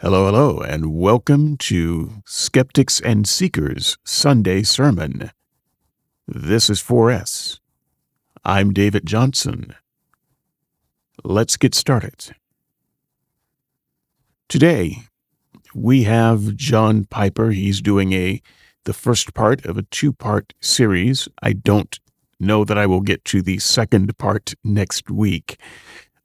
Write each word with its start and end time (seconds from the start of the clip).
Hello, 0.00 0.26
hello, 0.26 0.60
and 0.60 0.94
welcome 0.94 1.56
to 1.56 2.22
Skeptics 2.24 3.00
and 3.00 3.26
Seekers 3.26 3.98
Sunday 4.04 4.62
Sermon. 4.62 5.32
This 6.24 6.70
is 6.70 6.80
4S. 6.80 7.58
I'm 8.44 8.72
David 8.72 9.06
Johnson. 9.06 9.74
Let's 11.24 11.56
get 11.56 11.74
started. 11.74 12.32
Today, 14.48 14.98
we 15.74 16.04
have 16.04 16.54
John 16.54 17.04
Piper. 17.04 17.50
He's 17.50 17.80
doing 17.80 18.12
a 18.12 18.40
the 18.84 18.92
first 18.92 19.34
part 19.34 19.66
of 19.66 19.76
a 19.76 19.82
two-part 19.82 20.54
series. 20.60 21.26
I 21.42 21.54
don't 21.54 21.98
know 22.38 22.64
that 22.64 22.78
I 22.78 22.86
will 22.86 23.00
get 23.00 23.24
to 23.24 23.42
the 23.42 23.58
second 23.58 24.16
part 24.16 24.54
next 24.62 25.10
week, 25.10 25.58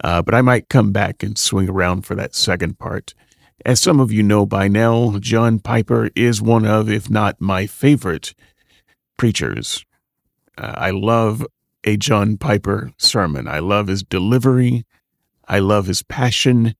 uh, 0.03 0.21
but 0.21 0.35
I 0.35 0.43
might 0.43 0.69
come 0.69 0.91
back 0.91 1.23
and 1.23 1.39
swing 1.39 1.69
around 1.69 2.05
for 2.05 2.13
that 2.13 2.35
second 2.35 2.77
part. 2.77 3.15
As 3.65 3.79
some 3.79 4.01
of 4.01 4.11
you 4.11 4.23
know 4.23 4.45
by 4.45 4.67
now, 4.67 5.17
John 5.19 5.57
Piper 5.59 6.09
is 6.15 6.41
one 6.41 6.65
of, 6.65 6.89
if 6.89 7.09
not 7.09 7.39
my 7.39 7.65
favorite, 7.65 8.33
preachers. 9.17 9.85
Uh, 10.57 10.73
I 10.75 10.91
love 10.91 11.45
a 11.85 11.95
John 11.95 12.37
Piper 12.37 12.91
sermon. 12.97 13.47
I 13.47 13.59
love 13.59 13.87
his 13.87 14.03
delivery. 14.03 14.85
I 15.47 15.59
love 15.59 15.85
his 15.85 16.03
passion. 16.03 16.75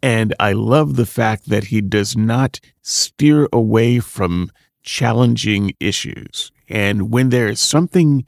And 0.00 0.32
I 0.38 0.52
love 0.52 0.94
the 0.94 1.06
fact 1.06 1.48
that 1.48 1.64
he 1.64 1.80
does 1.80 2.16
not 2.16 2.60
steer 2.82 3.48
away 3.52 3.98
from 3.98 4.52
challenging 4.84 5.72
issues. 5.80 6.52
And 6.68 7.10
when 7.10 7.30
there 7.30 7.48
is 7.48 7.58
something 7.58 8.24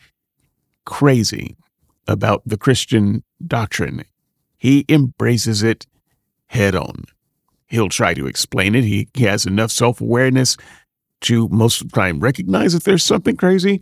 crazy 0.84 1.56
about 2.08 2.42
the 2.44 2.58
Christian 2.58 3.22
doctrine, 3.46 4.04
he 4.56 4.84
embraces 4.88 5.62
it 5.62 5.86
head 6.46 6.74
on. 6.74 7.04
He'll 7.68 7.88
try 7.88 8.14
to 8.14 8.26
explain 8.26 8.74
it. 8.74 8.84
He, 8.84 9.08
he 9.14 9.24
has 9.24 9.46
enough 9.46 9.70
self 9.70 10.00
awareness 10.00 10.56
to 11.22 11.48
most 11.48 11.80
of 11.80 11.90
the 11.90 11.94
time 11.94 12.20
recognize 12.20 12.74
if 12.74 12.84
there's 12.84 13.04
something 13.04 13.36
crazy, 13.36 13.80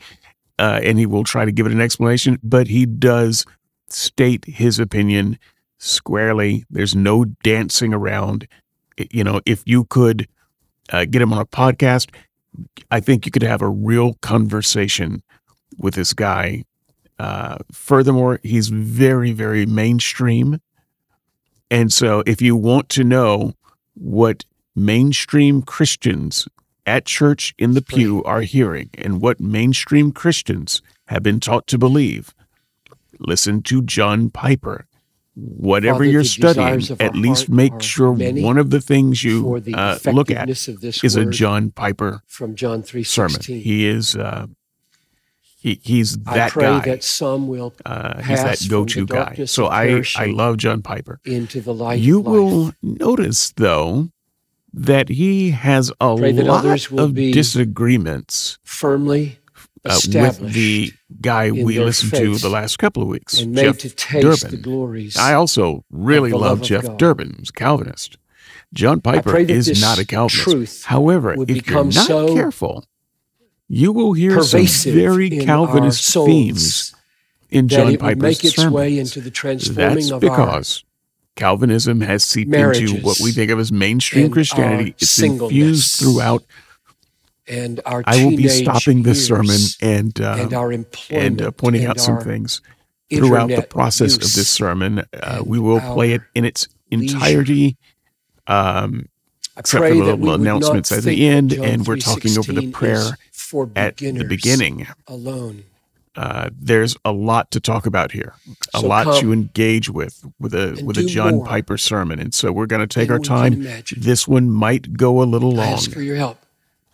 uh, 0.58 0.80
and 0.82 0.98
he 0.98 1.06
will 1.06 1.24
try 1.24 1.44
to 1.44 1.52
give 1.52 1.66
it 1.66 1.72
an 1.72 1.80
explanation, 1.80 2.38
but 2.42 2.68
he 2.68 2.86
does 2.86 3.44
state 3.88 4.44
his 4.46 4.78
opinion 4.78 5.38
squarely. 5.78 6.64
There's 6.70 6.94
no 6.94 7.24
dancing 7.24 7.92
around. 7.92 8.48
You 9.10 9.24
know, 9.24 9.40
if 9.46 9.62
you 9.66 9.84
could 9.84 10.26
uh, 10.90 11.04
get 11.04 11.22
him 11.22 11.32
on 11.32 11.38
a 11.38 11.46
podcast, 11.46 12.10
I 12.90 13.00
think 13.00 13.26
you 13.26 13.32
could 13.32 13.42
have 13.42 13.62
a 13.62 13.68
real 13.68 14.14
conversation 14.14 15.22
with 15.78 15.94
this 15.94 16.14
guy. 16.14 16.64
Uh, 17.18 17.58
furthermore, 17.72 18.40
he's 18.42 18.68
very, 18.68 19.32
very 19.32 19.66
mainstream. 19.66 20.60
And 21.70 21.92
so 21.92 22.22
if 22.26 22.40
you 22.40 22.56
want 22.56 22.88
to 22.90 23.04
know 23.04 23.54
what 23.96 24.44
mainstream 24.74 25.62
Christians 25.62 26.46
at 26.86 27.04
church 27.04 27.54
in 27.58 27.74
the 27.74 27.82
pew 27.82 28.22
are 28.24 28.42
hearing 28.42 28.90
and 28.96 29.20
what 29.20 29.40
mainstream 29.40 30.12
Christians 30.12 30.82
have 31.06 31.22
been 31.22 31.40
taught 31.40 31.66
to 31.68 31.78
believe. 31.78 32.34
Listen 33.18 33.62
to 33.62 33.82
John 33.82 34.30
Piper. 34.30 34.86
Whatever 35.34 35.98
Father, 35.98 36.10
you're 36.10 36.24
studying, 36.24 36.96
at 36.98 37.14
least 37.14 37.50
make 37.50 37.82
sure 37.82 38.12
one 38.12 38.56
of 38.56 38.70
the 38.70 38.80
things 38.80 39.22
you 39.22 39.62
uh, 39.74 39.98
look 40.06 40.30
at 40.30 40.48
is 40.48 41.16
a 41.16 41.26
John 41.26 41.70
Piper 41.72 42.22
from 42.26 42.54
John 42.54 42.82
sermon. 42.84 43.40
He 43.42 43.86
is 43.86 44.16
uh, 44.16 44.46
he, 45.66 45.80
he's 45.82 46.16
I 46.26 46.34
that 46.38 46.50
pray 46.52 46.62
guy. 46.62 46.80
that 46.90 47.02
some 47.04 47.48
will 47.48 47.74
Uh, 47.84 48.22
he's 48.22 48.42
that 48.42 48.64
go-to 48.68 49.04
guy. 49.06 49.44
So 49.46 49.66
I 49.66 50.02
I 50.16 50.26
love 50.26 50.56
John 50.58 50.80
Piper. 50.82 51.18
into 51.24 51.60
the 51.60 51.74
light 51.74 51.98
You 52.00 52.20
will 52.20 52.72
notice, 52.82 53.52
though, 53.56 54.10
that 54.72 55.08
he 55.08 55.50
has 55.50 55.90
a 56.00 56.14
lot 56.14 56.64
of 56.92 57.14
disagreements 57.14 58.58
firmly 58.62 59.38
uh, 59.84 59.98
with 60.06 60.52
the 60.52 60.92
guy 61.20 61.50
we 61.50 61.78
listened 61.80 62.12
to 62.14 62.36
the 62.36 62.48
last 62.48 62.78
couple 62.78 63.02
of 63.02 63.08
weeks, 63.08 63.40
and 63.40 63.52
made 63.52 63.62
Jeff 63.64 63.78
to 63.78 63.90
taste 63.90 64.42
the 64.42 64.48
Durbin. 64.48 64.62
glories. 64.62 65.16
I 65.16 65.34
also 65.34 65.84
really 65.90 66.32
love 66.32 66.42
love 66.60 66.62
Jeff. 66.62 66.96
Durbin, 66.96 67.34
who's 67.38 67.50
Calvinist. 67.50 68.18
John 68.74 69.00
Piper 69.00 69.36
is 69.36 69.80
not 69.80 69.98
a 69.98 70.04
Calvinist. 70.04 70.84
However, 70.86 71.34
if 71.48 71.66
you're 71.68 71.84
not 71.84 71.92
so 71.94 72.34
careful, 72.34 72.84
you 73.68 73.92
will 73.92 74.12
hear 74.12 74.42
some 74.42 74.66
very 74.92 75.30
Calvinist 75.30 76.12
themes 76.12 76.94
in 77.50 77.68
John 77.68 77.96
Piper's 77.96 78.22
make 78.22 78.44
its 78.44 78.56
sermons. 78.56 78.74
way 78.74 78.98
into 78.98 79.20
the 79.20 79.30
transforming 79.30 79.94
That's 79.94 80.10
of 80.10 80.24
our 80.24 80.30
because 80.30 80.84
Calvinism 81.36 82.00
has 82.00 82.24
seeped 82.24 82.54
into 82.54 83.00
what 83.02 83.18
we 83.22 83.30
think 83.30 83.50
of 83.50 83.58
as 83.58 83.70
mainstream 83.70 84.30
Christianity. 84.30 84.94
It's 84.98 85.20
infused 85.20 85.98
throughout. 85.98 86.44
and 87.46 87.80
our 87.86 88.02
I 88.06 88.24
will 88.24 88.36
be 88.36 88.48
stopping 88.48 89.02
this 89.02 89.26
sermon 89.26 89.58
and 89.80 90.18
uh, 90.20 90.48
and 90.50 90.86
and 91.10 91.42
uh, 91.42 91.50
pointing 91.52 91.82
and 91.82 91.90
out 91.90 92.00
some 92.00 92.20
things 92.20 92.62
throughout 93.12 93.48
the 93.48 93.62
process 93.62 94.14
of 94.14 94.22
this 94.22 94.48
sermon. 94.48 95.04
Uh, 95.12 95.42
we 95.44 95.58
will 95.58 95.80
play 95.80 96.12
it 96.12 96.22
in 96.34 96.44
its 96.44 96.68
entirety, 96.90 97.76
um, 98.46 99.08
except 99.56 99.82
for 99.82 99.88
the 99.88 99.94
little 99.94 100.16
we 100.16 100.30
would 100.30 100.40
not 100.40 100.40
announcements 100.40 100.92
at 100.92 101.02
the 101.02 101.26
end, 101.26 101.52
and 101.52 101.86
we're 101.86 101.96
talking 101.96 102.36
over 102.38 102.52
the 102.52 102.70
prayer 102.70 103.18
for 103.32 103.70
at 103.76 103.96
the 103.96 104.24
beginning. 104.24 104.86
alone. 105.06 105.64
Uh, 106.14 106.48
there's 106.58 106.96
a 107.04 107.12
lot 107.12 107.50
to 107.50 107.60
talk 107.60 107.84
about 107.84 108.10
here, 108.10 108.32
a 108.72 108.80
So 108.80 108.86
lot 108.86 109.04
come 109.04 109.20
to 109.20 109.32
engage 109.34 109.90
with 109.90 110.24
with 110.40 110.54
a 110.54 110.82
with 110.82 110.96
a 110.96 111.04
John 111.04 111.36
more 111.36 111.46
Piper 111.46 111.76
sermon, 111.76 112.18
and 112.18 112.32
so 112.32 112.52
we're 112.52 112.64
going 112.66 112.80
to 112.80 112.86
take 112.86 113.10
our 113.10 113.18
time. 113.18 113.66
This 113.96 114.26
one 114.26 114.50
might 114.50 114.94
go 114.94 115.22
a 115.22 115.24
little 115.24 115.50
long. 115.52 115.66
I 115.68 115.72
ask 115.72 115.90
for 115.90 116.00
your 116.00 116.16
help. 116.16 116.38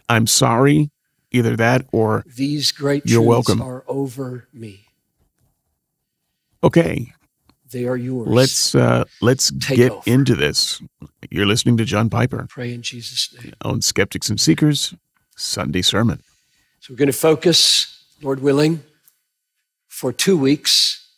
I'm 0.09 0.27
sorry, 0.27 0.91
either 1.31 1.55
that 1.57 1.87
or 1.93 2.25
These 2.27 2.73
great 2.73 3.07
You're 3.07 3.23
welcome. 3.23 3.63
are 3.63 3.85
over 3.87 4.49
me. 4.53 4.87
okay. 6.65 7.13
They 7.73 7.87
are 7.87 7.97
yours. 7.97 8.29
Let's 8.29 8.75
uh, 8.75 9.05
let's 9.21 9.51
Take 9.61 9.77
get 9.77 9.93
over. 9.93 10.03
into 10.07 10.35
this. 10.35 10.81
You're 11.31 11.47
listening 11.47 11.77
to 11.79 11.85
John 11.85 12.11
Piper 12.11 12.47
pray 12.49 12.73
in 12.73 12.83
Jesus' 12.83 13.35
name. 13.43 13.55
on 13.65 13.81
Skeptics 13.81 14.29
and 14.29 14.39
Seekers 14.41 14.95
Sunday 15.37 15.83
Sermon. 15.83 16.23
So 16.81 16.93
we're 16.93 16.99
going 16.99 17.07
to 17.07 17.13
focus, 17.13 18.05
Lord 18.23 18.41
willing, 18.41 18.83
for 19.89 20.13
two 20.13 20.37
weeks, 20.37 21.09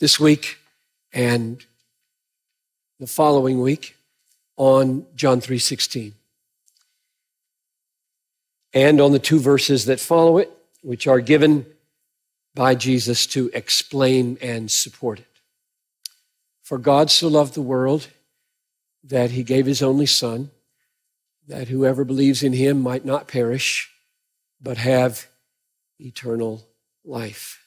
this 0.00 0.18
week 0.18 0.58
and 1.12 1.64
the 2.98 3.06
following 3.06 3.60
week, 3.60 3.96
on 4.56 5.04
John 5.14 5.40
3:16. 5.40 6.12
And 8.72 9.00
on 9.00 9.12
the 9.12 9.18
two 9.18 9.38
verses 9.38 9.84
that 9.86 10.00
follow 10.00 10.38
it, 10.38 10.50
which 10.82 11.06
are 11.06 11.20
given 11.20 11.66
by 12.56 12.74
Jesus 12.74 13.24
to 13.28 13.48
explain 13.54 14.36
and 14.42 14.68
support 14.68 15.20
it. 15.20 15.26
For 16.64 16.78
God 16.78 17.12
so 17.12 17.28
loved 17.28 17.54
the 17.54 17.62
world 17.62 18.08
that 19.04 19.30
he 19.30 19.44
gave 19.44 19.66
his 19.66 19.80
only 19.82 20.06
son 20.06 20.50
that 21.46 21.68
whoever 21.68 22.04
believes 22.04 22.42
in 22.42 22.52
him 22.52 22.82
might 22.82 23.04
not 23.04 23.28
perish 23.28 23.88
but 24.60 24.78
have 24.78 25.26
eternal 26.00 26.66
life. 27.04 27.62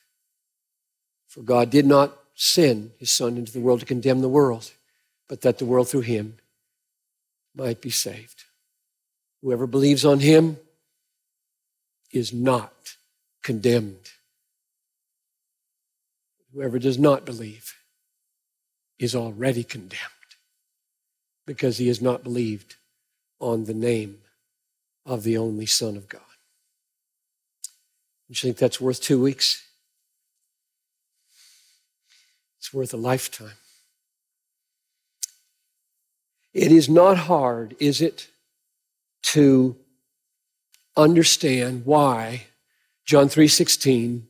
For 1.28 1.42
God 1.42 1.70
did 1.70 1.86
not 1.86 2.18
send 2.36 2.92
his 2.98 3.12
Son 3.12 3.38
into 3.38 3.52
the 3.52 3.60
world 3.60 3.82
to 3.82 3.86
condemn 3.86 4.22
the 4.22 4.30
world, 4.30 4.72
but 5.28 5.42
that 5.42 5.60
the 5.60 5.66
world 5.66 5.88
through 5.88 6.02
him 6.02 6.38
might 7.56 7.82
be 7.82 7.90
saved. 7.90 8.46
Whoever 9.42 9.68
believes 9.68 10.04
on 10.04 10.20
him 10.20 10.58
is 12.12 12.34
not 12.34 12.96
condemned. 13.44 14.12
Whoever 16.54 16.80
does 16.80 16.98
not 16.98 17.26
believe 17.26 17.76
is 18.98 19.16
already 19.16 19.64
condemned 19.64 20.04
because 21.46 21.78
he 21.78 21.88
has 21.88 22.01
not 22.01 22.24
believed 22.24 22.75
on 23.40 23.66
the 23.66 23.74
name 23.74 24.19
of 25.06 25.24
the 25.24 25.38
only 25.38 25.66
Son 25.66 25.96
of 25.96 26.10
God. 26.10 26.22
You 28.28 28.36
think 28.36 28.57
that's 28.57 28.80
worth 28.80 29.01
two 29.01 29.22
weeks? 29.22 29.66
It's 32.60 32.74
worth 32.74 32.94
a 32.94 32.98
lifetime. 32.98 33.57
It 36.54 36.72
is 36.72 36.90
not 36.90 37.18
hard, 37.18 37.75
is 37.80 38.01
it, 38.01 38.28
to 39.24 39.75
understand 40.96 41.86
why 41.86 42.48
John 43.06 43.30
3:16 43.30 44.28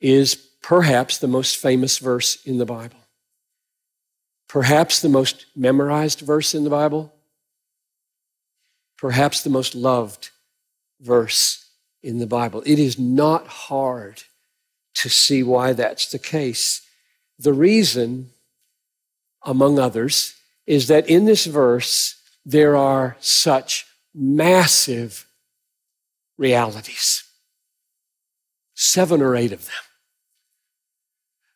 is 0.00 0.48
perhaps 0.64 1.18
the 1.18 1.28
most 1.28 1.58
famous 1.58 1.98
verse 1.98 2.42
in 2.46 2.56
the 2.56 2.64
Bible. 2.64 2.98
Perhaps 4.48 5.02
the 5.02 5.10
most 5.10 5.44
memorized 5.54 6.20
verse 6.20 6.54
in 6.54 6.64
the 6.64 6.70
Bible. 6.70 7.12
Perhaps 8.96 9.42
the 9.42 9.50
most 9.50 9.74
loved 9.74 10.30
verse 11.02 11.68
in 12.02 12.18
the 12.18 12.26
Bible. 12.26 12.62
It 12.64 12.78
is 12.78 12.98
not 12.98 13.46
hard 13.46 14.22
to 14.94 15.10
see 15.10 15.42
why 15.42 15.74
that's 15.74 16.10
the 16.10 16.18
case. 16.18 16.80
The 17.38 17.52
reason, 17.52 18.30
among 19.44 19.78
others, 19.78 20.34
is 20.66 20.88
that 20.88 21.06
in 21.10 21.26
this 21.26 21.44
verse, 21.44 22.16
there 22.46 22.74
are 22.74 23.18
such 23.20 23.84
massive 24.14 25.26
realities. 26.38 27.22
Seven 28.72 29.20
or 29.20 29.36
eight 29.36 29.52
of 29.52 29.66
them. 29.66 29.74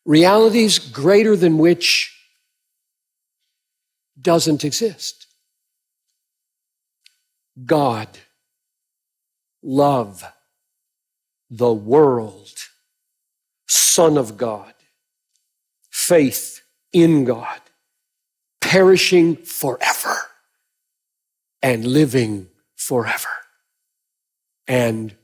Realities 0.09 0.79
greater 0.79 1.37
than 1.37 1.59
which 1.59 2.19
doesn't 4.19 4.65
exist. 4.65 5.27
God, 7.67 8.09
love, 9.63 10.25
the 11.51 11.75
world, 11.75 12.55
Son 13.67 14.17
of 14.17 14.39
God, 14.39 14.73
faith 15.91 16.63
in 16.91 17.27
God, 17.27 17.61
perishing 18.63 19.37
forever 19.37 20.17
and 21.61 21.87
living 21.87 22.49
forever. 22.77 23.29
And 24.67 25.15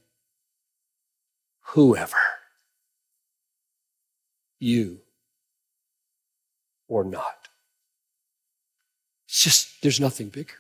whoever, 1.69 2.19
you 4.65 5.01
or 6.89 7.05
not. 7.05 7.49
It's 9.29 9.43
just, 9.43 9.83
there's 9.83 10.01
nothing 10.01 10.29
bigger. 10.29 10.55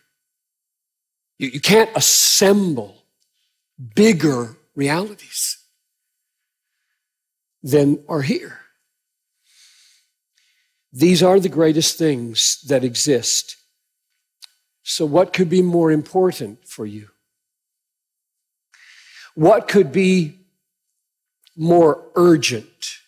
You, 1.38 1.48
you 1.48 1.60
can't 1.60 1.90
assemble 1.96 3.04
bigger 3.94 4.56
realities 4.76 5.58
than 7.62 8.04
are 8.08 8.22
here. 8.22 8.60
These 10.92 11.22
are 11.22 11.40
the 11.40 11.48
greatest 11.48 11.98
things 11.98 12.60
that 12.68 12.84
exist. 12.84 13.56
So, 14.82 15.06
what 15.06 15.32
could 15.32 15.48
be 15.48 15.62
more 15.62 15.90
important 15.90 16.68
for 16.68 16.86
you? 16.86 17.08
What 19.34 19.66
could 19.66 19.90
be 19.90 20.38
more 21.56 22.04
urgent 22.14 22.98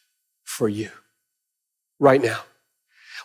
for 0.56 0.68
you 0.70 0.90
right 2.00 2.22
now? 2.22 2.40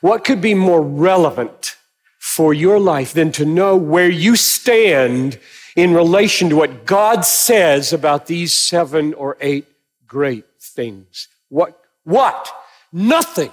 What 0.01 0.25
could 0.25 0.41
be 0.41 0.53
more 0.53 0.81
relevant 0.81 1.77
for 2.19 2.53
your 2.53 2.77
life 2.77 3.13
than 3.13 3.31
to 3.33 3.45
know 3.45 3.77
where 3.77 4.09
you 4.09 4.35
stand 4.35 5.39
in 5.75 5.93
relation 5.93 6.49
to 6.49 6.57
what 6.57 6.85
God 6.85 7.23
says 7.23 7.93
about 7.93 8.25
these 8.25 8.53
seven 8.53 9.13
or 9.13 9.37
eight 9.39 9.65
great 10.05 10.45
things? 10.59 11.29
What? 11.47 11.79
What? 12.03 12.53
Nothing. 12.91 13.51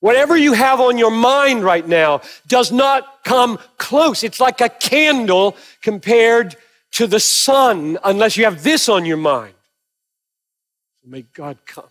Whatever 0.00 0.36
you 0.36 0.52
have 0.52 0.80
on 0.80 0.98
your 0.98 1.10
mind 1.10 1.64
right 1.64 1.86
now 1.86 2.20
does 2.46 2.70
not 2.70 3.24
come 3.24 3.58
close. 3.76 4.22
It's 4.22 4.38
like 4.38 4.60
a 4.60 4.68
candle 4.68 5.56
compared 5.82 6.54
to 6.92 7.08
the 7.08 7.18
sun 7.18 7.98
unless 8.04 8.36
you 8.36 8.44
have 8.44 8.62
this 8.62 8.88
on 8.88 9.04
your 9.04 9.16
mind. 9.16 9.54
May 11.04 11.22
God 11.22 11.58
come. 11.66 11.88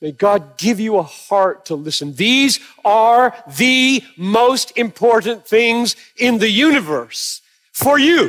May 0.00 0.12
God 0.12 0.56
give 0.58 0.78
you 0.78 0.96
a 0.98 1.02
heart 1.02 1.64
to 1.66 1.74
listen. 1.74 2.14
These 2.14 2.60
are 2.84 3.34
the 3.56 4.02
most 4.16 4.76
important 4.76 5.46
things 5.46 5.96
in 6.16 6.38
the 6.38 6.48
universe 6.48 7.42
for 7.72 7.98
you. 7.98 8.28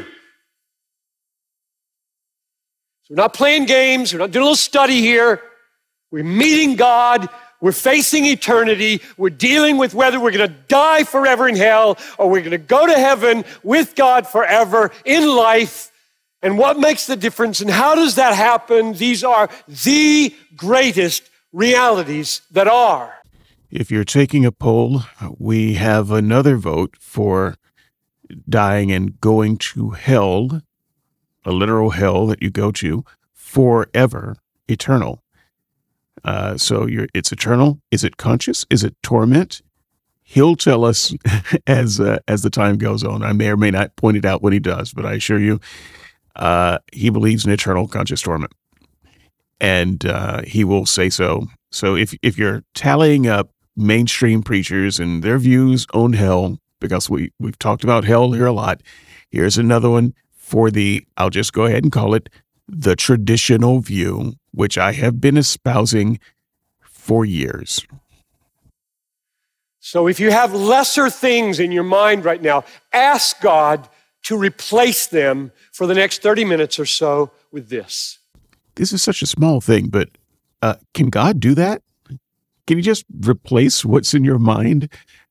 So 3.04 3.12
we're 3.12 3.18
not 3.18 3.34
playing 3.36 3.66
games. 3.66 4.12
We're 4.12 4.20
not 4.20 4.32
doing 4.32 4.42
a 4.42 4.46
little 4.46 4.56
study 4.56 5.00
here. 5.00 5.42
We're 6.12 6.24
meeting 6.24 6.76
God. 6.76 7.30
We're 7.62 7.72
facing 7.72 8.26
eternity. 8.26 9.02
We're 9.18 9.30
dealing 9.30 9.78
with 9.78 9.94
whether 9.94 10.20
we're 10.20 10.32
going 10.32 10.50
to 10.50 10.56
die 10.68 11.04
forever 11.04 11.48
in 11.48 11.56
hell 11.56 11.98
or 12.18 12.30
we're 12.30 12.42
going 12.42 12.52
to 12.52 12.58
go 12.58 12.88
to 12.88 12.94
heaven 12.94 13.44
with 13.64 13.96
God 13.96 14.26
forever 14.26 14.92
in 15.06 15.28
life. 15.28 15.89
And 16.42 16.58
what 16.58 16.80
makes 16.80 17.06
the 17.06 17.16
difference 17.16 17.60
and 17.60 17.70
how 17.70 17.96
does 17.96 18.16
that 18.16 18.36
happen? 18.36 18.94
These 18.94 19.24
are 19.24 19.50
the 19.68 20.34
greatest 20.56 21.30
realities 21.52 22.42
that 22.52 22.68
are. 22.68 23.14
If 23.70 23.92
you're 23.92 24.06
taking 24.06 24.46
a 24.46 24.52
poll, 24.52 25.04
we 25.38 25.76
have 25.76 26.12
another 26.12 26.58
vote 26.58 26.96
for 27.00 27.56
dying 28.48 28.92
and 28.92 29.20
going 29.20 29.58
to 29.58 29.92
hell, 29.92 30.62
a 31.46 31.52
literal 31.52 31.92
hell 31.92 32.28
that 32.28 32.42
you 32.42 32.50
go 32.50 32.72
to 32.72 33.04
forever, 33.34 34.38
eternal. 34.68 35.24
Uh, 36.24 36.58
so 36.58 36.88
it's 37.14 37.32
eternal. 37.32 37.80
Is 37.92 38.04
it 38.04 38.18
conscious? 38.18 38.66
Is 38.70 38.84
it 38.84 38.96
torment? 39.02 39.62
He'll 40.24 40.56
tell 40.56 40.86
us 40.86 41.16
as 41.68 42.00
uh, 42.00 42.20
as 42.28 42.44
the 42.44 42.50
time 42.50 42.78
goes 42.78 43.04
on. 43.04 43.24
I 43.24 43.34
may 43.34 43.50
or 43.50 43.58
may 43.58 43.72
not 43.72 43.96
point 43.96 44.18
it 44.18 44.26
out 44.26 44.44
when 44.44 44.54
he 44.54 44.60
does, 44.60 44.94
but 44.94 45.06
I 45.06 45.14
assure 45.14 45.40
you, 45.40 45.60
uh, 46.40 46.80
he 46.92 47.10
believes 47.10 47.46
in 47.46 47.52
eternal 47.52 47.88
conscious 47.88 48.22
torment, 48.22 48.54
and 49.62 50.06
uh, 50.06 50.42
he 50.44 50.64
will 50.64 50.86
say 50.86 51.10
so. 51.10 51.48
So 51.72 51.96
if 51.96 52.16
if 52.24 52.38
you're 52.38 52.64
tallying 52.74 53.28
up 53.28 53.52
mainstream 53.76 54.42
preachers 54.42 55.00
and 55.00 55.22
their 55.22 55.38
views 55.38 55.86
on 55.94 56.14
hell, 56.14 56.58
because 56.80 57.10
we 57.10 57.32
we've 57.40 57.60
talked 57.60 57.84
about 57.84 58.06
hell 58.06 58.32
here 58.32 58.48
a 58.48 58.54
lot, 58.54 58.82
here's 59.30 59.58
another 59.58 59.90
one 59.90 60.14
for 60.34 60.72
the. 60.72 61.06
I'll 61.18 61.30
just 61.30 61.54
go 61.54 61.66
ahead 61.66 61.84
and 61.84 61.92
call 61.92 62.16
it 62.16 62.30
the 62.68 62.96
traditional 62.96 63.80
view 63.80 64.34
which 64.52 64.78
I 64.78 64.94
have 64.94 65.22
been 65.22 65.38
espousing 65.38 66.20
for 66.82 67.26
years. 67.26 67.86
So 69.80 70.08
if 70.08 70.20
you 70.20 70.32
have 70.32 70.54
lesser 70.54 71.10
things 71.10 71.60
in 71.60 71.72
your 71.72 71.84
mind 71.84 72.26
right 72.26 72.42
now, 72.42 72.64
ask 72.94 73.40
God 73.42 73.88
to 74.30 74.38
replace 74.38 75.08
them 75.08 75.52
for 75.72 75.88
the 75.88 75.96
next 75.96 76.22
30 76.22 76.46
minutes 76.46 76.78
or 76.78 76.86
so 76.86 77.32
with 77.52 77.70
this. 77.70 78.20
This 78.76 78.94
is 78.94 79.02
such 79.02 79.24
a 79.24 79.26
small 79.26 79.60
thing, 79.60 79.88
but 79.88 80.08
uh, 80.62 80.76
can 80.94 81.10
God 81.10 81.40
do 81.40 81.56
that? 81.56 81.82
Can 82.68 82.78
you 82.78 82.84
just 82.84 83.06
replace 83.26 83.84
what's 83.84 84.14
in 84.14 84.24
your 84.24 84.38
mind 84.38 84.88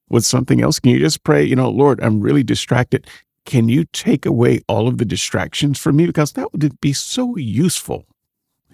with 0.09 0.25
something 0.25 0.61
else? 0.61 0.81
Can 0.81 0.91
you 0.91 0.99
just 0.99 1.23
pray, 1.23 1.45
you 1.45 1.55
know, 1.55 1.71
Lord, 1.71 2.03
I'm 2.03 2.21
really 2.21 2.43
distracted. 2.43 3.07
Can 3.45 3.69
you 3.69 3.85
take 3.93 4.27
away 4.27 4.63
all 4.67 4.89
of 4.89 4.99
the 4.99 5.05
distractions 5.05 5.79
from 5.79 5.95
me? 5.95 6.07
Because 6.07 6.33
that 6.33 6.53
would 6.53 6.81
be 6.81 6.93
so 6.93 7.37
useful. 7.37 8.05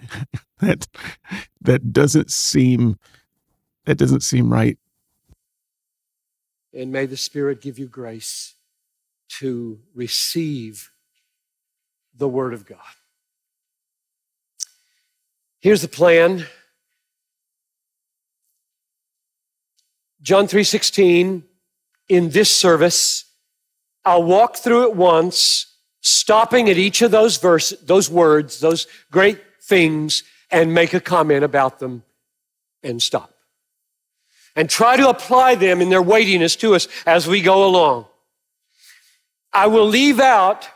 that 0.60 0.86
that 1.60 1.92
doesn't 1.92 2.30
seem 2.30 2.98
that 3.84 3.98
doesn't 3.98 4.22
seem 4.22 4.50
right. 4.50 4.78
And 6.72 6.90
may 6.90 7.04
the 7.04 7.18
Spirit 7.18 7.60
give 7.60 7.78
you 7.78 7.88
grace 7.88 8.54
to 9.38 9.80
receive 9.94 10.90
the 12.14 12.28
Word 12.28 12.54
of 12.54 12.66
God. 12.66 12.78
Here's 15.60 15.82
the 15.82 15.88
plan. 15.88 16.46
John 20.22 20.46
3:16 20.46 21.44
in 22.08 22.30
this 22.30 22.54
service 22.54 23.24
I'll 24.06 24.22
walk 24.22 24.56
through 24.56 24.84
it 24.84 24.94
once 24.94 25.66
stopping 26.02 26.68
at 26.68 26.76
each 26.76 27.00
of 27.00 27.10
those 27.10 27.38
verses 27.38 27.80
those 27.80 28.10
words 28.10 28.60
those 28.60 28.86
great 29.10 29.40
things 29.62 30.22
and 30.50 30.72
make 30.72 30.94
a 30.94 31.00
comment 31.00 31.42
about 31.42 31.78
them 31.78 32.04
and 32.82 33.02
stop. 33.02 33.34
And 34.54 34.70
try 34.70 34.96
to 34.96 35.08
apply 35.08 35.56
them 35.56 35.80
in 35.80 35.90
their 35.90 36.02
weightiness 36.02 36.54
to 36.56 36.76
us 36.76 36.86
as 37.06 37.26
we 37.26 37.40
go 37.40 37.66
along. 37.66 38.06
I 39.54 39.68
will 39.68 39.86
leave 39.86 40.18
out 40.18 40.68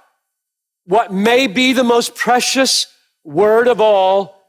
what 0.87 1.13
may 1.13 1.49
be 1.49 1.73
the 1.73 1.85
most 1.85 2.15
precious 2.15 2.87
word 3.25 3.67
of 3.67 3.81
all 3.81 4.41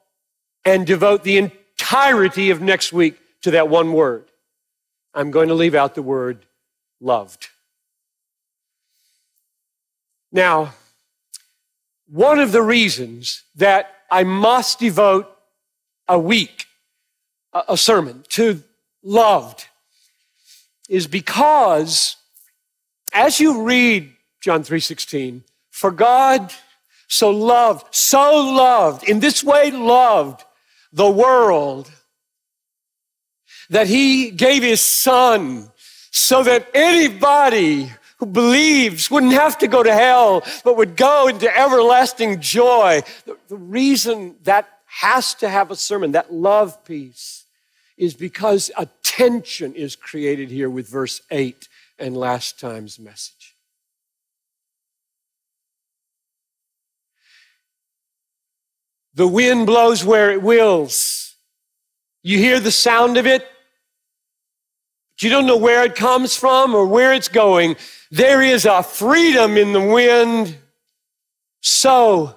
and 0.64 0.86
devote 0.86 1.24
the 1.24 1.38
entirety 1.38 2.52
of 2.52 2.62
next 2.62 2.94
week 2.94 3.18
to 3.42 3.52
that 3.52 3.68
one 3.68 3.92
word. 3.92 4.30
I'm 5.14 5.32
going 5.32 5.48
to 5.48 5.56
leave 5.56 5.74
out 5.74 5.96
the 5.96 6.04
word 6.04 6.46
loved. 7.02 7.50
Now, 10.32 10.76
one 12.08 12.40
of 12.40 12.52
the 12.52 12.62
reasons 12.62 13.44
that 13.56 13.90
I 14.12 14.24
must 14.24 14.80
devote 14.80 15.28
a 16.08 16.20
week, 16.20 16.66
a, 17.54 17.78
sermon 17.78 18.24
to 18.30 18.64
loved 19.04 19.66
is 20.88 21.08
because 21.08 22.16
as 23.14 23.40
you 23.40 23.64
read 23.64 24.12
John 24.42 24.64
3:16, 24.64 25.44
for 25.70 25.92
God 25.92 26.54
so 27.08 27.30
loved, 27.30 27.94
so 27.94 28.40
loved, 28.42 29.04
in 29.04 29.20
this 29.20 29.44
way 29.44 29.72
loved 29.72 30.44
the 30.94 31.10
world 31.10 31.92
that 33.70 33.88
he 33.88 34.32
gave 34.32 34.64
his 34.64 34.82
son 34.82 35.72
so 36.12 36.44
that 36.44 36.70
anybody 36.74 37.92
who 38.18 38.26
believes 38.26 39.10
wouldn't 39.10 39.34
have 39.34 39.58
to 39.60 39.68
go 39.68 39.82
to 39.82 39.94
hell, 39.94 40.44
but 40.64 40.76
would 40.78 40.96
go 40.96 41.28
into 41.28 41.58
everlasting 41.58 42.42
joy. 42.42 43.02
The, 43.26 43.38
the 43.48 43.58
reason 43.58 44.36
that 44.44 44.68
has 44.86 45.34
to 45.36 45.50
have 45.50 45.72
a 45.72 45.76
sermon, 45.76 46.12
that 46.12 46.34
love 46.34 46.84
piece, 46.84 47.46
is 47.98 48.14
because 48.14 48.72
a 48.78 48.88
tension 49.04 49.74
is 49.74 49.96
created 49.96 50.50
here 50.50 50.70
with 50.70 50.88
verse 50.88 51.22
8 51.32 51.68
and 51.98 52.18
last 52.18 52.60
time's 52.60 53.00
message. 53.00 53.39
The 59.20 59.28
wind 59.28 59.66
blows 59.68 60.06
where 60.06 60.32
it 60.32 60.42
wills. 60.42 61.36
You 62.24 62.38
hear 62.38 62.62
the 62.62 62.72
sound 62.72 63.18
of 63.18 63.28
it, 63.28 63.42
but 63.42 65.24
you 65.24 65.30
don't 65.30 65.46
know 65.46 65.58
where 65.58 65.84
it 65.84 65.94
comes 65.94 66.38
from 66.38 66.74
or 66.74 66.86
where 66.86 67.12
it's 67.12 67.28
going. 67.28 67.76
There 68.12 68.42
is 68.42 68.64
a 68.66 68.82
freedom 68.82 69.58
in 69.58 69.74
the 69.74 69.82
wind. 69.82 70.58
So 71.62 72.34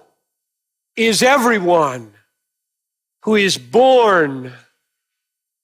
is 0.96 1.22
everyone 1.22 2.14
who 3.26 3.36
is 3.36 3.58
born 3.58 4.52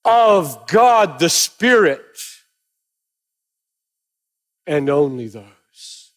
of 0.05 0.67
God 0.67 1.19
the 1.19 1.29
Spirit, 1.29 2.17
and 4.65 4.89
only 4.89 5.27
those 5.27 6.11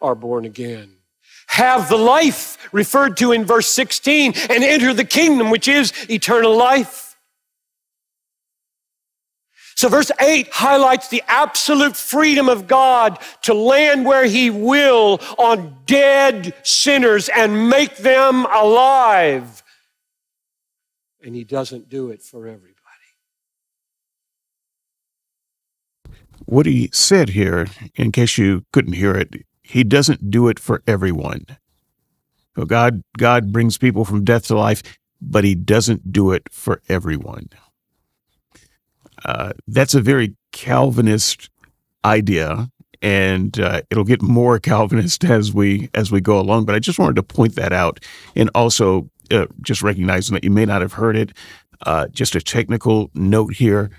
are 0.00 0.14
born 0.14 0.44
again. 0.44 0.98
Have 1.52 1.88
the 1.88 1.98
life 1.98 2.56
referred 2.72 3.18
to 3.18 3.32
in 3.32 3.44
verse 3.44 3.68
16 3.68 4.32
and 4.48 4.64
enter 4.64 4.94
the 4.94 5.04
kingdom, 5.04 5.50
which 5.50 5.68
is 5.68 5.92
eternal 6.08 6.56
life. 6.56 7.18
So, 9.74 9.88
verse 9.88 10.10
8 10.18 10.48
highlights 10.50 11.08
the 11.08 11.22
absolute 11.26 11.96
freedom 11.96 12.48
of 12.48 12.66
God 12.68 13.18
to 13.42 13.52
land 13.52 14.06
where 14.06 14.24
He 14.24 14.48
will 14.48 15.20
on 15.38 15.76
dead 15.86 16.54
sinners 16.62 17.28
and 17.28 17.68
make 17.68 17.96
them 17.96 18.46
alive. 18.46 19.62
And 21.22 21.34
He 21.34 21.44
doesn't 21.44 21.88
do 21.88 22.10
it 22.10 22.22
for 22.22 22.46
everybody. 22.46 22.72
What 26.46 26.66
he 26.66 26.90
said 26.92 27.30
here, 27.30 27.66
in 27.94 28.12
case 28.12 28.36
you 28.36 28.64
couldn't 28.72 28.94
hear 28.94 29.14
it, 29.14 29.46
he 29.72 29.84
doesn't 29.84 30.30
do 30.30 30.48
it 30.48 30.58
for 30.58 30.82
everyone. 30.86 31.46
So 32.54 32.66
God, 32.66 33.02
God 33.16 33.52
brings 33.52 33.78
people 33.78 34.04
from 34.04 34.22
death 34.22 34.48
to 34.48 34.54
life, 34.54 34.82
but 35.18 35.44
He 35.44 35.54
doesn't 35.54 36.12
do 36.12 36.30
it 36.30 36.42
for 36.50 36.82
everyone. 36.90 37.48
Uh, 39.24 39.54
that's 39.66 39.94
a 39.94 40.02
very 40.02 40.36
Calvinist 40.52 41.48
idea, 42.04 42.68
and 43.00 43.58
uh, 43.58 43.80
it'll 43.88 44.04
get 44.04 44.20
more 44.20 44.58
Calvinist 44.70 45.24
as 45.24 45.54
we 45.54 45.88
as 45.94 46.12
we 46.12 46.20
go 46.20 46.38
along. 46.38 46.66
But 46.66 46.74
I 46.74 46.78
just 46.78 46.98
wanted 46.98 47.16
to 47.16 47.22
point 47.22 47.54
that 47.54 47.72
out, 47.72 47.98
and 48.36 48.50
also 48.54 49.08
uh, 49.30 49.46
just 49.62 49.82
recognizing 49.82 50.34
that 50.34 50.44
you 50.44 50.50
may 50.50 50.66
not 50.66 50.82
have 50.82 50.92
heard 50.92 51.16
it. 51.16 51.32
Uh, 51.86 52.08
just 52.08 52.34
a 52.34 52.42
technical 52.42 53.10
note 53.14 53.54
here: 53.54 53.90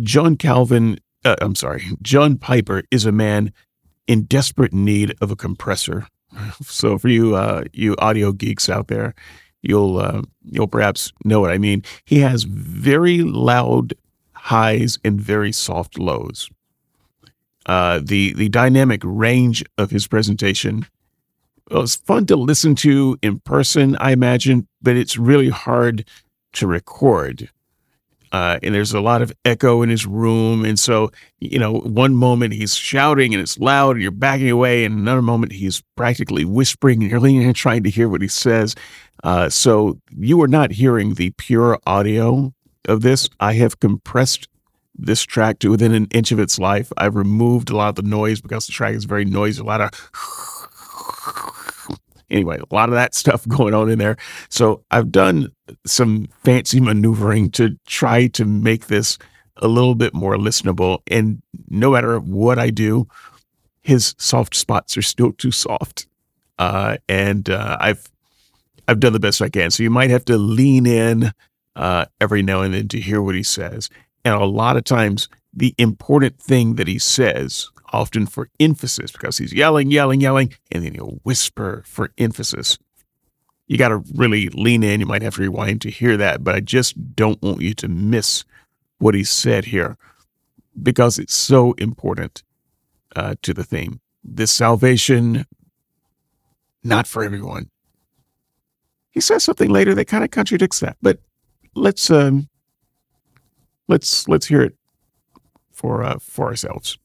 John 0.00 0.36
Calvin, 0.36 0.98
uh, 1.26 1.36
I'm 1.42 1.56
sorry, 1.56 1.84
John 2.00 2.38
Piper 2.38 2.84
is 2.90 3.04
a 3.04 3.12
man 3.12 3.52
in 4.06 4.24
desperate 4.24 4.72
need 4.72 5.14
of 5.20 5.30
a 5.30 5.36
compressor. 5.36 6.06
So 6.62 6.98
for 6.98 7.08
you 7.08 7.36
uh, 7.36 7.62
you 7.72 7.94
audio 7.98 8.32
geeks 8.32 8.68
out 8.68 8.88
there, 8.88 9.14
you'll 9.62 9.98
uh, 9.98 10.22
you'll 10.42 10.66
perhaps 10.66 11.12
know 11.24 11.40
what 11.40 11.52
I 11.52 11.58
mean. 11.58 11.84
He 12.04 12.18
has 12.20 12.42
very 12.42 13.22
loud 13.22 13.94
highs 14.32 14.98
and 15.04 15.20
very 15.20 15.52
soft 15.52 15.96
lows. 15.96 16.50
Uh, 17.66 18.00
the 18.02 18.32
the 18.34 18.48
dynamic 18.48 19.00
range 19.04 19.64
of 19.78 19.90
his 19.90 20.08
presentation 20.08 20.86
was 21.70 21.96
fun 21.96 22.26
to 22.26 22.36
listen 22.36 22.74
to 22.74 23.18
in 23.22 23.40
person, 23.40 23.96
I 23.96 24.12
imagine, 24.12 24.68
but 24.82 24.96
it's 24.96 25.16
really 25.16 25.48
hard 25.48 26.06
to 26.54 26.66
record. 26.66 27.50
Uh, 28.34 28.58
and 28.64 28.74
there's 28.74 28.92
a 28.92 29.00
lot 29.00 29.22
of 29.22 29.32
echo 29.44 29.80
in 29.82 29.88
his 29.88 30.06
room. 30.06 30.64
And 30.64 30.76
so, 30.76 31.12
you 31.38 31.56
know, 31.56 31.74
one 31.74 32.16
moment 32.16 32.52
he's 32.52 32.74
shouting 32.74 33.32
and 33.32 33.40
it's 33.40 33.60
loud 33.60 33.90
and 33.92 34.02
you're 34.02 34.10
backing 34.10 34.50
away, 34.50 34.84
and 34.84 34.98
another 34.98 35.22
moment 35.22 35.52
he's 35.52 35.84
practically 35.94 36.44
whispering 36.44 37.00
and 37.00 37.08
you're 37.08 37.20
leaning 37.20 37.46
in 37.46 37.54
trying 37.54 37.84
to 37.84 37.90
hear 37.90 38.08
what 38.08 38.22
he 38.22 38.26
says. 38.26 38.74
Uh, 39.22 39.48
so 39.48 40.00
you 40.18 40.42
are 40.42 40.48
not 40.48 40.72
hearing 40.72 41.14
the 41.14 41.30
pure 41.38 41.78
audio 41.86 42.52
of 42.88 43.02
this. 43.02 43.28
I 43.38 43.52
have 43.52 43.78
compressed 43.78 44.48
this 44.96 45.22
track 45.22 45.60
to 45.60 45.70
within 45.70 45.94
an 45.94 46.08
inch 46.10 46.32
of 46.32 46.40
its 46.40 46.58
life. 46.58 46.92
I've 46.96 47.14
removed 47.14 47.70
a 47.70 47.76
lot 47.76 47.90
of 47.90 47.94
the 47.94 48.02
noise 48.02 48.40
because 48.40 48.66
the 48.66 48.72
track 48.72 48.96
is 48.96 49.04
very 49.04 49.24
noisy, 49.24 49.60
a 49.60 49.64
lot 49.64 49.80
of 49.80 49.90
anyway, 52.34 52.58
a 52.58 52.74
lot 52.74 52.88
of 52.88 52.94
that 52.94 53.14
stuff 53.22 53.46
going 53.48 53.72
on 53.72 53.88
in 53.88 53.98
there. 53.98 54.16
So 54.50 54.82
I've 54.90 55.10
done 55.10 55.52
some 55.86 56.28
fancy 56.44 56.80
maneuvering 56.80 57.50
to 57.52 57.78
try 57.86 58.26
to 58.28 58.44
make 58.44 58.88
this 58.88 59.16
a 59.58 59.68
little 59.68 59.94
bit 59.94 60.12
more 60.12 60.36
listenable. 60.36 60.98
And 61.06 61.40
no 61.70 61.92
matter 61.92 62.18
what 62.18 62.58
I 62.58 62.70
do, 62.70 63.06
his 63.80 64.14
soft 64.18 64.54
spots 64.56 64.96
are 64.96 65.02
still 65.02 65.32
too 65.32 65.52
soft. 65.52 66.06
Uh, 66.58 66.96
and 67.08 67.48
uh, 67.48 67.76
I've 67.80 68.10
I've 68.86 69.00
done 69.00 69.12
the 69.12 69.20
best 69.20 69.40
I 69.40 69.48
can. 69.48 69.70
So 69.70 69.82
you 69.82 69.90
might 69.90 70.10
have 70.10 70.24
to 70.26 70.36
lean 70.36 70.86
in 70.86 71.32
uh, 71.74 72.04
every 72.20 72.42
now 72.42 72.60
and 72.60 72.74
then 72.74 72.88
to 72.88 73.00
hear 73.00 73.22
what 73.22 73.34
he 73.34 73.42
says. 73.42 73.88
And 74.24 74.34
a 74.34 74.44
lot 74.44 74.76
of 74.76 74.84
times, 74.84 75.28
the 75.52 75.74
important 75.78 76.38
thing 76.38 76.74
that 76.74 76.88
he 76.88 76.98
says 76.98 77.70
often 77.94 78.26
for 78.26 78.48
emphasis 78.58 79.12
because 79.12 79.38
he's 79.38 79.52
yelling, 79.52 79.90
yelling, 79.90 80.20
yelling, 80.20 80.52
and 80.72 80.84
then 80.84 80.94
he'll 80.94 81.20
whisper 81.22 81.82
for 81.86 82.10
emphasis. 82.18 82.76
You 83.68 83.78
got 83.78 83.88
to 83.88 84.02
really 84.14 84.48
lean 84.48 84.82
in. 84.82 84.98
You 84.98 85.06
might 85.06 85.22
have 85.22 85.36
to 85.36 85.42
rewind 85.42 85.80
to 85.82 85.90
hear 85.90 86.16
that, 86.16 86.42
but 86.42 86.56
I 86.56 86.60
just 86.60 87.14
don't 87.14 87.40
want 87.40 87.60
you 87.60 87.72
to 87.74 87.88
miss 87.88 88.44
what 88.98 89.14
he 89.14 89.22
said 89.22 89.66
here 89.66 89.96
because 90.82 91.18
it's 91.20 91.34
so 91.34 91.72
important 91.74 92.42
uh, 93.14 93.36
to 93.42 93.54
the 93.54 93.62
theme. 93.62 94.00
This 94.24 94.50
salvation, 94.50 95.46
not 96.82 97.06
for 97.06 97.22
everyone. 97.22 97.70
He 99.12 99.20
says 99.20 99.44
something 99.44 99.70
later 99.70 99.94
that 99.94 100.06
kind 100.06 100.24
of 100.24 100.32
contradicts 100.32 100.80
that, 100.80 100.96
but 101.00 101.20
let's 101.76 102.10
um, 102.10 102.48
let's 103.86 104.26
let's 104.26 104.46
hear 104.46 104.62
it 104.62 104.74
for 105.70 106.02
uh, 106.02 106.18
for 106.18 106.46
ourselves. 106.46 106.98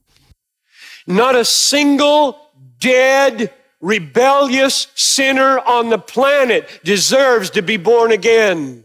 Not 1.09 1.35
a 1.35 1.43
single 1.43 2.39
dead, 2.79 3.51
rebellious 3.81 4.87
sinner 4.93 5.57
on 5.57 5.89
the 5.89 5.97
planet 5.97 6.69
deserves 6.83 7.49
to 7.51 7.63
be 7.63 7.77
born 7.77 8.11
again, 8.11 8.83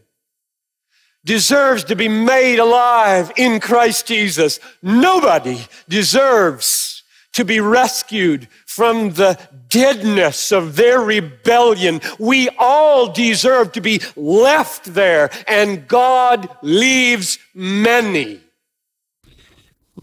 deserves 1.23 1.85
to 1.85 1.95
be 1.95 2.09
made 2.09 2.59
alive 2.59 3.31
in 3.37 3.61
Christ 3.61 4.07
Jesus. 4.07 4.59
Nobody 4.83 5.67
deserves 5.87 7.03
to 7.33 7.45
be 7.45 7.61
rescued 7.61 8.49
from 8.65 9.11
the 9.11 9.39
deadness 9.69 10.51
of 10.51 10.77
their 10.77 11.01
rebellion. 11.01 12.01
We 12.19 12.49
all 12.59 13.13
deserve 13.13 13.73
to 13.73 13.83
be 13.83 14.01
left 14.17 14.95
there, 14.95 15.31
and 15.47 15.87
God 15.87 16.49
leaves 16.63 17.39
many 17.53 18.41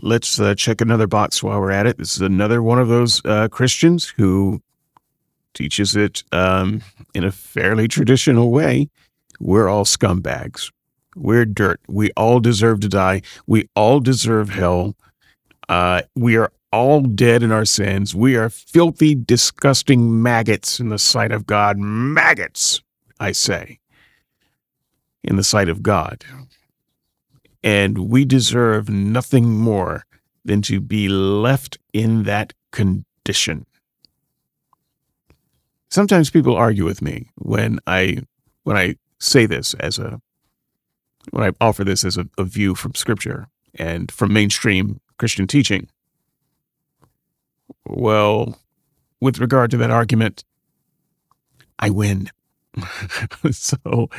let's 0.01 0.39
uh, 0.39 0.55
check 0.55 0.81
another 0.81 1.08
box 1.08 1.41
while 1.41 1.60
we're 1.60 1.72
at 1.72 1.88
it. 1.88 1.98
This 1.98 2.15
is 2.15 2.22
another 2.22 2.62
one 2.62 2.79
of 2.79 2.88
those 2.88 3.24
uh, 3.25 3.48
Christians 3.50 4.13
who 4.17 4.62
teaches 5.53 5.96
it 5.96 6.24
um, 6.31 6.81
in 7.13 7.24
a 7.24 7.31
fairly 7.31 7.88
traditional 7.88 8.51
way. 8.51 8.89
We're 9.39 9.70
all 9.70 9.86
scumbags. 9.86 10.72
We're 11.15 11.46
dirt. 11.46 11.81
We 11.88 12.12
all 12.12 12.39
deserve 12.39 12.79
to 12.81 12.89
die. 12.89 13.22
We 13.48 13.67
all 13.75 14.00
deserve 14.00 14.50
hell. 14.50 14.96
Uh, 15.67 16.03
we 16.15 16.38
are 16.38 16.51
all 16.72 17.01
dead 17.01 17.43
in 17.43 17.51
our 17.51 17.65
sins. 17.65 18.15
We 18.15 18.36
are 18.38 18.50
filthy, 18.50 19.13
disgusting 19.15 20.22
maggots 20.22 20.79
in 20.79 20.89
the 20.89 21.00
sight 21.00 21.31
of 21.31 21.46
God. 21.46 21.77
Maggots, 21.77 22.81
I 23.20 23.34
say, 23.34 23.79
in 25.24 25.36
the 25.36 25.43
sight 25.43 25.70
of 25.70 25.84
God 25.84 26.24
and 27.63 28.10
we 28.10 28.25
deserve 28.25 28.89
nothing 28.89 29.50
more 29.50 30.06
than 30.44 30.62
to 30.63 30.80
be 30.80 31.08
left 31.08 31.77
in 31.94 32.24
that 32.24 32.53
condition. 32.72 33.65
Sometimes 35.89 36.30
people 36.30 36.56
argue 36.56 36.86
with 36.86 37.01
me 37.01 37.30
when 37.36 37.80
I 37.86 38.20
when 38.63 38.77
I 38.77 38.96
say 39.20 39.46
this 39.46 39.74
as 39.75 40.00
a 40.00 40.22
when 41.32 41.44
I 41.44 41.51
offer 41.62 41.84
this 41.84 42.03
as 42.03 42.18
a, 42.18 42.27
a 42.38 42.44
view 42.44 42.75
from 42.75 42.96
scripture 42.96 43.48
and 43.75 44.12
from 44.12 44.34
mainstream 44.34 45.00
Christian 45.18 45.48
teaching. 45.48 45.88
Well, 47.86 48.60
with 49.20 49.39
regard 49.39 49.70
to 49.72 49.77
that 49.77 49.91
argument, 49.91 50.44
I 51.77 51.89
win. 51.89 52.30
so 53.51 54.10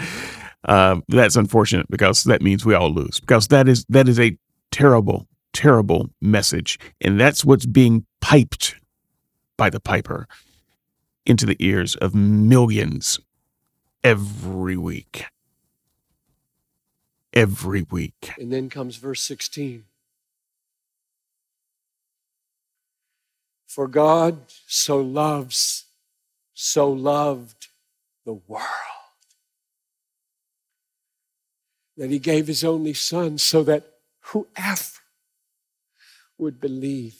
um, 0.64 1.02
that's 1.09 1.37
unfortunate 1.37 1.87
because 1.90 2.25
that 2.25 2.42
means 2.42 2.64
we 2.64 2.75
all 2.75 2.92
lose 2.92 3.21
because 3.21 3.49
that 3.49 3.69
is 3.69 3.85
that 3.88 4.09
is 4.09 4.21
a 4.21 4.37
terrible, 4.71 5.26
terrible 5.52 6.11
message, 6.21 6.78
and 7.00 7.19
that's 7.21 7.45
what's 7.45 7.66
being 7.66 8.07
piped 8.21 8.76
by 9.57 9.71
the 9.71 9.81
piper 9.81 10.26
into 11.26 11.47
the 11.47 11.57
ears 11.61 11.95
of 11.97 12.14
millions 12.14 13.21
every 14.02 14.76
week. 14.76 15.26
every 17.35 17.83
week. 17.83 18.33
And 18.38 18.52
then 18.52 18.69
comes 18.69 18.97
verse 18.97 19.23
16. 19.23 19.85
For 23.66 23.88
God 23.88 24.40
so 24.66 25.00
loves, 25.00 25.87
so 26.52 26.90
loved 26.92 27.69
the 28.26 28.35
world 28.35 29.01
that 31.97 32.11
he 32.11 32.19
gave 32.19 32.47
his 32.47 32.65
only 32.65 32.95
son 32.95 33.39
so 33.39 33.63
that 33.63 33.85
whoever 34.21 34.83
would 36.39 36.61
believe 36.61 37.17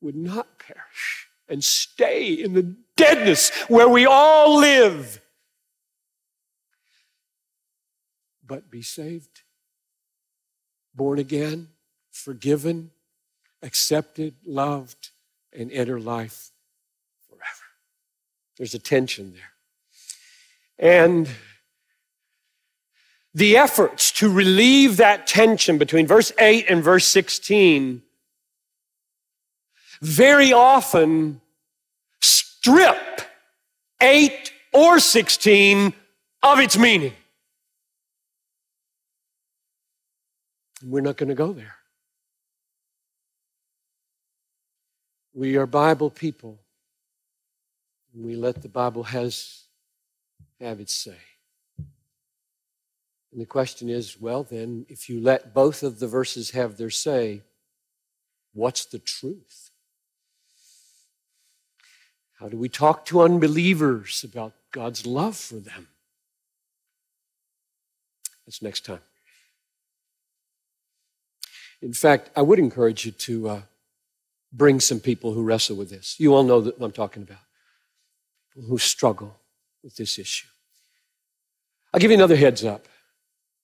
would 0.00 0.16
not 0.16 0.58
perish 0.58 1.28
and 1.48 1.62
stay 1.62 2.32
in 2.32 2.54
the 2.54 2.74
deadness 2.96 3.50
where 3.68 3.88
we 3.88 4.06
all 4.06 4.58
live, 4.58 5.20
but 8.46 8.70
be 8.70 8.82
saved, 8.82 9.42
born 10.94 11.18
again, 11.18 11.68
forgiven, 12.10 12.90
accepted, 13.62 14.34
loved, 14.44 15.10
and 15.52 15.70
enter 15.72 15.98
life 15.98 16.50
forever. 17.28 17.64
There's 18.56 18.74
a 18.74 18.78
tension 18.78 19.32
there. 19.32 19.52
And 20.78 21.28
the 23.34 23.56
efforts 23.56 24.12
to 24.12 24.32
relieve 24.32 24.96
that 24.96 25.26
tension 25.26 25.76
between 25.76 26.06
verse 26.06 26.32
8 26.38 26.66
and 26.68 26.82
verse 26.82 27.06
16 27.06 28.02
very 30.00 30.52
often 30.52 31.40
strip 32.20 33.20
8 34.00 34.52
or 34.72 34.98
16 34.98 35.92
of 36.42 36.60
its 36.60 36.76
meaning. 36.76 37.14
We're 40.84 41.00
not 41.00 41.16
going 41.16 41.30
to 41.30 41.34
go 41.34 41.52
there. 41.52 41.74
We 45.32 45.56
are 45.56 45.66
Bible 45.66 46.10
people. 46.10 46.60
We 48.14 48.36
let 48.36 48.62
the 48.62 48.68
Bible 48.68 49.02
has 49.04 49.64
have 50.60 50.78
its 50.80 50.92
say. 50.92 51.16
And 53.34 53.42
the 53.42 53.46
question 53.46 53.90
is 53.90 54.20
well, 54.20 54.44
then, 54.44 54.86
if 54.88 55.08
you 55.10 55.20
let 55.20 55.52
both 55.52 55.82
of 55.82 55.98
the 55.98 56.06
verses 56.06 56.52
have 56.52 56.76
their 56.76 56.88
say, 56.88 57.42
what's 58.52 58.84
the 58.84 59.00
truth? 59.00 59.72
How 62.38 62.48
do 62.48 62.56
we 62.56 62.68
talk 62.68 63.04
to 63.06 63.22
unbelievers 63.22 64.22
about 64.22 64.52
God's 64.70 65.04
love 65.04 65.36
for 65.36 65.56
them? 65.56 65.88
That's 68.46 68.62
next 68.62 68.84
time. 68.84 69.00
In 71.82 71.92
fact, 71.92 72.30
I 72.36 72.42
would 72.42 72.60
encourage 72.60 73.04
you 73.04 73.10
to 73.10 73.48
uh, 73.48 73.62
bring 74.52 74.78
some 74.78 75.00
people 75.00 75.32
who 75.32 75.42
wrestle 75.42 75.74
with 75.74 75.90
this. 75.90 76.20
You 76.20 76.36
all 76.36 76.44
know 76.44 76.60
what 76.60 76.80
I'm 76.80 76.92
talking 76.92 77.24
about, 77.24 77.42
who 78.54 78.78
struggle 78.78 79.40
with 79.82 79.96
this 79.96 80.20
issue. 80.20 80.46
I'll 81.92 81.98
give 81.98 82.12
you 82.12 82.16
another 82.16 82.36
heads 82.36 82.64
up. 82.64 82.86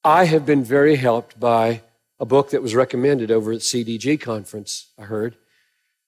I 0.03 0.25
have 0.25 0.47
been 0.47 0.65
very 0.65 0.97
helped 0.97 1.39
by 1.39 1.83
a 2.19 2.25
book 2.25 2.51
that 2.51 2.63
was 2.63 2.75
recommended 2.75 3.31
over 3.31 3.53
at 3.53 3.61
CDG 3.61 4.19
conference, 4.19 4.89
I 4.99 5.03
heard, 5.03 5.37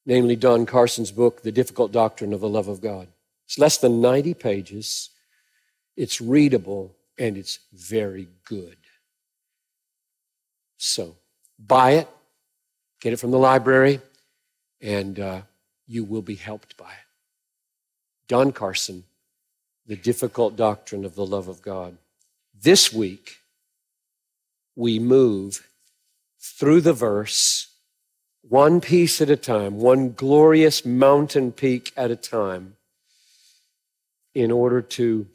namely 0.07 0.35
Don 0.35 0.65
Carson's 0.65 1.13
book, 1.13 1.43
The 1.43 1.53
Difficult 1.53 1.93
Doctrine 1.93 2.33
of 2.33 2.41
the 2.41 2.49
Love 2.49 2.69
of 2.69 2.81
God. 2.81 3.09
It's 3.45 3.59
less 3.59 3.77
than 3.77 4.01
90 4.01 4.33
pages. 4.33 5.11
It's 5.95 6.23
readable 6.23 6.97
and 7.19 7.37
it's 7.37 7.59
very 7.75 8.29
good. 8.45 8.79
So 10.79 11.17
buy 11.59 11.93
it, 11.93 12.09
get 12.99 13.13
it 13.13 13.19
from 13.19 13.31
the 13.31 13.39
library, 13.39 14.01
and 14.81 15.21
uh, 15.21 15.43
you 15.87 16.05
will 16.05 16.23
be 16.23 16.35
helped 16.35 16.79
by 16.79 16.91
it. 16.93 17.09
Don 18.27 18.53
Carson, 18.53 19.05
The 19.87 19.97
Difficult 19.97 20.57
Doctrine 20.57 21.05
of 21.05 21.15
the 21.15 21.27
Love 21.27 21.49
of 21.49 21.61
God. 21.61 21.99
This 22.59 22.91
week, 22.91 23.42
we 24.75 24.99
move 24.99 25.69
through 26.41 26.81
the 26.81 26.93
verse, 26.93 27.69
one 28.43 28.81
piece 28.81 29.21
at 29.21 29.31
a 29.31 29.37
time, 29.37 29.79
one 29.79 30.13
glorious 30.13 30.85
mountain 30.85 31.53
peak 31.53 31.93
at 31.97 32.11
a 32.11 32.17
time, 32.17 32.77
in 34.35 34.51
order 34.51 34.83
to 34.83 35.27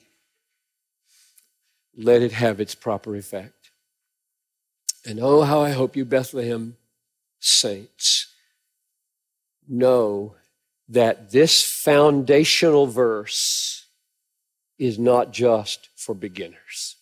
let 1.96 2.22
it 2.22 2.34
have 2.34 2.60
its 2.60 2.76
proper 2.76 3.16
effect. 3.16 3.72
And 5.06 5.20
oh, 5.22 5.44
how 5.44 5.62
I 5.62 5.72
hope 5.72 5.96
you, 5.96 6.04
Bethlehem 6.04 6.76
saints, 7.40 8.34
know 9.68 10.36
that 10.90 11.32
this 11.32 11.64
foundational 11.64 12.88
verse 12.88 13.86
is 14.78 15.00
not 15.00 15.32
just 15.32 15.90
for 15.96 16.14
beginners. 16.14 16.97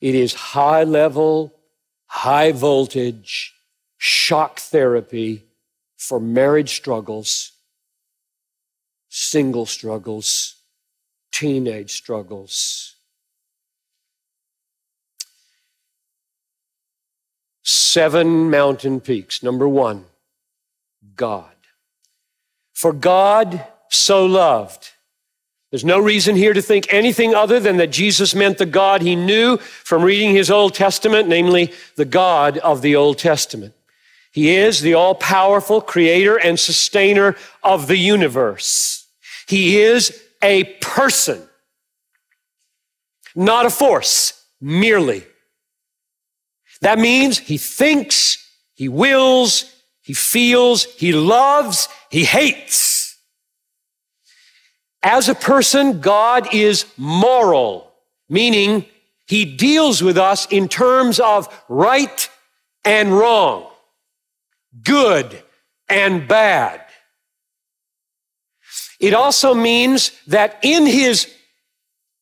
It 0.00 0.14
is 0.14 0.34
high 0.34 0.84
level, 0.84 1.52
high 2.06 2.52
voltage 2.52 3.54
shock 3.96 4.60
therapy 4.60 5.44
for 5.96 6.20
marriage 6.20 6.76
struggles, 6.76 7.52
single 9.08 9.66
struggles, 9.66 10.56
teenage 11.32 11.92
struggles. 11.92 12.94
Seven 17.64 18.48
mountain 18.50 19.00
peaks. 19.00 19.42
Number 19.42 19.68
one, 19.68 20.04
God. 21.16 21.54
For 22.72 22.92
God 22.92 23.66
so 23.90 24.24
loved 24.24 24.92
there's 25.70 25.84
no 25.84 25.98
reason 25.98 26.34
here 26.34 26.54
to 26.54 26.62
think 26.62 26.92
anything 26.92 27.34
other 27.34 27.60
than 27.60 27.76
that 27.76 27.90
Jesus 27.90 28.34
meant 28.34 28.56
the 28.56 28.66
God 28.66 29.02
he 29.02 29.14
knew 29.14 29.58
from 29.58 30.02
reading 30.02 30.34
his 30.34 30.50
Old 30.50 30.74
Testament, 30.74 31.28
namely 31.28 31.72
the 31.96 32.06
God 32.06 32.56
of 32.58 32.80
the 32.80 32.96
Old 32.96 33.18
Testament. 33.18 33.74
He 34.32 34.54
is 34.54 34.80
the 34.80 34.94
all 34.94 35.14
powerful 35.14 35.80
creator 35.80 36.36
and 36.36 36.58
sustainer 36.58 37.36
of 37.62 37.86
the 37.86 37.96
universe. 37.96 39.06
He 39.46 39.80
is 39.80 40.22
a 40.42 40.64
person, 40.80 41.42
not 43.34 43.66
a 43.66 43.70
force, 43.70 44.44
merely. 44.60 45.24
That 46.80 46.98
means 46.98 47.38
he 47.38 47.58
thinks, 47.58 48.38
he 48.74 48.88
wills, 48.88 49.74
he 50.00 50.14
feels, 50.14 50.84
he 50.84 51.12
loves, 51.12 51.88
he 52.10 52.24
hates. 52.24 52.97
As 55.02 55.28
a 55.28 55.34
person, 55.34 56.00
God 56.00 56.52
is 56.52 56.86
moral, 56.96 57.92
meaning 58.28 58.84
he 59.26 59.44
deals 59.44 60.02
with 60.02 60.18
us 60.18 60.46
in 60.50 60.68
terms 60.68 61.20
of 61.20 61.48
right 61.68 62.28
and 62.84 63.12
wrong, 63.12 63.70
good 64.82 65.42
and 65.88 66.26
bad. 66.26 66.84
It 68.98 69.14
also 69.14 69.54
means 69.54 70.10
that 70.26 70.58
in 70.62 70.86
his 70.86 71.32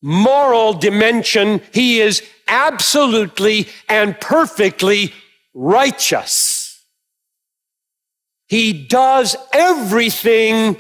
moral 0.03 0.75
dimension, 0.75 1.63
he 1.73 2.01
is 2.01 2.23
absolutely 2.49 3.69
and 3.89 4.21
perfectly 4.21 5.15
righteous. 5.55 6.85
He 8.49 8.73
does 8.73 9.35
everything 9.53 10.79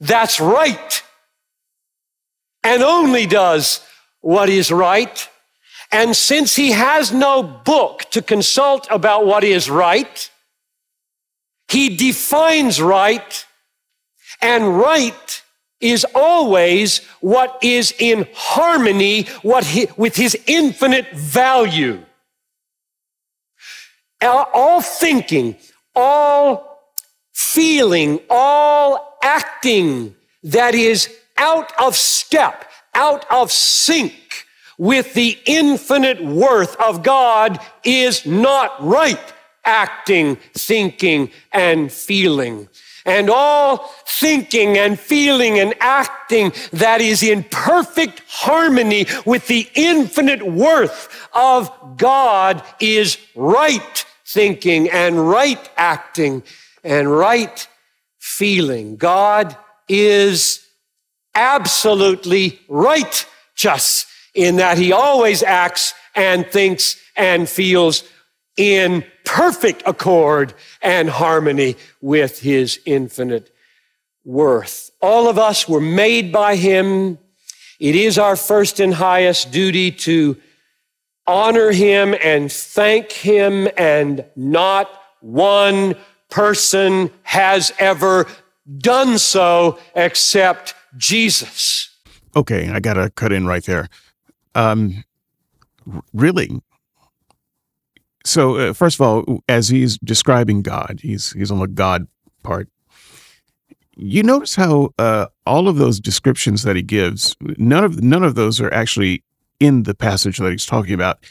that's 0.00 0.40
right 0.40 1.02
and 2.66 2.82
only 2.82 3.26
does 3.26 3.80
what 4.22 4.48
is 4.48 4.72
right. 4.72 5.28
And 5.92 6.16
since 6.16 6.56
he 6.56 6.72
has 6.72 7.12
no 7.12 7.40
book 7.44 8.04
to 8.10 8.20
consult 8.20 8.88
about 8.90 9.24
what 9.24 9.44
is 9.44 9.70
right, 9.70 10.30
he 11.68 11.96
defines 11.96 12.80
right, 12.80 13.46
and 14.42 14.76
right 14.76 15.42
is 15.80 16.04
always 16.12 17.04
what 17.20 17.56
is 17.62 17.94
in 18.00 18.26
harmony 18.34 19.26
what 19.42 19.64
he, 19.64 19.86
with 19.96 20.16
his 20.16 20.36
infinite 20.46 21.12
value. 21.12 22.04
All 24.22 24.80
thinking, 24.80 25.56
all 25.94 26.80
feeling, 27.32 28.18
all 28.28 29.18
acting 29.22 30.16
that 30.42 30.74
is 30.74 31.14
out 31.38 31.72
of 31.80 31.96
step, 31.96 32.70
out 32.94 33.24
of 33.30 33.50
sync 33.52 34.46
with 34.78 35.14
the 35.14 35.38
infinite 35.46 36.22
worth 36.22 36.76
of 36.76 37.02
God 37.02 37.58
is 37.84 38.26
not 38.26 38.74
right 38.84 39.32
acting, 39.64 40.36
thinking, 40.54 41.30
and 41.52 41.90
feeling. 41.90 42.68
and 43.06 43.30
all 43.30 43.94
thinking 44.04 44.76
and 44.76 44.98
feeling 44.98 45.60
and 45.60 45.74
acting 45.80 46.52
that 46.72 47.00
is 47.00 47.22
in 47.22 47.44
perfect 47.44 48.20
harmony 48.26 49.06
with 49.24 49.46
the 49.46 49.68
infinite 49.74 50.42
worth 50.42 51.28
of 51.32 51.70
God 51.96 52.62
is 52.80 53.16
right 53.36 54.04
thinking 54.24 54.90
and 54.90 55.28
right 55.28 55.70
acting 55.76 56.42
and 56.82 57.10
right 57.10 57.68
feeling. 58.18 58.96
God 58.96 59.56
is 59.88 60.65
absolutely 61.36 62.58
righteous 62.68 64.06
in 64.34 64.56
that 64.56 64.78
he 64.78 64.90
always 64.90 65.42
acts 65.42 65.94
and 66.14 66.46
thinks 66.46 66.96
and 67.16 67.48
feels 67.48 68.02
in 68.56 69.04
perfect 69.24 69.82
accord 69.86 70.54
and 70.82 71.08
harmony 71.08 71.76
with 72.00 72.40
his 72.40 72.80
infinite 72.86 73.54
worth. 74.24 74.90
All 75.00 75.28
of 75.28 75.38
us 75.38 75.68
were 75.68 75.80
made 75.80 76.32
by 76.32 76.56
him. 76.56 77.18
It 77.78 77.94
is 77.94 78.18
our 78.18 78.34
first 78.34 78.80
and 78.80 78.94
highest 78.94 79.52
duty 79.52 79.90
to 79.92 80.36
honor 81.26 81.70
him 81.70 82.14
and 82.22 82.50
thank 82.50 83.12
him, 83.12 83.68
and 83.76 84.24
not 84.36 84.88
one 85.20 85.94
person 86.30 87.10
has 87.24 87.72
ever 87.78 88.26
done 88.78 89.18
so 89.18 89.78
except 89.94 90.74
Jesus. 90.96 91.90
Okay, 92.34 92.68
I 92.68 92.80
got 92.80 92.94
to 92.94 93.10
cut 93.10 93.32
in 93.32 93.46
right 93.46 93.64
there. 93.64 93.88
Um, 94.54 95.04
really? 96.12 96.60
So, 98.24 98.56
uh, 98.56 98.72
first 98.72 98.96
of 98.96 99.00
all, 99.02 99.40
as 99.48 99.68
he's 99.68 99.98
describing 99.98 100.62
God, 100.62 101.00
he's 101.02 101.32
he's 101.32 101.50
on 101.50 101.60
the 101.60 101.68
God 101.68 102.06
part. 102.42 102.68
You 103.96 104.22
notice 104.22 104.56
how 104.56 104.90
uh, 104.98 105.26
all 105.46 105.68
of 105.68 105.76
those 105.76 106.00
descriptions 106.00 106.62
that 106.64 106.76
he 106.76 106.82
gives, 106.82 107.36
none 107.40 107.84
of 107.84 108.02
none 108.02 108.24
of 108.24 108.34
those 108.34 108.60
are 108.60 108.72
actually 108.74 109.22
in 109.60 109.84
the 109.84 109.94
passage 109.94 110.38
that 110.38 110.50
he's 110.50 110.66
talking 110.66 110.92
about, 110.92 111.24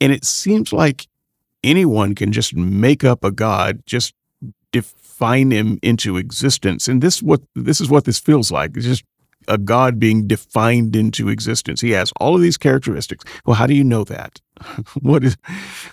and 0.00 0.12
it 0.12 0.24
seems 0.24 0.72
like 0.72 1.06
anyone 1.62 2.14
can 2.14 2.32
just 2.32 2.54
make 2.54 3.04
up 3.04 3.24
a 3.24 3.30
God, 3.30 3.82
just 3.86 4.14
define 5.18 5.50
him 5.50 5.78
into 5.82 6.16
existence, 6.16 6.86
and 6.86 7.02
this 7.02 7.22
what 7.22 7.40
this 7.54 7.80
is 7.80 7.90
what 7.90 8.04
this 8.04 8.18
feels 8.18 8.52
like. 8.52 8.76
It's 8.76 8.86
just 8.86 9.04
a 9.48 9.58
God 9.58 9.98
being 9.98 10.26
defined 10.26 10.94
into 10.94 11.28
existence. 11.28 11.80
He 11.80 11.90
has 11.92 12.12
all 12.20 12.36
of 12.36 12.42
these 12.42 12.58
characteristics. 12.58 13.24
Well, 13.46 13.56
how 13.56 13.66
do 13.66 13.74
you 13.74 13.82
know 13.82 14.04
that? 14.04 14.40
what 15.00 15.24
is 15.24 15.36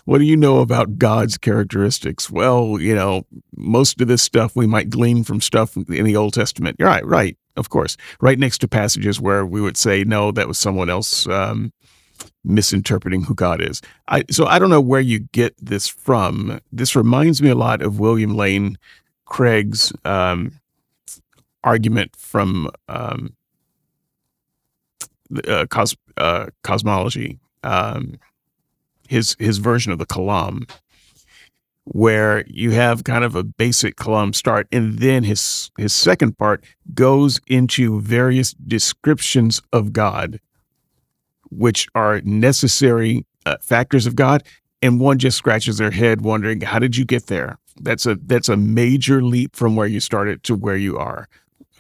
what 0.05 0.19
do 0.19 0.25
you 0.25 0.38
know 0.38 0.59
about 0.59 0.99
God's 0.99 1.38
characteristics? 1.38 2.29
Well, 2.29 2.79
you 2.79 2.93
know, 2.93 3.25
most 3.55 3.99
of 3.99 4.07
this 4.07 4.21
stuff 4.21 4.55
we 4.55 4.67
might 4.67 4.89
glean 4.89 5.23
from 5.23 5.41
stuff 5.41 5.75
in 5.75 6.05
the 6.05 6.15
Old 6.15 6.33
Testament. 6.33 6.75
You're 6.77 6.89
right, 6.89 7.05
right, 7.05 7.38
of 7.55 7.69
course. 7.69 7.97
Right 8.21 8.38
next 8.38 8.59
to 8.59 8.67
passages 8.67 9.19
where 9.19 9.45
we 9.45 9.61
would 9.61 9.77
say, 9.77 10.03
no, 10.03 10.31
that 10.33 10.47
was 10.47 10.59
someone 10.59 10.89
else 10.89 11.27
um, 11.27 11.73
misinterpreting 12.43 13.23
who 13.23 13.33
God 13.33 13.61
is. 13.61 13.81
I, 14.07 14.23
so 14.29 14.45
I 14.45 14.59
don't 14.59 14.69
know 14.69 14.81
where 14.81 15.01
you 15.01 15.19
get 15.19 15.55
this 15.59 15.88
from. 15.88 16.59
This 16.71 16.95
reminds 16.95 17.41
me 17.41 17.49
a 17.49 17.55
lot 17.55 17.81
of 17.81 17.99
William 17.99 18.35
Lane 18.35 18.77
Craig's 19.25 19.91
um, 20.05 20.59
argument 21.63 22.15
from 22.15 22.69
um, 22.88 23.35
uh, 25.47 25.65
cos- 25.69 25.95
uh, 26.17 26.47
cosmology, 26.63 27.39
um, 27.63 28.15
his 29.07 29.35
his 29.39 29.57
version 29.57 29.91
of 29.91 29.99
the 29.99 30.05
Kalam, 30.05 30.69
where 31.85 32.45
you 32.47 32.71
have 32.71 33.03
kind 33.03 33.23
of 33.23 33.35
a 33.35 33.43
basic 33.43 33.95
Kalam 33.95 34.33
start, 34.33 34.67
and 34.71 34.99
then 34.99 35.23
his 35.23 35.71
his 35.77 35.93
second 35.93 36.38
part 36.38 36.63
goes 36.93 37.39
into 37.47 37.99
various 38.01 38.53
descriptions 38.53 39.61
of 39.73 39.93
God, 39.93 40.39
which 41.49 41.88
are 41.95 42.21
necessary 42.21 43.25
uh, 43.45 43.57
factors 43.61 44.05
of 44.05 44.15
God, 44.15 44.43
and 44.81 44.99
one 44.99 45.17
just 45.19 45.38
scratches 45.38 45.77
their 45.77 45.91
head 45.91 46.21
wondering, 46.21 46.61
how 46.61 46.79
did 46.79 46.95
you 46.97 47.05
get 47.05 47.27
there? 47.27 47.57
That's 47.81 48.05
a 48.05 48.15
that's 48.15 48.49
a 48.49 48.57
major 48.57 49.21
leap 49.21 49.55
from 49.55 49.75
where 49.75 49.88
you 49.88 49.99
started 49.99 50.43
to 50.43 50.55
where 50.55 50.77
you 50.77 50.97
are. 50.97 51.27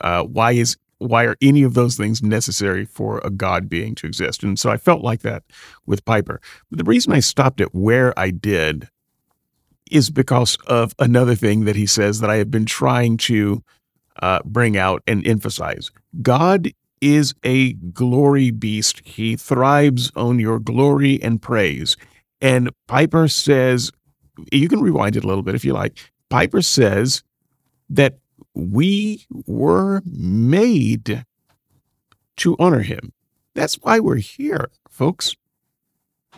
Uh, 0.01 0.23
why 0.23 0.51
is 0.51 0.77
why 0.97 1.25
are 1.25 1.37
any 1.41 1.63
of 1.63 1.73
those 1.73 1.95
things 1.97 2.21
necessary 2.23 2.85
for 2.85 3.19
a 3.23 3.29
God 3.29 3.69
being 3.69 3.95
to 3.95 4.07
exist? 4.07 4.43
And 4.43 4.57
so 4.57 4.69
I 4.69 4.77
felt 4.77 5.01
like 5.01 5.21
that 5.21 5.43
with 5.85 6.05
Piper. 6.05 6.41
But 6.69 6.79
the 6.79 6.85
reason 6.85 7.13
I 7.13 7.19
stopped 7.19 7.61
at 7.61 7.75
where 7.75 8.17
I 8.17 8.31
did 8.31 8.89
is 9.91 10.09
because 10.09 10.57
of 10.67 10.95
another 10.99 11.35
thing 11.35 11.65
that 11.65 11.75
he 11.75 11.85
says 11.85 12.19
that 12.19 12.29
I 12.29 12.37
have 12.37 12.49
been 12.49 12.65
trying 12.65 13.17
to 13.17 13.63
uh, 14.21 14.39
bring 14.45 14.77
out 14.77 15.03
and 15.05 15.25
emphasize. 15.27 15.91
God 16.21 16.71
is 17.01 17.35
a 17.43 17.73
glory 17.73 18.51
beast. 18.51 19.01
He 19.05 19.35
thrives 19.35 20.11
on 20.15 20.39
your 20.39 20.59
glory 20.59 21.21
and 21.21 21.41
praise. 21.41 21.97
And 22.41 22.69
Piper 22.87 23.27
says, 23.27 23.91
you 24.51 24.67
can 24.67 24.81
rewind 24.81 25.15
it 25.15 25.23
a 25.23 25.27
little 25.27 25.43
bit 25.43 25.55
if 25.55 25.65
you 25.65 25.73
like. 25.73 25.97
Piper 26.29 26.61
says 26.61 27.23
that 27.89 28.17
we 28.53 29.25
were 29.45 30.01
made 30.05 31.25
to 32.37 32.55
honor 32.59 32.81
him. 32.81 33.13
That's 33.53 33.75
why 33.75 33.99
we're 33.99 34.15
here, 34.17 34.69
folks. 34.89 35.35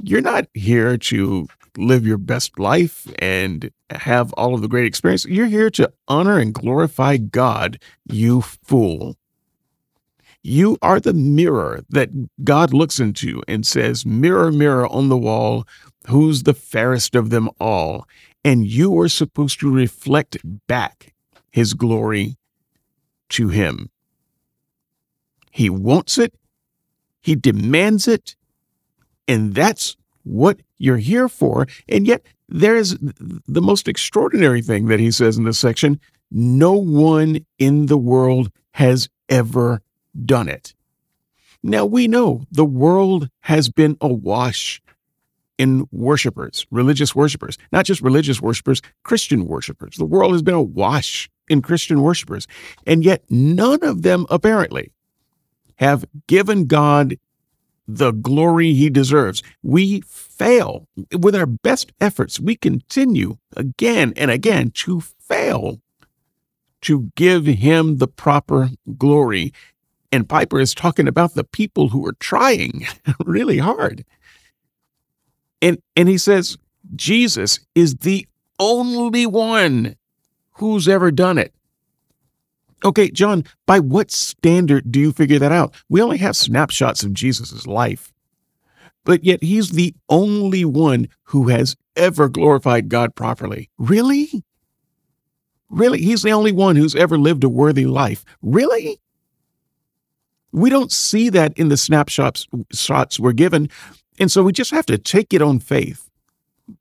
You're 0.04 0.22
not 0.22 0.48
here 0.54 0.98
to 0.98 1.48
live 1.78 2.06
your 2.06 2.18
best 2.18 2.60
life 2.60 3.08
and 3.20 3.72
have 3.90 4.34
all 4.34 4.54
of 4.54 4.62
the 4.62 4.68
great 4.68 4.86
experience. 4.86 5.26
You're 5.26 5.48
here 5.48 5.70
to 5.72 5.92
honor 6.08 6.38
and 6.40 6.54
glorify 6.54 7.18
God, 7.18 7.80
you 8.06 8.42
fool. 8.42 9.16
You 10.44 10.78
are 10.82 11.00
the 11.00 11.14
mirror 11.14 11.82
that 11.90 12.10
God 12.44 12.74
looks 12.74 13.00
into 13.00 13.42
and 13.48 13.66
says, 13.66 14.06
Mirror, 14.06 14.52
mirror 14.54 14.88
on 14.88 15.10
the 15.10 15.18
wall, 15.18 15.68
who's 16.08 16.44
the 16.44 16.54
fairest 16.54 17.16
of 17.16 17.30
them 17.30 17.50
all? 17.60 18.08
And 18.44 18.66
you 18.66 18.98
are 19.00 19.10
supposed 19.10 19.60
to 19.60 19.74
reflect 19.74 20.38
back 20.68 21.14
his 21.52 21.74
glory 21.74 22.38
to 23.30 23.50
him. 23.50 23.90
He 25.52 25.70
wants 25.70 26.18
it, 26.18 26.36
he 27.20 27.36
demands 27.36 28.08
it, 28.08 28.36
and 29.28 29.54
that's 29.56 29.98
what 30.24 30.60
you're 30.78 30.98
here 30.98 31.28
for. 31.28 31.68
And 31.90 32.08
yet, 32.08 32.26
there's 32.48 32.96
the 33.00 33.62
most 33.62 33.88
extraordinary 33.88 34.62
thing 34.62 34.86
that 34.88 35.00
he 35.00 35.12
says 35.12 35.38
in 35.38 35.44
this 35.44 35.60
section 35.60 36.00
no 36.30 36.74
one 36.74 37.46
in 37.58 37.86
the 37.88 37.98
world 37.98 38.52
has 38.72 39.10
ever 39.30 39.82
done 40.26 40.48
it. 40.48 40.74
Now, 41.64 41.86
we 41.86 42.08
know 42.08 42.46
the 42.52 42.66
world 42.66 43.30
has 43.42 43.70
been 43.70 43.98
awash 44.00 44.82
in 45.58 45.88
worshipers, 45.92 46.66
religious 46.72 47.16
worshipers, 47.16 47.58
not 47.72 47.86
just 47.86 48.02
religious 48.02 48.42
worshipers, 48.42 48.82
Christian 49.04 49.46
worshipers. 49.46 49.96
The 49.96 50.06
world 50.06 50.34
has 50.34 50.42
been 50.42 50.54
awash 50.54 51.30
in 51.48 51.62
Christian 51.62 52.02
worshipers. 52.02 52.48
And 52.86 53.04
yet, 53.04 53.24
none 53.30 53.84
of 53.84 54.02
them 54.04 54.26
apparently 54.30 54.92
have 55.76 56.06
given 56.28 56.66
God 56.66 57.18
the 57.88 58.12
glory 58.12 58.74
he 58.74 58.90
deserves. 58.90 59.42
We 59.64 60.02
fail 60.02 60.88
with 61.18 61.36
our 61.36 61.46
best 61.46 61.94
efforts. 62.02 62.40
We 62.40 62.56
continue 62.56 63.38
again 63.56 64.14
and 64.18 64.30
again 64.30 64.72
to 64.72 65.00
fail 65.00 65.80
to 66.82 67.12
give 67.16 67.46
him 67.46 67.98
the 67.98 68.08
proper 68.08 68.70
glory. 68.98 69.54
And 70.12 70.28
Piper 70.28 70.60
is 70.60 70.74
talking 70.74 71.08
about 71.08 71.34
the 71.34 71.44
people 71.44 71.90
who 71.90 72.06
are 72.06 72.16
trying 72.20 72.88
really 73.26 73.58
hard. 73.58 74.06
And, 75.62 75.80
and 75.96 76.08
he 76.08 76.18
says, 76.18 76.58
Jesus 76.96 77.60
is 77.76 77.96
the 77.96 78.28
only 78.60 79.26
one 79.26 79.96
who's 80.54 80.88
ever 80.88 81.12
done 81.12 81.38
it. 81.38 81.54
Okay, 82.86 83.10
John, 83.10 83.44
by 83.66 83.80
what 83.80 84.12
standard 84.12 84.92
do 84.92 85.00
you 85.00 85.12
figure 85.12 85.40
that 85.40 85.52
out? 85.52 85.74
We 85.90 86.02
only 86.02 86.18
have 86.18 86.36
snapshots 86.36 87.04
of 87.04 87.14
Jesus' 87.14 87.66
life, 87.66 88.14
but 89.04 89.24
yet 89.24 89.44
he's 89.44 89.72
the 89.72 89.96
only 90.10 90.64
one 90.64 91.08
who 91.24 91.48
has 91.48 91.76
ever 91.96 92.30
glorified 92.30 92.90
God 92.90 93.16
properly. 93.16 93.70
Really? 93.80 94.44
Really? 95.70 96.02
He's 96.02 96.22
the 96.22 96.32
only 96.32 96.52
one 96.52 96.76
who's 96.76 96.96
ever 96.96 97.18
lived 97.18 97.44
a 97.44 97.50
worthy 97.50 97.86
life. 97.86 98.24
Really? 98.42 99.00
We 100.52 100.70
don't 100.70 100.92
see 100.92 101.30
that 101.30 101.54
in 101.58 101.70
the 101.70 101.78
snapshots 101.78 102.48
shots 102.72 103.20
we're 103.20 103.34
given. 103.34 103.70
And 104.20 104.32
so 104.32 104.44
we 104.44 104.52
just 104.52 104.72
have 104.72 104.86
to 104.88 104.98
take 104.98 105.34
it 105.34 105.42
on 105.42 105.60
faith 105.60 106.10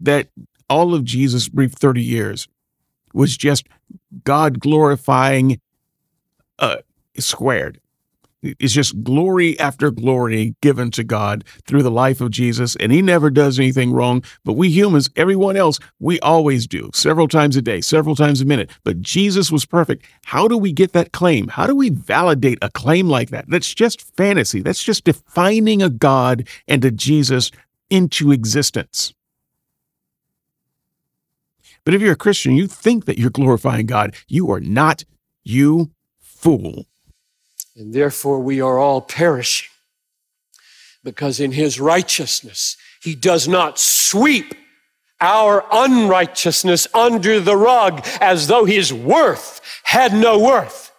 that 0.01 0.29
all 0.69 0.95
of 0.95 1.05
Jesus' 1.05 1.49
brief 1.49 1.73
30 1.73 2.03
years 2.03 2.49
was 3.13 3.37
just 3.37 3.67
God 4.25 4.61
glorifying 4.61 5.61
uh, 6.59 6.79
squared. 7.19 7.81
It's 8.43 8.75
just 8.75 9.03
glory 9.03 9.59
after 9.59 9.91
glory 9.91 10.55
given 10.61 10.91
to 10.93 11.03
God 11.03 11.45
through 11.67 11.83
the 11.83 11.91
life 11.91 12.21
of 12.21 12.31
Jesus, 12.31 12.77
and 12.77 12.93
he 12.93 13.03
never 13.03 13.31
does 13.31 13.59
anything 13.59 13.93
wrong. 13.93 14.23
But 14.45 14.53
we 14.53 14.71
humans, 14.71 15.11
everyone 15.17 15.57
else, 15.57 15.79
we 15.99 16.21
always 16.21 16.67
do, 16.67 16.91
several 16.95 17.29
times 17.29 17.57
a 17.57 17.63
day, 17.63 17.81
several 17.81 18.15
times 18.15 18.41
a 18.41 18.45
minute. 18.45 18.71
But 18.85 19.01
Jesus 19.01 19.51
was 19.51 19.65
perfect. 19.65 20.05
How 20.25 20.49
do 20.49 20.59
we 20.59 20.73
get 20.73 20.93
that 20.93 21.13
claim? 21.13 21.49
How 21.49 21.67
do 21.67 21.75
we 21.75 21.91
validate 21.91 22.59
a 22.63 22.71
claim 22.71 23.09
like 23.09 23.31
that? 23.31 23.47
That's 23.49 23.75
just 23.75 24.03
fantasy. 24.17 24.61
That's 24.61 24.85
just 24.85 25.05
defining 25.05 25.83
a 25.83 25.91
God 25.91 26.47
and 26.69 26.85
a 26.85 26.91
Jesus 26.91 27.51
into 27.91 28.33
existence. 28.33 29.15
But 31.85 31.95
if 31.95 32.03
you're 32.03 32.13
a 32.13 32.17
Christian, 32.17 32.55
you 32.55 32.67
think 32.67 33.07
that 33.07 33.19
you're 33.19 33.31
glorifying 33.31 33.87
God. 33.87 34.15
You 34.29 34.51
are 34.51 34.61
not, 34.61 35.05
you 35.45 35.93
fool. 36.19 36.87
And 37.77 37.93
therefore, 37.93 38.41
we 38.41 38.61
are 38.61 38.79
all 38.79 39.03
perishing 39.03 39.69
because 41.05 41.39
in 41.39 41.53
his 41.53 41.79
righteousness, 41.79 42.77
he 43.03 43.15
does 43.15 43.47
not 43.47 43.79
sweep 43.79 44.55
our 45.21 45.65
unrighteousness 45.71 46.89
under 46.93 47.39
the 47.39 47.57
rug 47.57 48.05
as 48.21 48.49
though 48.49 48.65
his 48.65 48.93
worth 48.93 49.61
had 49.85 50.13
no 50.13 50.39
worth. 50.39 50.93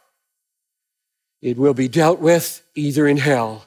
It 1.41 1.57
will 1.57 1.73
be 1.73 1.87
dealt 1.87 2.19
with 2.19 2.63
either 2.73 3.07
in 3.07 3.17
hell 3.17 3.65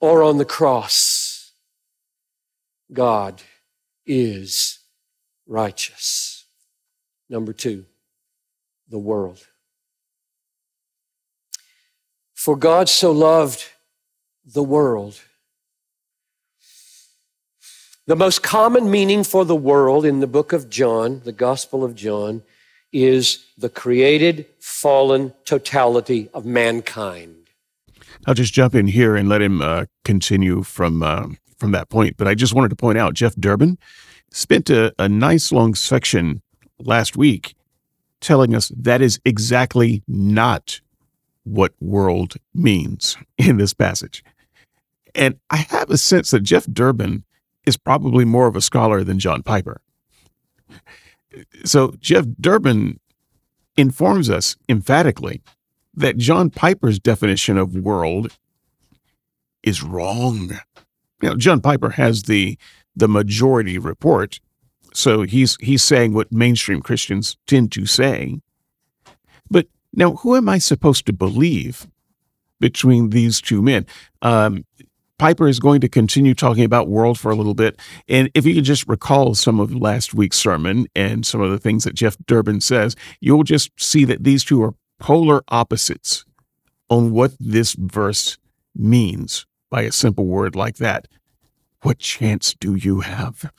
or 0.00 0.22
on 0.22 0.38
the 0.38 0.44
cross. 0.44 1.52
God 2.92 3.42
is 4.06 4.78
righteous. 5.46 6.44
Number 7.28 7.52
two, 7.52 7.84
the 8.88 8.98
world. 8.98 9.46
For 12.38 12.54
God 12.56 12.88
so 12.88 13.10
loved 13.10 13.64
the 14.46 14.62
world. 14.62 15.20
The 18.06 18.14
most 18.14 18.44
common 18.44 18.88
meaning 18.92 19.24
for 19.24 19.44
the 19.44 19.56
world 19.56 20.04
in 20.04 20.20
the 20.20 20.28
book 20.28 20.52
of 20.52 20.70
John, 20.70 21.20
the 21.24 21.32
Gospel 21.32 21.82
of 21.82 21.96
John, 21.96 22.44
is 22.92 23.44
the 23.58 23.68
created, 23.68 24.46
fallen 24.60 25.34
totality 25.46 26.30
of 26.32 26.46
mankind. 26.46 27.48
I'll 28.24 28.34
just 28.34 28.52
jump 28.52 28.72
in 28.72 28.86
here 28.86 29.16
and 29.16 29.28
let 29.28 29.42
him 29.42 29.60
uh, 29.60 29.86
continue 30.04 30.62
from 30.62 31.02
uh, 31.02 31.26
from 31.58 31.72
that 31.72 31.88
point. 31.88 32.16
But 32.16 32.28
I 32.28 32.36
just 32.36 32.54
wanted 32.54 32.68
to 32.68 32.76
point 32.76 32.98
out 32.98 33.14
Jeff 33.14 33.34
Durbin 33.34 33.78
spent 34.30 34.70
a, 34.70 34.94
a 34.96 35.08
nice 35.08 35.50
long 35.50 35.74
section 35.74 36.42
last 36.78 37.16
week 37.16 37.56
telling 38.20 38.54
us 38.54 38.70
that 38.76 39.02
is 39.02 39.18
exactly 39.24 40.04
not 40.06 40.80
what 41.48 41.74
world 41.80 42.36
means 42.54 43.16
in 43.38 43.56
this 43.56 43.74
passage. 43.74 44.24
And 45.14 45.38
I 45.50 45.56
have 45.56 45.90
a 45.90 45.98
sense 45.98 46.30
that 46.30 46.40
Jeff 46.40 46.66
Durbin 46.66 47.24
is 47.66 47.76
probably 47.76 48.24
more 48.24 48.46
of 48.46 48.56
a 48.56 48.60
scholar 48.60 49.02
than 49.04 49.18
John 49.18 49.42
Piper. 49.42 49.80
So 51.64 51.94
Jeff 52.00 52.24
Durbin 52.40 53.00
informs 53.76 54.30
us 54.30 54.56
emphatically 54.68 55.42
that 55.94 56.16
John 56.16 56.50
Piper's 56.50 56.98
definition 56.98 57.58
of 57.58 57.74
world 57.74 58.36
is 59.62 59.82
wrong. 59.82 60.50
You 61.20 61.30
know, 61.30 61.36
John 61.36 61.60
Piper 61.60 61.90
has 61.90 62.24
the 62.24 62.58
the 62.94 63.08
majority 63.08 63.78
report, 63.78 64.40
so 64.92 65.22
he's 65.22 65.56
he's 65.60 65.82
saying 65.82 66.14
what 66.14 66.32
mainstream 66.32 66.80
Christians 66.80 67.36
tend 67.46 67.72
to 67.72 67.86
say. 67.86 68.40
Now, 69.92 70.16
who 70.16 70.36
am 70.36 70.48
I 70.48 70.58
supposed 70.58 71.06
to 71.06 71.12
believe 71.12 71.86
between 72.60 73.10
these 73.10 73.40
two 73.40 73.62
men? 73.62 73.86
Um, 74.22 74.64
Piper 75.18 75.48
is 75.48 75.58
going 75.58 75.80
to 75.80 75.88
continue 75.88 76.32
talking 76.32 76.64
about 76.64 76.88
world 76.88 77.18
for 77.18 77.30
a 77.30 77.34
little 77.34 77.54
bit. 77.54 77.80
And 78.08 78.30
if 78.34 78.46
you 78.46 78.54
could 78.54 78.64
just 78.64 78.86
recall 78.86 79.34
some 79.34 79.58
of 79.58 79.74
last 79.74 80.14
week's 80.14 80.36
sermon 80.36 80.86
and 80.94 81.26
some 81.26 81.40
of 81.40 81.50
the 81.50 81.58
things 81.58 81.82
that 81.84 81.94
Jeff 81.94 82.16
Durbin 82.26 82.60
says, 82.60 82.94
you'll 83.20 83.42
just 83.42 83.70
see 83.78 84.04
that 84.04 84.22
these 84.22 84.44
two 84.44 84.62
are 84.62 84.74
polar 85.00 85.42
opposites 85.48 86.24
on 86.88 87.10
what 87.10 87.32
this 87.40 87.74
verse 87.74 88.38
means 88.76 89.44
by 89.70 89.82
a 89.82 89.92
simple 89.92 90.26
word 90.26 90.54
like 90.54 90.76
that. 90.76 91.08
What 91.82 91.98
chance 91.98 92.54
do 92.54 92.76
you 92.76 93.00
have? 93.00 93.52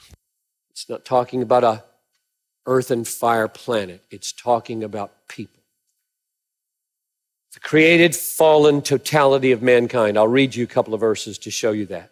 It's 0.72 0.89
not 0.89 1.04
talking 1.04 1.42
about 1.42 1.63
a 1.63 1.84
earth 2.65 2.89
and 2.92 3.08
fire 3.08 3.48
planet. 3.48 4.04
It's 4.10 4.32
talking 4.32 4.84
about 4.84 5.28
people. 5.28 5.59
The 7.54 7.60
created, 7.60 8.16
fallen 8.16 8.82
totality 8.82 9.52
of 9.52 9.62
mankind. 9.62 10.18
I'll 10.18 10.28
read 10.28 10.56
you 10.56 10.64
a 10.64 10.68
couple 10.68 10.94
of 10.94 11.00
verses 11.00 11.38
to 11.40 11.52
show 11.52 11.72
you 11.72 11.86
that. 11.88 12.12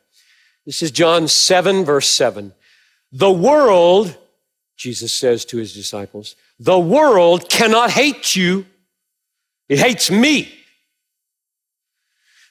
This 0.65 0.81
is 0.81 0.91
John 0.91 1.27
7, 1.27 1.85
verse 1.85 2.09
7. 2.09 2.53
The 3.11 3.31
world, 3.31 4.17
Jesus 4.75 5.13
says 5.13 5.45
to 5.45 5.57
his 5.57 5.73
disciples, 5.73 6.35
the 6.59 6.79
world 6.79 7.49
cannot 7.49 7.91
hate 7.91 8.35
you. 8.35 8.65
It 9.69 9.79
hates 9.79 10.09
me. 10.09 10.53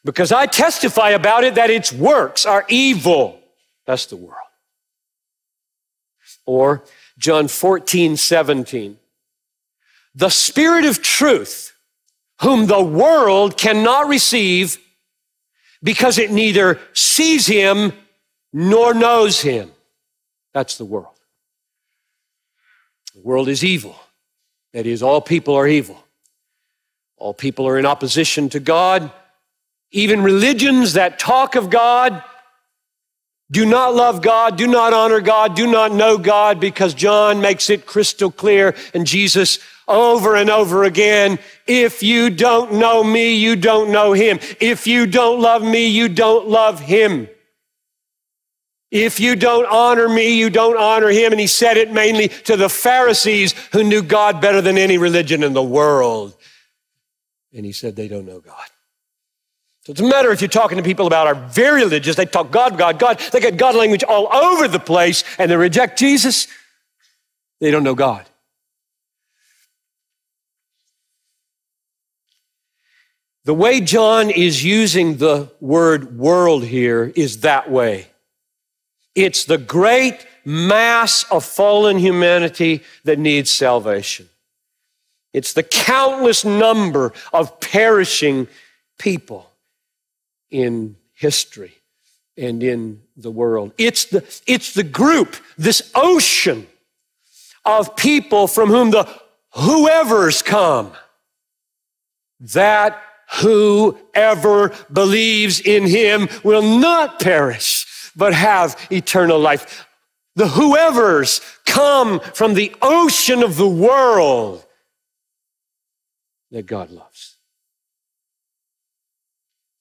Because 0.04 0.30
I 0.30 0.46
testify 0.46 1.10
about 1.10 1.42
it 1.44 1.56
that 1.56 1.70
its 1.70 1.92
works 1.92 2.46
are 2.46 2.64
evil. 2.68 3.40
That's 3.86 4.06
the 4.06 4.16
world. 4.16 4.36
Or 6.44 6.84
John 7.18 7.48
14, 7.48 8.16
17. 8.16 8.98
The 10.14 10.28
Spirit 10.28 10.84
of 10.84 11.02
truth, 11.02 11.75
whom 12.40 12.66
the 12.66 12.82
world 12.82 13.56
cannot 13.56 14.08
receive 14.08 14.78
because 15.82 16.18
it 16.18 16.30
neither 16.30 16.80
sees 16.92 17.46
him 17.46 17.92
nor 18.52 18.94
knows 18.94 19.40
him. 19.40 19.70
That's 20.52 20.78
the 20.78 20.84
world. 20.84 21.14
The 23.14 23.20
world 23.20 23.48
is 23.48 23.64
evil. 23.64 23.96
That 24.72 24.86
is, 24.86 25.02
all 25.02 25.20
people 25.20 25.54
are 25.54 25.66
evil. 25.66 26.02
All 27.16 27.32
people 27.32 27.66
are 27.66 27.78
in 27.78 27.86
opposition 27.86 28.48
to 28.50 28.60
God. 28.60 29.10
Even 29.90 30.22
religions 30.22 30.94
that 30.94 31.18
talk 31.18 31.54
of 31.54 31.70
God 31.70 32.22
do 33.50 33.64
not 33.64 33.94
love 33.94 34.22
God, 34.22 34.56
do 34.58 34.66
not 34.66 34.92
honor 34.92 35.20
God, 35.20 35.54
do 35.54 35.70
not 35.70 35.92
know 35.92 36.18
God, 36.18 36.58
because 36.58 36.94
John 36.94 37.40
makes 37.40 37.70
it 37.70 37.86
crystal 37.86 38.30
clear 38.30 38.74
and 38.92 39.06
Jesus 39.06 39.60
over 39.88 40.36
and 40.36 40.50
over 40.50 40.84
again. 40.84 41.38
If 41.66 42.02
you 42.02 42.30
don't 42.30 42.74
know 42.74 43.04
me, 43.04 43.36
you 43.36 43.56
don't 43.56 43.90
know 43.90 44.12
him. 44.12 44.38
If 44.60 44.86
you 44.86 45.06
don't 45.06 45.40
love 45.40 45.62
me, 45.62 45.86
you 45.88 46.08
don't 46.08 46.48
love 46.48 46.80
him. 46.80 47.28
If 48.90 49.18
you 49.18 49.36
don't 49.36 49.66
honor 49.66 50.08
me, 50.08 50.38
you 50.38 50.48
don't 50.48 50.78
honor 50.78 51.08
him. 51.08 51.32
And 51.32 51.40
he 51.40 51.46
said 51.46 51.76
it 51.76 51.92
mainly 51.92 52.28
to 52.28 52.56
the 52.56 52.68
Pharisees 52.68 53.52
who 53.72 53.82
knew 53.82 54.02
God 54.02 54.40
better 54.40 54.60
than 54.60 54.78
any 54.78 54.96
religion 54.96 55.42
in 55.42 55.52
the 55.52 55.62
world. 55.62 56.36
And 57.52 57.64
he 57.64 57.72
said 57.72 57.96
they 57.96 58.08
don't 58.08 58.26
know 58.26 58.40
God. 58.40 58.66
So 59.82 59.92
it 59.92 59.96
doesn't 59.96 60.10
matter 60.10 60.32
if 60.32 60.40
you're 60.40 60.48
talking 60.48 60.78
to 60.78 60.82
people 60.82 61.06
about 61.06 61.26
our 61.26 61.34
very 61.34 61.82
religious, 61.82 62.16
they 62.16 62.26
talk 62.26 62.50
God, 62.50 62.76
God, 62.76 62.98
God. 62.98 63.20
They 63.32 63.40
get 63.40 63.56
God 63.56 63.76
language 63.76 64.02
all 64.02 64.32
over 64.34 64.66
the 64.66 64.80
place 64.80 65.24
and 65.38 65.50
they 65.50 65.56
reject 65.56 65.98
Jesus. 65.98 66.48
They 67.60 67.70
don't 67.70 67.84
know 67.84 67.94
God. 67.94 68.26
The 73.46 73.54
way 73.54 73.80
John 73.80 74.28
is 74.28 74.64
using 74.64 75.18
the 75.18 75.48
word 75.60 76.18
world 76.18 76.64
here 76.64 77.12
is 77.14 77.42
that 77.42 77.70
way. 77.70 78.08
It's 79.14 79.44
the 79.44 79.56
great 79.56 80.26
mass 80.44 81.22
of 81.30 81.44
fallen 81.44 81.96
humanity 81.96 82.82
that 83.04 83.20
needs 83.20 83.48
salvation. 83.48 84.28
It's 85.32 85.52
the 85.52 85.62
countless 85.62 86.44
number 86.44 87.12
of 87.32 87.60
perishing 87.60 88.48
people 88.98 89.48
in 90.50 90.96
history 91.14 91.74
and 92.36 92.64
in 92.64 93.00
the 93.16 93.30
world. 93.30 93.74
It's 93.78 94.06
the, 94.06 94.24
it's 94.48 94.74
the 94.74 94.82
group, 94.82 95.36
this 95.56 95.92
ocean 95.94 96.66
of 97.64 97.94
people 97.94 98.48
from 98.48 98.70
whom 98.70 98.90
the 98.90 99.08
whoever's 99.50 100.42
come. 100.42 100.90
That 102.40 103.05
whoever 103.40 104.72
believes 104.92 105.60
in 105.60 105.86
him 105.86 106.28
will 106.44 106.62
not 106.62 107.20
perish, 107.20 108.12
but 108.14 108.34
have 108.34 108.76
eternal 108.90 109.38
life. 109.38 109.86
The 110.36 110.48
whoever's 110.48 111.40
come 111.64 112.20
from 112.20 112.54
the 112.54 112.74
ocean 112.82 113.42
of 113.42 113.56
the 113.56 113.68
world 113.68 114.64
that 116.50 116.66
God 116.66 116.90
loves. 116.90 117.36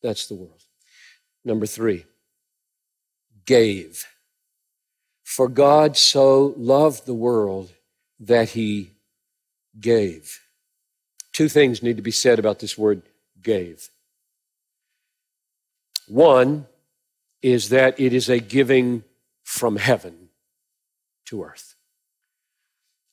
That's 0.02 0.28
the 0.28 0.36
world. 0.36 0.64
Number 1.44 1.66
three, 1.66 2.06
gave. 3.46 4.06
For 5.24 5.48
God 5.48 5.98
so 5.98 6.54
loved 6.58 7.06
the 7.06 7.14
world 7.14 7.72
that 8.20 8.50
he 8.50 8.92
gave. 9.80 10.40
Two 11.34 11.50
things 11.50 11.84
need 11.84 11.98
to 11.98 12.04
be 12.04 12.12
said 12.12 12.40
about 12.40 12.60
this 12.60 12.78
word 12.78 13.02
gave. 13.46 13.90
One 16.10 16.66
is 17.42 17.70
that 17.70 17.98
it 18.00 18.12
is 18.12 18.28
a 18.28 18.40
giving 18.40 19.06
from 19.44 19.78
heaven 19.78 20.30
to 21.26 21.44
earth. 21.44 21.76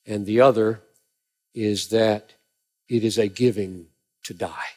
And 0.05 0.25
the 0.25 0.41
other 0.41 0.81
is 1.53 1.89
that 1.89 2.33
it 2.89 3.03
is 3.03 3.17
a 3.17 3.27
giving 3.27 3.87
to 4.23 4.33
die. 4.33 4.73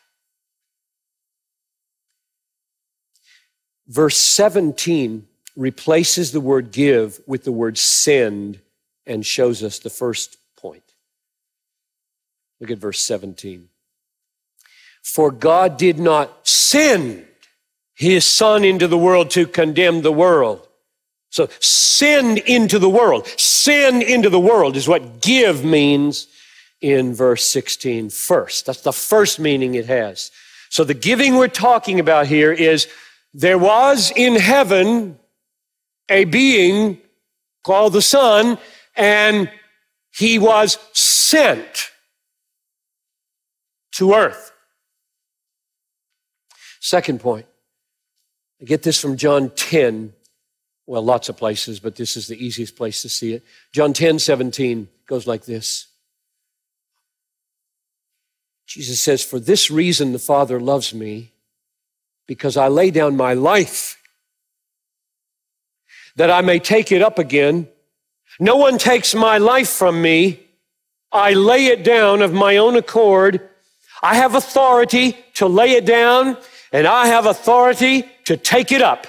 Verse 3.88 4.16
17 4.16 5.26
replaces 5.56 6.32
the 6.32 6.40
word 6.40 6.70
give 6.70 7.20
with 7.26 7.44
the 7.44 7.52
word 7.52 7.78
send 7.78 8.60
and 9.06 9.24
shows 9.24 9.62
us 9.62 9.78
the 9.78 9.90
first 9.90 10.36
point. 10.56 10.82
Look 12.60 12.70
at 12.70 12.78
verse 12.78 13.00
17. 13.00 13.68
For 15.06 15.30
God 15.30 15.76
did 15.76 16.00
not 16.00 16.46
send 16.48 17.24
his 17.94 18.24
son 18.24 18.64
into 18.64 18.88
the 18.88 18.98
world 18.98 19.30
to 19.30 19.46
condemn 19.46 20.02
the 20.02 20.12
world. 20.12 20.66
So 21.30 21.48
send 21.60 22.38
into 22.38 22.80
the 22.80 22.90
world. 22.90 23.28
Send 23.38 24.02
into 24.02 24.28
the 24.28 24.40
world 24.40 24.76
is 24.76 24.88
what 24.88 25.20
give 25.20 25.64
means 25.64 26.26
in 26.80 27.14
verse 27.14 27.46
16 27.46 28.10
first. 28.10 28.66
That's 28.66 28.82
the 28.82 28.92
first 28.92 29.38
meaning 29.38 29.76
it 29.76 29.86
has. 29.86 30.32
So 30.70 30.82
the 30.82 30.92
giving 30.92 31.36
we're 31.36 31.48
talking 31.48 32.00
about 32.00 32.26
here 32.26 32.52
is 32.52 32.88
there 33.32 33.58
was 33.58 34.12
in 34.16 34.34
heaven 34.34 35.20
a 36.08 36.24
being 36.24 37.00
called 37.62 37.92
the 37.92 38.02
Son, 38.02 38.58
and 38.96 39.50
he 40.12 40.40
was 40.40 40.78
sent 40.92 41.90
to 43.92 44.12
earth. 44.12 44.52
Second 46.86 47.18
point. 47.18 47.46
I 48.60 48.64
get 48.64 48.84
this 48.84 49.00
from 49.00 49.16
John 49.16 49.50
10. 49.50 50.12
Well, 50.86 51.02
lots 51.02 51.28
of 51.28 51.36
places, 51.36 51.80
but 51.80 51.96
this 51.96 52.16
is 52.16 52.28
the 52.28 52.36
easiest 52.36 52.76
place 52.76 53.02
to 53.02 53.08
see 53.08 53.32
it. 53.32 53.42
John 53.72 53.92
10, 53.92 54.20
17 54.20 54.86
goes 55.08 55.26
like 55.26 55.46
this. 55.46 55.88
Jesus 58.68 59.00
says, 59.00 59.24
For 59.24 59.40
this 59.40 59.68
reason 59.68 60.12
the 60.12 60.20
Father 60.20 60.60
loves 60.60 60.94
me, 60.94 61.32
because 62.28 62.56
I 62.56 62.68
lay 62.68 62.92
down 62.92 63.16
my 63.16 63.34
life 63.34 64.00
that 66.14 66.30
I 66.30 66.40
may 66.40 66.60
take 66.60 66.92
it 66.92 67.02
up 67.02 67.18
again. 67.18 67.66
No 68.38 68.54
one 68.54 68.78
takes 68.78 69.12
my 69.12 69.38
life 69.38 69.70
from 69.70 70.00
me. 70.00 70.40
I 71.10 71.32
lay 71.32 71.66
it 71.66 71.82
down 71.82 72.22
of 72.22 72.32
my 72.32 72.58
own 72.58 72.76
accord. 72.76 73.40
I 74.04 74.14
have 74.14 74.36
authority 74.36 75.16
to 75.34 75.48
lay 75.48 75.72
it 75.72 75.84
down, 75.84 76.36
and 76.76 76.86
I 76.86 77.06
have 77.06 77.24
authority 77.24 78.04
to 78.24 78.36
take 78.36 78.70
it 78.70 78.82
up. 78.82 79.06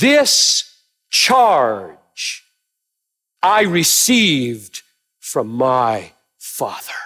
This 0.00 0.80
charge 1.10 2.42
I 3.40 3.62
received 3.62 4.82
from 5.20 5.46
my 5.46 6.10
Father. 6.38 7.02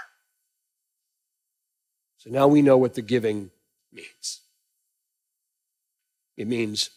So 2.16 2.30
now 2.30 2.48
we 2.48 2.62
know 2.62 2.78
what 2.78 2.94
the 2.94 3.02
giving 3.02 3.50
means. 3.92 4.40
It 6.38 6.46
means 6.46 6.88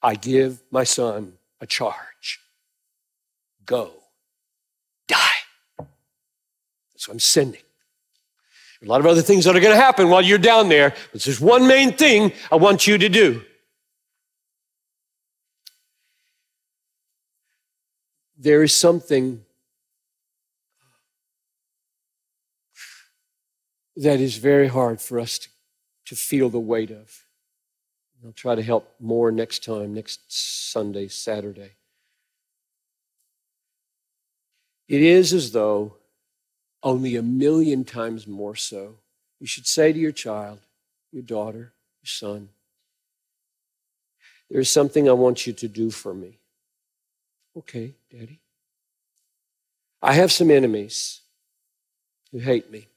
I 0.00 0.14
give 0.14 0.62
my 0.70 0.84
son 0.84 1.32
a 1.60 1.66
charge. 1.66 2.38
Go, 3.66 3.90
die. 5.08 5.42
What 5.78 5.88
I'm 7.10 7.18
sending. 7.18 7.62
A 8.82 8.86
lot 8.86 9.00
of 9.00 9.06
other 9.06 9.22
things 9.22 9.44
that 9.44 9.56
are 9.56 9.60
going 9.60 9.74
to 9.74 9.80
happen 9.80 10.08
while 10.08 10.22
you're 10.22 10.38
down 10.38 10.68
there, 10.68 10.94
but 11.12 11.22
there's 11.22 11.40
one 11.40 11.66
main 11.66 11.92
thing 11.92 12.32
I 12.50 12.56
want 12.56 12.86
you 12.86 12.96
to 12.98 13.08
do. 13.08 13.42
There 18.36 18.62
is 18.62 18.72
something 18.72 19.44
that 23.96 24.20
is 24.20 24.36
very 24.36 24.68
hard 24.68 25.00
for 25.00 25.18
us 25.18 25.40
to, 25.40 25.48
to 26.06 26.14
feel 26.14 26.48
the 26.48 26.60
weight 26.60 26.92
of. 26.92 27.24
I'll 28.24 28.32
try 28.32 28.54
to 28.54 28.62
help 28.62 28.94
more 29.00 29.32
next 29.32 29.64
time, 29.64 29.92
next 29.92 30.20
Sunday, 30.28 31.08
Saturday. 31.08 31.72
It 34.88 35.02
is 35.02 35.32
as 35.32 35.50
though 35.50 35.96
only 36.82 37.16
a 37.16 37.22
million 37.22 37.84
times 37.84 38.26
more 38.26 38.54
so. 38.54 38.96
You 39.40 39.46
should 39.46 39.66
say 39.66 39.92
to 39.92 39.98
your 39.98 40.12
child, 40.12 40.60
your 41.12 41.22
daughter, 41.22 41.72
your 42.02 42.06
son, 42.06 42.50
there's 44.50 44.70
something 44.70 45.08
I 45.08 45.12
want 45.12 45.46
you 45.46 45.52
to 45.52 45.68
do 45.68 45.90
for 45.90 46.14
me. 46.14 46.38
Okay, 47.56 47.94
Daddy. 48.10 48.40
I 50.00 50.14
have 50.14 50.32
some 50.32 50.50
enemies 50.50 51.20
who 52.30 52.38
hate 52.38 52.70
me 52.70 52.88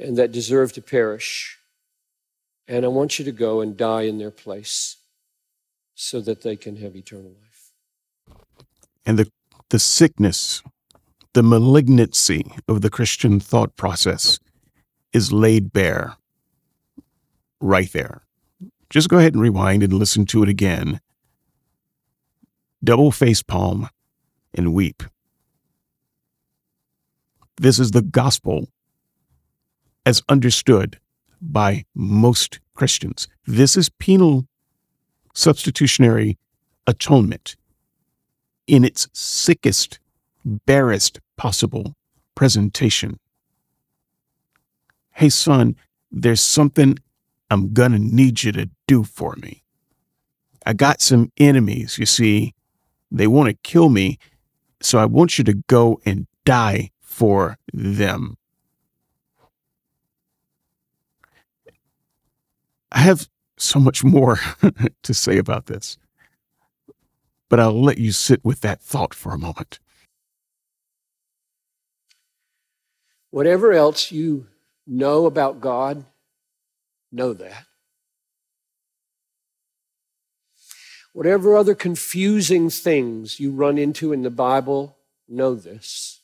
and 0.00 0.16
that 0.16 0.32
deserve 0.32 0.72
to 0.74 0.82
perish. 0.82 1.58
And 2.68 2.84
I 2.84 2.88
want 2.88 3.18
you 3.18 3.24
to 3.24 3.32
go 3.32 3.60
and 3.60 3.76
die 3.76 4.02
in 4.02 4.18
their 4.18 4.30
place 4.30 4.96
so 5.94 6.20
that 6.20 6.42
they 6.42 6.56
can 6.56 6.76
have 6.76 6.96
eternal 6.96 7.32
life. 7.42 8.36
And 9.04 9.18
the, 9.18 9.30
the 9.70 9.78
sickness, 9.78 10.62
the 11.36 11.42
malignancy 11.42 12.50
of 12.66 12.80
the 12.80 12.88
Christian 12.88 13.40
thought 13.40 13.76
process 13.76 14.38
is 15.12 15.34
laid 15.34 15.70
bare 15.70 16.16
right 17.60 17.92
there. 17.92 18.22
Just 18.88 19.10
go 19.10 19.18
ahead 19.18 19.34
and 19.34 19.42
rewind 19.42 19.82
and 19.82 19.92
listen 19.92 20.24
to 20.24 20.42
it 20.42 20.48
again. 20.48 20.98
Double 22.82 23.12
face 23.12 23.42
palm 23.42 23.90
and 24.54 24.72
weep. 24.72 25.02
This 27.58 27.78
is 27.78 27.90
the 27.90 28.00
gospel 28.00 28.68
as 30.06 30.22
understood 30.30 30.98
by 31.42 31.84
most 31.94 32.60
Christians. 32.72 33.28
This 33.46 33.76
is 33.76 33.90
penal 33.90 34.46
substitutionary 35.34 36.38
atonement 36.86 37.56
in 38.66 38.86
its 38.86 39.06
sickest, 39.12 39.98
barest 40.46 41.20
possible 41.36 41.94
presentation. 42.34 43.18
Hey, 45.12 45.28
son, 45.28 45.76
there's 46.10 46.40
something 46.40 46.98
I'm 47.50 47.72
gonna 47.72 47.98
need 47.98 48.42
you 48.42 48.52
to 48.52 48.70
do 48.86 49.02
for 49.04 49.34
me. 49.36 49.62
I 50.64 50.72
got 50.72 51.00
some 51.00 51.30
enemies, 51.38 51.98
you 51.98 52.06
see. 52.06 52.54
They 53.10 53.26
want 53.26 53.48
to 53.48 53.54
kill 53.62 53.88
me, 53.88 54.18
so 54.80 54.98
I 54.98 55.04
want 55.04 55.38
you 55.38 55.44
to 55.44 55.54
go 55.68 56.00
and 56.04 56.26
die 56.44 56.90
for 57.00 57.56
them. 57.72 58.36
I 62.90 62.98
have 63.00 63.28
so 63.58 63.78
much 63.78 64.04
more 64.04 64.38
to 65.02 65.14
say 65.14 65.38
about 65.38 65.66
this, 65.66 65.98
but 67.48 67.60
I'll 67.60 67.80
let 67.80 67.98
you 67.98 68.12
sit 68.12 68.44
with 68.44 68.60
that 68.62 68.80
thought 68.80 69.14
for 69.14 69.32
a 69.32 69.38
moment. 69.38 69.78
Whatever 73.36 73.74
else 73.74 74.10
you 74.10 74.46
know 74.86 75.26
about 75.26 75.60
God, 75.60 76.06
know 77.12 77.34
that. 77.34 77.66
Whatever 81.12 81.54
other 81.54 81.74
confusing 81.74 82.70
things 82.70 83.38
you 83.38 83.50
run 83.50 83.76
into 83.76 84.14
in 84.14 84.22
the 84.22 84.30
Bible, 84.30 84.96
know 85.28 85.54
this. 85.54 86.22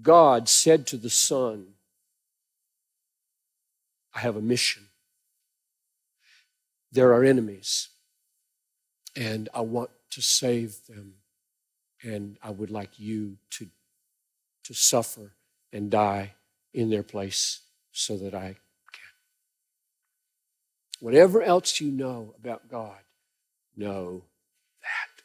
God 0.00 0.48
said 0.48 0.86
to 0.86 0.96
the 0.96 1.10
Son, 1.10 1.74
I 4.14 4.20
have 4.20 4.36
a 4.36 4.40
mission. 4.40 4.84
There 6.92 7.12
are 7.14 7.24
enemies, 7.24 7.88
and 9.16 9.48
I 9.52 9.62
want 9.62 9.90
to 10.10 10.22
save 10.22 10.86
them, 10.86 11.14
and 12.04 12.36
I 12.40 12.50
would 12.50 12.70
like 12.70 13.00
you 13.00 13.38
to, 13.58 13.66
to 14.64 14.74
suffer 14.74 15.32
and 15.72 15.90
die 15.90 16.34
in 16.72 16.90
their 16.90 17.02
place 17.02 17.60
so 17.92 18.16
that 18.16 18.34
I 18.34 18.56
can. 18.92 19.12
Whatever 21.00 21.42
else 21.42 21.80
you 21.80 21.90
know 21.90 22.34
about 22.38 22.68
God, 22.68 22.98
know 23.76 24.24
that. 24.82 25.22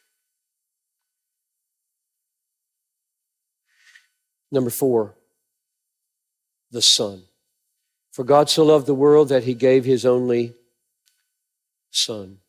Number 4.52 4.70
four, 4.70 5.16
the 6.72 6.82
Son. 6.82 7.24
For 8.12 8.24
God 8.24 8.50
so 8.50 8.66
loved 8.66 8.88
the 8.88 8.96
world 8.96 9.30
that 9.30 9.44
he 9.44 9.54
gave 9.54 9.86
his 9.86 10.06
only 10.06 10.56
Son. 11.92 12.40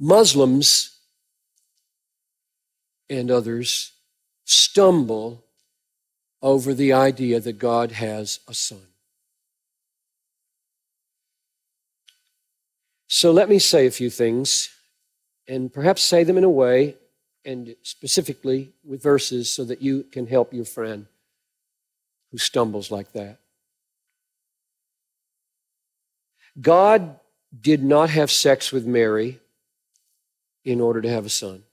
Muslims 0.00 0.98
and 3.12 3.30
others 3.30 3.92
stumble 4.44 5.44
over 6.40 6.72
the 6.74 6.92
idea 6.92 7.38
that 7.38 7.58
God 7.58 7.92
has 7.92 8.40
a 8.48 8.54
son. 8.54 8.86
So 13.06 13.30
let 13.30 13.48
me 13.48 13.58
say 13.58 13.86
a 13.86 13.90
few 13.90 14.08
things 14.08 14.70
and 15.46 15.72
perhaps 15.72 16.02
say 16.02 16.24
them 16.24 16.38
in 16.38 16.44
a 16.44 16.50
way 16.50 16.96
and 17.44 17.76
specifically 17.82 18.72
with 18.82 19.02
verses 19.02 19.54
so 19.54 19.64
that 19.64 19.82
you 19.82 20.04
can 20.04 20.26
help 20.26 20.54
your 20.54 20.64
friend 20.64 21.06
who 22.30 22.38
stumbles 22.38 22.90
like 22.90 23.12
that. 23.12 23.38
God 26.60 27.18
did 27.60 27.82
not 27.82 28.08
have 28.08 28.30
sex 28.30 28.72
with 28.72 28.86
Mary 28.86 29.38
in 30.64 30.80
order 30.80 31.02
to 31.02 31.10
have 31.10 31.26
a 31.26 31.30
son. 31.30 31.64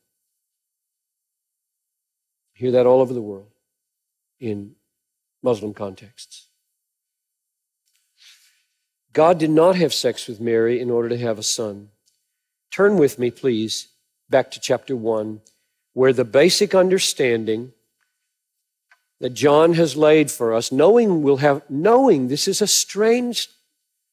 Hear 2.60 2.72
that 2.72 2.86
all 2.86 3.00
over 3.00 3.14
the 3.14 3.22
world 3.22 3.52
in 4.40 4.76
Muslim 5.42 5.74
contexts. 5.74 6.48
God 9.14 9.38
did 9.40 9.50
not 9.50 9.78
have 9.78 9.94
sex 9.94 10.28
with 10.28 10.42
Mary 10.42 10.82
in 10.82 10.92
order 10.92 11.08
to 11.08 11.18
have 11.18 11.40
a 11.40 11.44
son. 11.44 11.90
Turn 12.70 12.98
with 12.98 13.18
me, 13.18 13.32
please, 13.32 13.88
back 14.30 14.52
to 14.52 14.60
chapter 14.60 14.94
1, 14.94 15.40
where 15.94 16.12
the 16.12 16.26
basic 16.26 16.76
understanding 16.76 17.72
that 19.22 19.30
John 19.32 19.74
has 19.74 19.96
laid 19.96 20.30
for 20.30 20.54
us, 20.54 20.70
knowing 20.72 21.24
we'll 21.24 21.38
have, 21.38 21.64
knowing 21.70 22.28
this 22.28 22.46
is 22.46 22.62
a 22.62 22.68
strange 22.68 23.48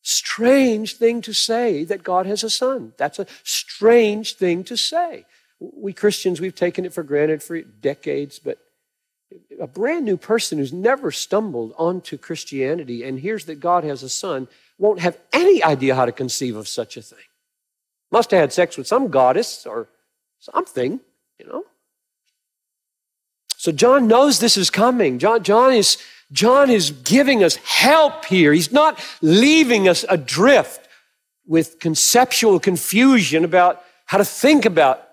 Strange 0.08 0.98
thing 0.98 1.20
to 1.22 1.32
say 1.34 1.82
that 1.82 2.04
God 2.04 2.26
has 2.26 2.44
a 2.44 2.48
son. 2.48 2.92
That's 2.96 3.18
a 3.18 3.26
strange 3.42 4.36
thing 4.36 4.62
to 4.62 4.76
say. 4.76 5.26
We 5.60 5.92
Christians, 5.92 6.40
we've 6.40 6.54
taken 6.54 6.84
it 6.84 6.92
for 6.92 7.02
granted 7.02 7.42
for 7.42 7.60
decades, 7.60 8.38
but 8.38 8.58
a 9.60 9.66
brand 9.66 10.04
new 10.04 10.16
person 10.16 10.58
who's 10.58 10.72
never 10.72 11.10
stumbled 11.10 11.74
onto 11.78 12.16
Christianity 12.18 13.02
and 13.02 13.18
hears 13.18 13.46
that 13.46 13.60
God 13.60 13.84
has 13.84 14.02
a 14.02 14.08
son 14.08 14.48
won't 14.78 15.00
have 15.00 15.18
any 15.32 15.62
idea 15.62 15.94
how 15.94 16.04
to 16.04 16.12
conceive 16.12 16.56
of 16.56 16.68
such 16.68 16.96
a 16.96 17.02
thing. 17.02 17.18
Must 18.10 18.30
have 18.30 18.40
had 18.40 18.52
sex 18.52 18.76
with 18.76 18.86
some 18.86 19.08
goddess 19.08 19.66
or 19.66 19.88
something, 20.38 21.00
you 21.38 21.46
know. 21.46 21.64
So 23.56 23.72
John 23.72 24.06
knows 24.06 24.38
this 24.38 24.56
is 24.56 24.70
coming. 24.70 25.18
John, 25.18 25.42
John 25.42 25.72
is 25.72 25.98
John 26.32 26.70
is 26.70 26.90
giving 26.90 27.44
us 27.44 27.56
help 27.56 28.24
here. 28.24 28.52
He's 28.52 28.72
not 28.72 29.00
leaving 29.22 29.88
us 29.88 30.04
adrift 30.08 30.88
with 31.46 31.78
conceptual 31.78 32.58
confusion 32.58 33.44
about 33.44 33.82
how 34.06 34.18
to 34.18 34.24
think 34.24 34.64
about, 34.64 35.05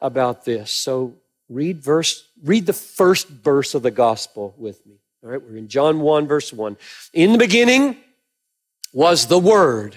about 0.00 0.44
this. 0.44 0.70
So 0.70 1.14
read 1.48 1.82
verse, 1.82 2.28
read 2.42 2.66
the 2.66 2.72
first 2.72 3.28
verse 3.28 3.74
of 3.74 3.82
the 3.82 3.90
gospel 3.90 4.54
with 4.56 4.84
me. 4.86 4.94
All 5.22 5.30
right, 5.30 5.42
we're 5.42 5.56
in 5.56 5.68
John 5.68 6.00
1, 6.00 6.26
verse 6.26 6.52
1. 6.52 6.76
In 7.12 7.32
the 7.32 7.38
beginning 7.38 7.96
was 8.92 9.26
the 9.26 9.38
Word, 9.38 9.94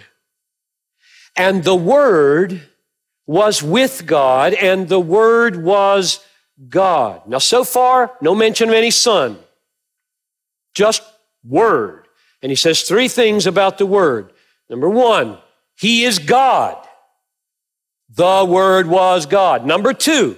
and 1.36 1.64
the 1.64 1.76
Word 1.76 2.62
was 3.26 3.64
with 3.64 4.06
God, 4.06 4.54
and 4.54 4.90
the 4.90 5.00
Word 5.00 5.64
was 5.64 6.20
God. 6.70 7.26
Now, 7.28 7.38
so 7.38 7.64
far, 7.64 8.12
no 8.22 8.36
mention 8.36 8.70
of 8.70 8.76
any 8.76 8.92
Son. 8.92 9.40
Just 10.74 11.04
Word. 11.48 12.08
And 12.42 12.52
he 12.52 12.56
says 12.56 12.82
three 12.82 13.08
things 13.08 13.48
about 13.48 13.78
the 13.78 13.86
Word. 13.86 14.34
Number 14.70 14.90
one, 14.90 15.38
He 15.76 16.04
is 16.04 16.20
God. 16.20 16.86
The 18.16 18.46
Word 18.48 18.88
was 18.88 19.26
God. 19.26 19.66
Number 19.66 19.94
two, 19.94 20.38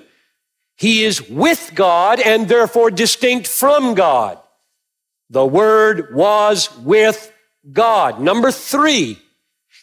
He 0.77 1.03
is 1.03 1.27
with 1.29 1.71
God 1.75 2.19
and 2.19 2.47
therefore 2.47 2.91
distinct 2.91 3.47
from 3.47 3.95
God. 3.95 4.39
The 5.29 5.45
Word 5.45 6.15
was 6.15 6.75
with 6.79 7.31
God. 7.71 8.21
Number 8.21 8.51
three, 8.51 9.19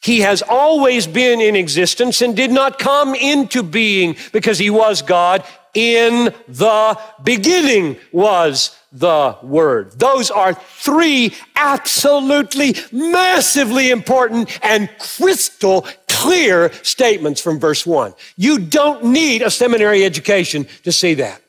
He 0.03 0.21
has 0.21 0.43
always 0.43 1.07
been 1.07 1.41
in 1.41 1.55
existence 1.55 2.23
and 2.23 2.35
did 2.35 2.51
not 2.51 2.79
come 2.79 3.15
into 3.15 3.63
being 3.63 4.17
because 4.33 4.59
He 4.59 4.71
was 4.71 5.03
God. 5.03 5.45
In 5.75 6.35
the 6.49 6.99
beginning 7.25 7.97
was 8.13 8.77
the 8.93 9.37
Word. 9.43 9.99
Those 9.99 10.31
are 10.31 10.53
three 10.53 11.35
absolutely 11.57 12.77
massively 12.93 13.91
important 13.91 14.59
and 14.63 14.91
crystal 14.99 15.87
clear 16.23 16.73
statements 16.83 17.41
from 17.41 17.59
verse 17.59 17.87
1. 17.87 18.15
You 18.37 18.59
don't 18.59 19.05
need 19.05 19.43
a 19.43 19.51
seminary 19.51 20.05
education 20.05 20.67
to 20.85 20.93
see 20.93 21.15
that. 21.15 21.43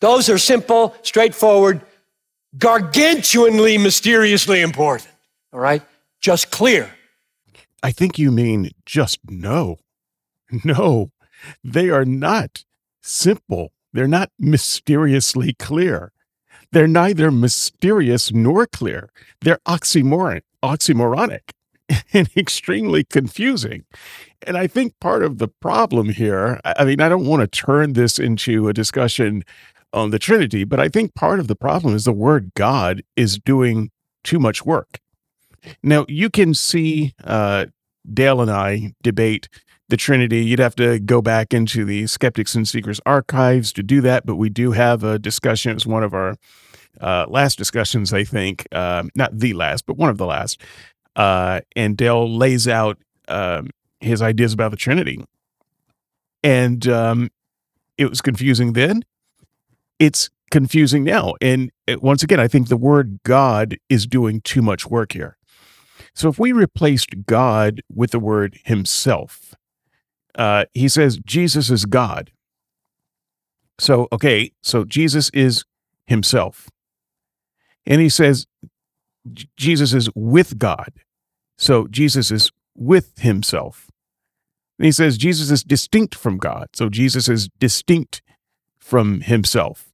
Those 0.00 0.28
are 0.28 0.38
simple, 0.38 0.94
straightforward, 1.02 1.80
gargantuanly, 2.56 3.82
mysteriously 3.82 4.60
important. 4.60 5.10
All 5.52 5.60
right? 5.60 5.82
Just 6.20 6.50
clear. 6.50 6.90
I 7.82 7.90
think 7.92 8.18
you 8.18 8.30
mean 8.30 8.70
just 8.86 9.18
no. 9.28 9.78
No, 10.64 11.10
they 11.64 11.88
are 11.88 12.04
not 12.04 12.64
simple 13.00 13.72
they're 13.92 14.08
not 14.08 14.30
mysteriously 14.38 15.52
clear. 15.52 16.12
They're 16.72 16.88
neither 16.88 17.30
mysterious 17.30 18.32
nor 18.32 18.66
clear. 18.66 19.10
They're 19.42 19.60
oxymoron, 19.68 20.40
oxymoronic 20.62 21.50
and 22.12 22.28
extremely 22.36 23.04
confusing. 23.04 23.84
And 24.46 24.56
I 24.56 24.66
think 24.66 24.98
part 25.00 25.22
of 25.22 25.38
the 25.38 25.48
problem 25.48 26.10
here, 26.10 26.60
I 26.64 26.84
mean, 26.84 27.00
I 27.00 27.08
don't 27.08 27.26
want 27.26 27.40
to 27.40 27.46
turn 27.46 27.92
this 27.92 28.18
into 28.18 28.68
a 28.68 28.72
discussion 28.72 29.44
on 29.92 30.10
the 30.10 30.18
Trinity, 30.18 30.64
but 30.64 30.80
I 30.80 30.88
think 30.88 31.14
part 31.14 31.38
of 31.38 31.48
the 31.48 31.56
problem 31.56 31.94
is 31.94 32.04
the 32.04 32.12
word 32.12 32.52
God 32.54 33.02
is 33.16 33.38
doing 33.38 33.90
too 34.24 34.38
much 34.38 34.64
work. 34.64 34.98
Now, 35.82 36.06
you 36.08 36.30
can 36.30 36.54
see 36.54 37.14
uh, 37.22 37.66
Dale 38.12 38.40
and 38.40 38.50
I 38.50 38.94
debate 39.02 39.48
the 39.88 39.96
Trinity. 39.96 40.44
You'd 40.44 40.58
have 40.58 40.74
to 40.76 40.98
go 40.98 41.20
back 41.22 41.52
into 41.52 41.84
the 41.84 42.06
Skeptics 42.06 42.54
and 42.54 42.66
Seekers 42.66 43.00
archives 43.06 43.72
to 43.74 43.82
do 43.82 44.00
that, 44.00 44.26
but 44.26 44.36
we 44.36 44.48
do 44.48 44.72
have 44.72 45.04
a 45.04 45.18
discussion. 45.18 45.72
It's 45.72 45.86
one 45.86 46.02
of 46.02 46.14
our 46.14 46.36
uh, 47.00 47.26
last 47.28 47.58
discussions, 47.58 48.12
I 48.12 48.24
think, 48.24 48.66
uh, 48.72 49.04
not 49.14 49.38
the 49.38 49.54
last, 49.54 49.86
but 49.86 49.96
one 49.96 50.10
of 50.10 50.18
the 50.18 50.26
last. 50.26 50.60
Uh, 51.16 51.60
and 51.76 51.96
Dale 51.96 52.30
lays 52.30 52.66
out 52.66 52.98
um, 53.28 53.70
his 54.00 54.22
ideas 54.22 54.52
about 54.52 54.70
the 54.70 54.76
Trinity. 54.76 55.24
And 56.42 56.86
um, 56.88 57.30
it 57.98 58.08
was 58.08 58.20
confusing 58.20 58.72
then. 58.72 59.04
It's 59.98 60.30
confusing 60.50 61.04
now. 61.04 61.34
And 61.40 61.70
uh, 61.88 61.96
once 62.00 62.22
again, 62.22 62.40
I 62.40 62.48
think 62.48 62.68
the 62.68 62.76
word 62.76 63.20
God 63.24 63.76
is 63.88 64.06
doing 64.06 64.40
too 64.40 64.62
much 64.62 64.86
work 64.86 65.12
here. 65.12 65.36
So 66.14 66.28
if 66.28 66.38
we 66.38 66.52
replaced 66.52 67.26
God 67.26 67.80
with 67.94 68.10
the 68.10 68.18
word 68.18 68.58
Himself, 68.64 69.54
uh, 70.34 70.64
he 70.72 70.88
says 70.88 71.18
Jesus 71.24 71.70
is 71.70 71.84
God. 71.84 72.30
So, 73.78 74.08
okay, 74.12 74.52
so 74.62 74.84
Jesus 74.84 75.30
is 75.30 75.64
himself. 76.06 76.68
And 77.86 78.00
he 78.00 78.08
says 78.08 78.46
Jesus 79.56 79.92
is 79.92 80.08
with 80.14 80.58
God. 80.58 80.92
So 81.58 81.86
Jesus 81.88 82.30
is 82.30 82.50
with 82.74 83.18
himself. 83.18 83.88
And 84.78 84.86
he 84.86 84.92
says 84.92 85.18
Jesus 85.18 85.50
is 85.50 85.62
distinct 85.62 86.14
from 86.14 86.38
God. 86.38 86.68
So 86.74 86.88
Jesus 86.88 87.28
is 87.28 87.48
distinct 87.58 88.22
from 88.78 89.20
himself. 89.20 89.92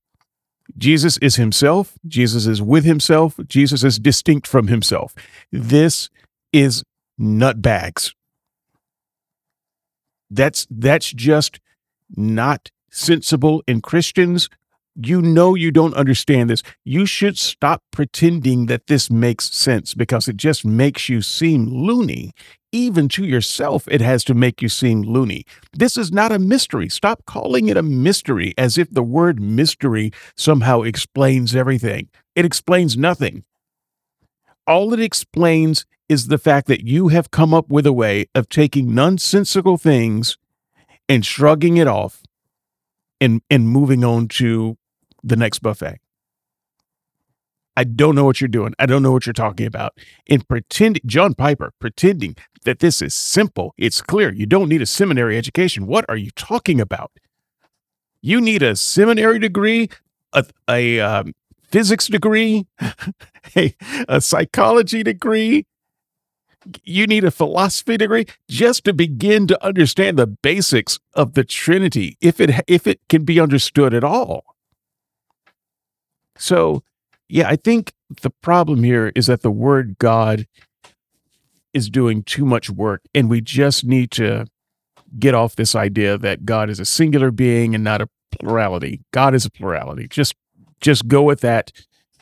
Jesus 0.76 1.18
is 1.18 1.36
himself. 1.36 1.94
Jesus 2.06 2.46
is 2.46 2.62
with 2.62 2.84
himself. 2.84 3.38
Jesus 3.48 3.84
is 3.84 3.98
distinct 3.98 4.46
from 4.46 4.68
himself. 4.68 5.14
This 5.50 6.08
is 6.52 6.84
nutbags 7.20 8.12
that's 10.30 10.66
that's 10.70 11.12
just 11.12 11.60
not 12.16 12.70
sensible 12.90 13.62
in 13.66 13.80
Christians. 13.80 14.48
You 15.00 15.22
know 15.22 15.54
you 15.54 15.70
don't 15.70 15.94
understand 15.94 16.50
this. 16.50 16.64
You 16.84 17.06
should 17.06 17.38
stop 17.38 17.84
pretending 17.92 18.66
that 18.66 18.88
this 18.88 19.08
makes 19.10 19.54
sense 19.54 19.94
because 19.94 20.26
it 20.26 20.36
just 20.36 20.64
makes 20.64 21.08
you 21.08 21.22
seem 21.22 21.66
loony. 21.66 22.32
Even 22.72 23.08
to 23.10 23.24
yourself, 23.24 23.86
it 23.88 24.00
has 24.00 24.24
to 24.24 24.34
make 24.34 24.60
you 24.60 24.68
seem 24.68 25.02
loony. 25.02 25.44
This 25.72 25.96
is 25.96 26.10
not 26.10 26.32
a 26.32 26.38
mystery. 26.40 26.88
Stop 26.88 27.24
calling 27.26 27.68
it 27.68 27.76
a 27.76 27.82
mystery 27.82 28.54
as 28.58 28.76
if 28.76 28.90
the 28.90 29.04
word 29.04 29.40
mystery 29.40 30.10
somehow 30.36 30.82
explains 30.82 31.54
everything. 31.54 32.08
It 32.34 32.44
explains 32.44 32.96
nothing. 32.96 33.44
All 34.66 34.92
it 34.92 35.00
explains 35.00 35.86
is 36.08 36.26
the 36.26 36.38
fact 36.38 36.66
that 36.66 36.84
you 36.84 37.08
have 37.08 37.30
come 37.30 37.54
up 37.54 37.68
with 37.68 37.86
a 37.86 37.92
way 37.92 38.26
of 38.34 38.48
taking 38.48 38.96
nonsensical 38.96 39.78
things 39.78 40.36
and 41.08 41.24
shrugging 41.24 41.76
it 41.76 41.86
off 41.86 42.24
and 43.20 43.42
and 43.48 43.68
moving 43.68 44.02
on 44.02 44.26
to 44.28 44.76
the 45.22 45.36
next 45.36 45.60
buffet. 45.60 45.98
I 47.76 47.84
don't 47.84 48.16
know 48.16 48.24
what 48.24 48.40
you're 48.40 48.48
doing. 48.48 48.74
I 48.78 48.86
don't 48.86 49.02
know 49.02 49.12
what 49.12 49.24
you're 49.24 49.32
talking 49.32 49.66
about. 49.66 49.96
And 50.28 50.46
pretending, 50.48 51.02
John 51.06 51.34
Piper, 51.34 51.72
pretending 51.78 52.34
that 52.64 52.80
this 52.80 53.00
is 53.00 53.14
simple, 53.14 53.72
it's 53.78 54.02
clear. 54.02 54.32
You 54.32 54.46
don't 54.46 54.68
need 54.68 54.82
a 54.82 54.86
seminary 54.86 55.38
education. 55.38 55.86
What 55.86 56.04
are 56.08 56.16
you 56.16 56.32
talking 56.32 56.80
about? 56.80 57.12
You 58.20 58.40
need 58.40 58.64
a 58.64 58.74
seminary 58.74 59.38
degree, 59.38 59.90
a, 60.32 60.44
a 60.68 60.98
um, 60.98 61.34
physics 61.62 62.08
degree, 62.08 62.66
a, 63.56 63.74
a 64.08 64.20
psychology 64.20 65.04
degree, 65.04 65.64
you 66.84 67.06
need 67.06 67.24
a 67.24 67.30
philosophy 67.30 67.96
degree 67.96 68.26
just 68.48 68.84
to 68.84 68.92
begin 68.92 69.46
to 69.46 69.64
understand 69.64 70.18
the 70.18 70.26
basics 70.26 70.98
of 71.14 71.34
the 71.34 71.44
Trinity, 71.44 72.16
if 72.20 72.40
it 72.40 72.50
if 72.66 72.86
it 72.86 73.00
can 73.08 73.24
be 73.24 73.40
understood 73.40 73.94
at 73.94 74.04
all. 74.04 74.44
So, 76.38 76.82
yeah, 77.28 77.48
I 77.48 77.56
think 77.56 77.92
the 78.22 78.30
problem 78.42 78.82
here 78.82 79.12
is 79.14 79.26
that 79.26 79.42
the 79.42 79.50
word 79.50 79.98
God 79.98 80.46
is 81.74 81.90
doing 81.90 82.22
too 82.22 82.44
much 82.44 82.70
work, 82.70 83.02
and 83.14 83.28
we 83.28 83.40
just 83.40 83.84
need 83.84 84.10
to 84.12 84.46
get 85.18 85.34
off 85.34 85.56
this 85.56 85.74
idea 85.74 86.18
that 86.18 86.44
God 86.44 86.70
is 86.70 86.80
a 86.80 86.84
singular 86.84 87.30
being 87.30 87.74
and 87.74 87.84
not 87.84 88.00
a 88.00 88.08
plurality. 88.38 89.00
God 89.12 89.34
is 89.34 89.44
a 89.44 89.50
plurality. 89.50 90.08
Just 90.08 90.34
just 90.80 91.08
go 91.08 91.22
with 91.22 91.40
that. 91.40 91.72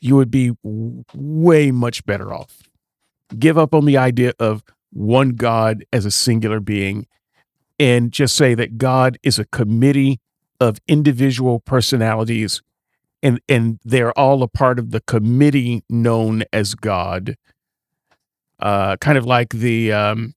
You 0.01 0.17
would 0.17 0.31
be 0.31 0.53
way 0.63 1.71
much 1.71 2.05
better 2.07 2.33
off 2.33 2.67
give 3.39 3.59
up 3.59 3.75
on 3.75 3.85
the 3.85 3.97
idea 3.97 4.33
of 4.39 4.63
one 4.93 5.31
God 5.31 5.85
as 5.93 6.05
a 6.05 6.11
singular 6.11 6.61
being 6.61 7.07
and 7.79 8.13
just 8.13 8.37
say 8.37 8.55
that 8.55 8.79
God 8.79 9.19
is 9.23 9.39
a 9.39 9.45
committee 9.47 10.21
of 10.61 10.79
individual 10.89 11.61
personalities 11.61 12.63
and 13.23 13.41
and 13.49 13.79
they're 13.85 14.17
all 14.19 14.43
a 14.43 14.49
part 14.49 14.79
of 14.79 14.91
the 14.91 15.01
committee 15.01 15.83
known 15.89 16.45
as 16.53 16.75
God. 16.75 17.37
Uh, 18.59 18.97
kind 18.97 19.19
of 19.19 19.27
like 19.27 19.51
the 19.51 19.93
um, 19.93 20.35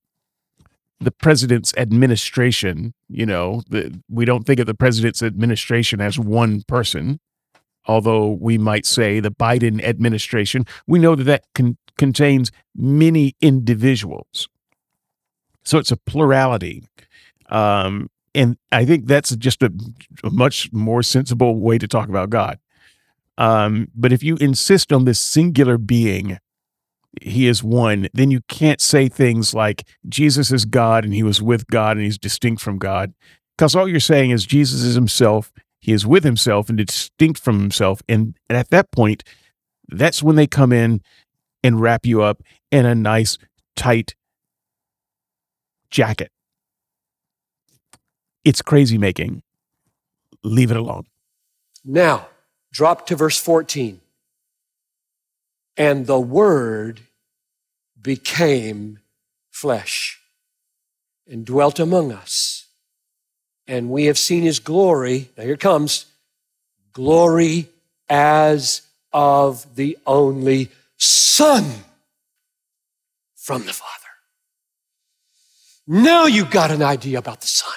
the 1.00 1.12
president's 1.12 1.74
administration. 1.78 2.94
You 3.08 3.26
know, 3.26 3.64
the, 3.70 4.02
we 4.10 4.26
don't 4.26 4.46
think 4.46 4.60
of 4.60 4.68
the 4.68 4.74
president's 4.74 5.24
administration 5.24 6.02
as 6.02 6.20
one 6.20 6.64
person, 6.68 7.20
although 7.86 8.32
we 8.32 8.58
might 8.58 8.86
say 8.86 9.20
the 9.20 9.32
Biden 9.32 9.84
administration. 9.84 10.66
We 10.88 11.00
know 11.00 11.16
that 11.16 11.24
that 11.24 11.46
can 11.56 11.78
contains 11.98 12.52
many 12.76 13.36
individuals. 13.42 14.48
So 15.66 15.78
it's 15.78 15.92
a 15.92 15.98
plurality. 15.98 16.84
Um, 17.50 18.10
and 18.34 18.58
I 18.72 18.86
think 18.86 19.06
that's 19.06 19.36
just 19.36 19.62
a, 19.62 19.72
a, 20.24 20.30
much 20.30 20.72
more 20.72 21.04
sensible 21.04 21.60
way 21.60 21.78
to 21.78 21.88
talk 21.88 22.10
about 22.10 22.30
God. 22.30 22.58
Um, 23.40 23.88
but 23.96 24.12
if 24.12 24.22
you 24.22 24.36
insist 24.36 24.92
on 24.92 25.06
this 25.06 25.20
singular 25.20 25.78
being, 25.78 26.38
he 27.22 27.48
is 27.48 27.64
one, 27.64 28.10
then 28.14 28.30
you 28.30 28.42
can't 28.50 28.82
say 28.82 29.08
things 29.08 29.54
like 29.54 29.88
Jesus 30.08 30.52
is 30.52 30.66
God 30.66 31.06
and 31.06 31.14
he 31.14 31.24
was 31.24 31.42
with 31.42 31.66
God 31.68 31.98
and 31.98 32.06
he's 32.06 32.18
distinct 32.18 32.62
from 32.62 32.78
God. 32.78 33.14
Because 33.58 33.76
all 33.76 33.88
you're 33.88 34.02
saying 34.02 34.32
is 34.32 34.46
Jesus 34.46 34.84
is 34.84 34.96
himself, 34.96 35.52
he 35.80 35.94
is 35.94 36.06
with 36.06 36.26
himself 36.26 36.68
and 36.70 36.78
distinct 36.78 37.40
from 37.40 37.60
himself. 37.60 38.02
And, 38.10 38.36
and 38.50 38.58
at 38.58 38.70
that 38.70 38.92
point, 38.92 39.24
that's 39.88 40.22
when 40.22 40.36
they 40.36 40.46
come 40.46 40.74
in 40.74 41.02
and 41.64 41.82
wrap 41.82 42.06
you 42.06 42.22
up 42.22 42.44
in 42.72 42.86
a 42.86 42.94
nice, 42.94 43.38
tight 43.76 44.16
jacket. 45.90 46.32
It's 48.44 48.62
crazy 48.62 48.98
making. 48.98 49.44
Leave 50.44 50.72
it 50.72 50.78
alone. 50.78 51.06
Now, 51.84 52.28
drop 52.72 53.08
to 53.08 53.16
verse 53.16 53.40
14. 53.40 54.00
And 55.78 56.08
the 56.08 56.20
Word 56.20 57.02
became 58.02 59.00
flesh 59.52 60.20
and 61.28 61.46
dwelt 61.46 61.80
among 61.80 62.12
us. 62.12 62.68
And 63.68 63.90
we 63.90 64.06
have 64.06 64.18
seen 64.18 64.44
his 64.44 64.60
glory. 64.60 65.30
Now 65.38 65.44
here 65.44 65.58
comes 65.58 66.06
glory 66.94 67.70
as 68.10 68.82
of 69.14 69.76
the 69.76 69.98
only 70.06 70.70
Son 70.98 71.66
from 73.36 73.66
the 73.66 73.74
Father. 73.74 73.94
Now 75.88 76.26
you 76.26 76.46
got 76.46 76.72
an 76.72 76.84
idea 76.84 77.18
about 77.18 77.42
the 77.42 77.48
Son. 77.48 77.74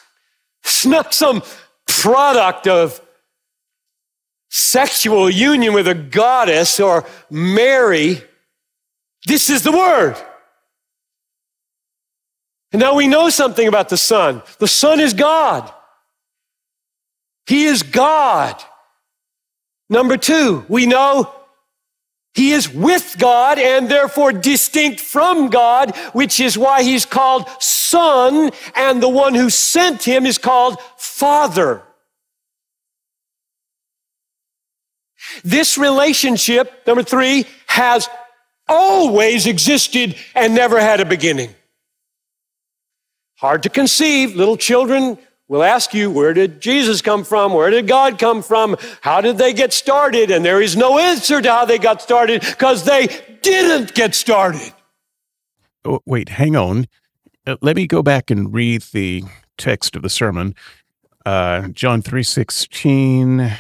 It's 0.64 0.84
not 0.84 1.14
some 1.14 1.42
product 1.86 2.66
of 2.66 3.00
sexual 4.54 5.30
union 5.30 5.72
with 5.72 5.88
a 5.88 5.94
goddess 5.94 6.78
or 6.78 7.06
Mary. 7.30 8.22
This 9.26 9.48
is 9.48 9.62
the 9.62 9.72
Word. 9.72 10.14
And 12.70 12.80
now 12.80 12.94
we 12.94 13.06
know 13.06 13.30
something 13.30 13.66
about 13.66 13.88
the 13.88 13.96
Son. 13.96 14.42
The 14.58 14.68
Son 14.68 15.00
is 15.00 15.14
God. 15.14 15.72
He 17.46 17.64
is 17.64 17.82
God. 17.82 18.62
Number 19.88 20.18
two, 20.18 20.66
we 20.68 20.84
know 20.84 21.34
he 22.34 22.52
is 22.52 22.68
with 22.68 23.16
God 23.18 23.58
and 23.58 23.88
therefore 23.88 24.34
distinct 24.34 25.00
from 25.00 25.48
God, 25.48 25.96
which 26.12 26.40
is 26.40 26.58
why 26.58 26.82
he's 26.82 27.06
called 27.06 27.48
Son, 27.58 28.50
and 28.74 29.02
the 29.02 29.08
one 29.08 29.34
who 29.34 29.48
sent 29.48 30.02
him 30.02 30.26
is 30.26 30.36
called 30.36 30.78
Father. 30.98 31.82
This 35.44 35.78
relationship, 35.78 36.86
number 36.86 37.02
three, 37.02 37.46
has 37.66 38.08
always 38.68 39.46
existed 39.46 40.16
and 40.34 40.54
never 40.54 40.80
had 40.80 41.00
a 41.00 41.04
beginning. 41.04 41.54
Hard 43.36 43.62
to 43.64 43.68
conceive. 43.68 44.36
Little 44.36 44.56
children 44.56 45.18
will 45.48 45.62
ask 45.62 45.92
you, 45.92 46.10
where 46.10 46.32
did 46.32 46.60
Jesus 46.60 47.02
come 47.02 47.24
from? 47.24 47.52
Where 47.52 47.70
did 47.70 47.86
God 47.86 48.18
come 48.18 48.42
from? 48.42 48.76
How 49.00 49.20
did 49.20 49.36
they 49.36 49.52
get 49.52 49.72
started? 49.72 50.30
And 50.30 50.44
there 50.44 50.62
is 50.62 50.76
no 50.76 50.98
answer 50.98 51.42
to 51.42 51.50
how 51.50 51.64
they 51.64 51.78
got 51.78 52.00
started 52.00 52.40
because 52.40 52.84
they 52.84 53.08
didn't 53.42 53.94
get 53.94 54.14
started. 54.14 54.72
Oh, 55.84 56.00
wait, 56.06 56.28
hang 56.28 56.56
on. 56.56 56.86
Uh, 57.46 57.56
let 57.60 57.76
me 57.76 57.86
go 57.86 58.02
back 58.02 58.30
and 58.30 58.54
read 58.54 58.82
the 58.92 59.24
text 59.58 59.96
of 59.96 60.02
the 60.02 60.08
sermon. 60.08 60.54
Uh, 61.26 61.68
John 61.68 62.02
3:16. 62.02 63.52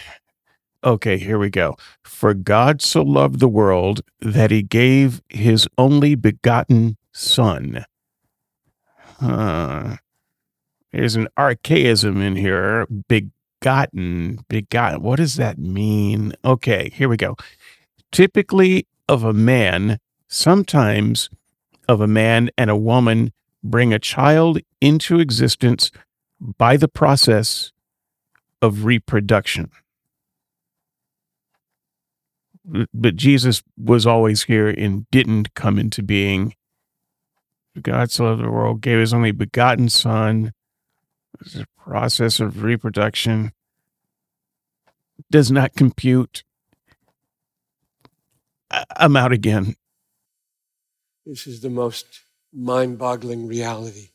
Okay, 0.84 1.16
here 1.16 1.38
we 1.38 1.48
go. 1.48 1.76
For 2.02 2.34
God 2.34 2.82
so 2.82 3.02
loved 3.02 3.38
the 3.38 3.48
world 3.48 4.00
that 4.20 4.50
he 4.50 4.62
gave 4.62 5.22
his 5.28 5.68
only 5.78 6.16
begotten 6.16 6.96
son. 7.12 7.84
Uh, 9.20 9.96
there's 10.90 11.14
an 11.14 11.28
archaism 11.36 12.20
in 12.20 12.34
here. 12.34 12.86
Begotten, 13.08 14.44
begotten. 14.48 15.02
What 15.02 15.16
does 15.16 15.36
that 15.36 15.56
mean? 15.56 16.32
Okay, 16.44 16.90
here 16.92 17.08
we 17.08 17.16
go. 17.16 17.36
Typically 18.10 18.88
of 19.08 19.22
a 19.22 19.32
man, 19.32 19.98
sometimes 20.26 21.30
of 21.88 22.00
a 22.00 22.08
man 22.08 22.50
and 22.58 22.70
a 22.70 22.76
woman 22.76 23.32
bring 23.62 23.92
a 23.92 24.00
child 24.00 24.58
into 24.80 25.20
existence 25.20 25.92
by 26.40 26.76
the 26.76 26.88
process 26.88 27.70
of 28.60 28.84
reproduction. 28.84 29.70
But 32.64 33.16
Jesus 33.16 33.62
was 33.76 34.06
always 34.06 34.44
here 34.44 34.68
and 34.68 35.10
didn't 35.10 35.54
come 35.54 35.78
into 35.78 36.02
being. 36.02 36.54
God 37.80 38.10
so 38.10 38.24
loved 38.24 38.42
the 38.42 38.50
world, 38.50 38.80
gave 38.80 38.98
his 38.98 39.14
only 39.14 39.32
begotten 39.32 39.88
Son, 39.88 40.52
the 41.40 41.66
process 41.76 42.38
of 42.40 42.62
reproduction 42.62 43.52
does 45.30 45.50
not 45.50 45.74
compute. 45.74 46.44
I'm 48.96 49.16
out 49.16 49.32
again. 49.32 49.74
This 51.26 51.46
is 51.46 51.60
the 51.60 51.70
most 51.70 52.24
mind 52.52 52.98
boggling 52.98 53.46
reality 53.46 54.10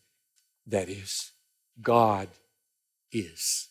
that 0.65 0.89
is, 0.89 1.31
God 1.81 2.27
is. 3.11 3.69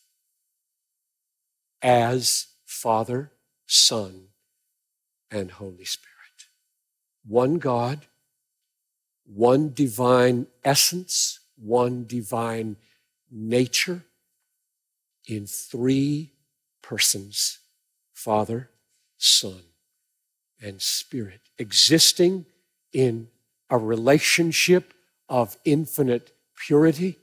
As 1.83 2.47
Father, 2.64 3.33
Son, 3.66 4.29
and 5.37 5.51
Holy 5.51 5.84
Spirit. 5.84 6.49
One 7.26 7.59
God, 7.59 8.07
one 9.24 9.72
divine 9.72 10.47
essence, 10.64 11.41
one 11.57 12.07
divine 12.07 12.76
nature 13.30 14.03
in 15.26 15.47
three 15.47 16.32
persons 16.82 17.59
Father, 18.14 18.70
Son, 19.18 19.61
and 20.61 20.80
Spirit, 20.80 21.41
existing 21.59 22.47
in 22.95 23.28
a 23.68 23.76
relationship 23.76 24.95
of 25.28 25.59
infinite 25.66 26.32
purity 26.57 27.18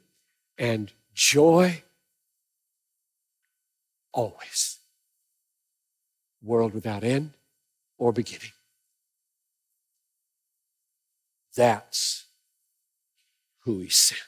and 0.60 0.92
joy 1.16 1.82
always. 4.12 4.78
World 6.44 6.76
without 6.76 7.04
end 7.04 7.34
or 8.04 8.12
beginning. 8.12 8.52
That's 11.56 12.26
who 13.62 13.80
he 13.80 13.88
sent. 13.88 14.20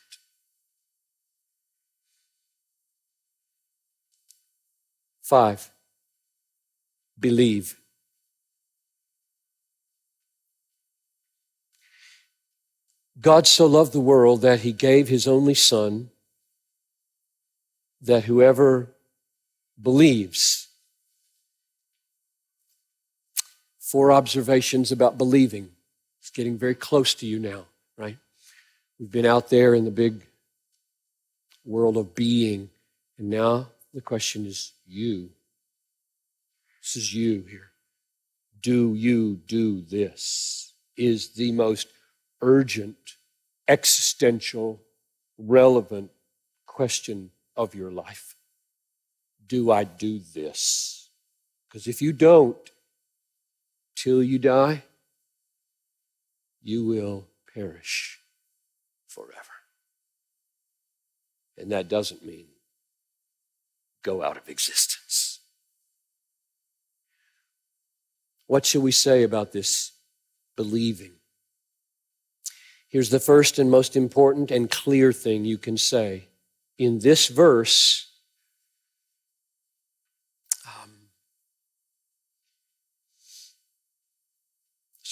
Five, 5.22 5.72
believe. 7.20 7.78
God 13.20 13.46
so 13.46 13.66
loved 13.66 13.92
the 13.92 14.00
world 14.00 14.42
that 14.42 14.62
he 14.62 14.72
gave 14.72 15.10
his 15.10 15.28
only 15.28 15.56
son 15.56 16.12
that 18.02 18.24
whoever 18.24 18.96
believes 19.82 20.65
four 23.86 24.12
observations 24.12 24.92
about 24.92 25.16
believing. 25.16 25.70
It's 26.20 26.32
getting 26.32 26.58
very 26.58 26.74
close 26.74 27.14
to 27.16 27.28
you 27.28 27.38
now, 27.38 27.66
right? 27.98 28.18
We've 29.00 29.12
been 29.12 29.28
out 29.28 29.52
there 29.52 29.76
in 29.76 29.86
the 29.86 29.92
big 29.92 30.26
world 31.64 31.96
of 31.96 32.16
being, 32.16 32.72
and 33.20 33.30
now 33.30 33.68
the 33.94 34.02
question 34.02 34.48
is 34.48 34.74
you. 34.88 35.30
This 36.82 36.96
is 36.96 37.14
you 37.14 37.46
here. 37.48 37.70
Do 38.60 38.96
you 38.96 39.36
do 39.36 39.82
this? 39.82 40.74
Is 40.98 41.30
the 41.30 41.52
most 41.52 41.88
urgent, 42.42 43.18
existential, 43.68 44.82
relevant 45.38 46.10
question 46.66 47.30
of 47.56 47.76
your 47.76 47.92
life. 47.92 48.36
Do 49.46 49.70
I 49.70 49.84
do 49.84 50.20
this? 50.34 51.10
Because 51.68 51.86
if 51.86 52.02
you 52.02 52.14
don't, 52.14 52.58
till 53.96 54.22
you 54.22 54.40
die, 54.40 54.84
you 56.62 56.86
will 56.86 57.28
perish 57.54 58.20
forever. 59.08 59.34
And 61.58 61.72
that 61.72 61.88
doesn't 61.88 62.26
mean 62.26 62.48
go 64.04 64.22
out 64.22 64.38
of 64.38 64.50
existence. 64.50 65.40
What 68.48 68.66
shall 68.66 68.82
we 68.82 68.92
say 68.92 69.24
about 69.24 69.52
this 69.52 69.94
believing? 70.56 71.14
Here's 72.88 73.10
the 73.10 73.20
first 73.20 73.58
and 73.58 73.70
most 73.72 73.96
important 73.96 74.52
and 74.52 74.70
clear 74.70 75.12
thing 75.12 75.44
you 75.44 75.58
can 75.58 75.78
say. 75.78 76.28
In 76.78 77.00
this 77.00 77.28
verse, 77.28 78.05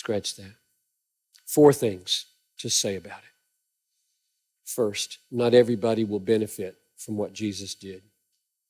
scratch 0.04 0.36
that. 0.36 0.56
Four 1.46 1.72
things 1.72 2.26
to 2.58 2.70
say 2.70 2.98
about 2.98 3.20
it. 3.20 3.34
First, 4.66 5.20
not 5.32 5.54
everybody 5.54 6.04
will 6.04 6.20
benefit 6.20 6.76
from 6.98 7.16
what 7.16 7.32
Jesus 7.32 7.74
did. 7.74 8.02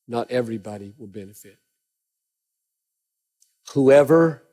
Not 0.08 0.30
everybody 0.30 0.94
will 0.96 1.08
benefit. 1.08 1.58
Whoever 3.74 4.44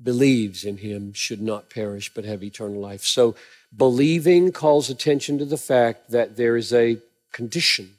believes 0.00 0.64
in 0.64 0.76
him 0.76 1.12
should 1.12 1.42
not 1.42 1.70
perish 1.70 2.14
but 2.14 2.24
have 2.24 2.44
eternal 2.44 2.80
life. 2.80 3.02
So 3.02 3.34
believing 3.76 4.52
calls 4.52 4.88
attention 4.90 5.38
to 5.38 5.44
the 5.44 5.56
fact 5.56 6.10
that 6.12 6.36
there 6.36 6.56
is 6.56 6.72
a 6.72 6.98
condition. 7.32 7.96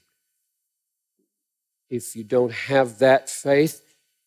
If 1.89 2.15
you 2.15 2.23
don't 2.23 2.53
have 2.53 2.99
that 2.99 3.29
faith, 3.29 3.81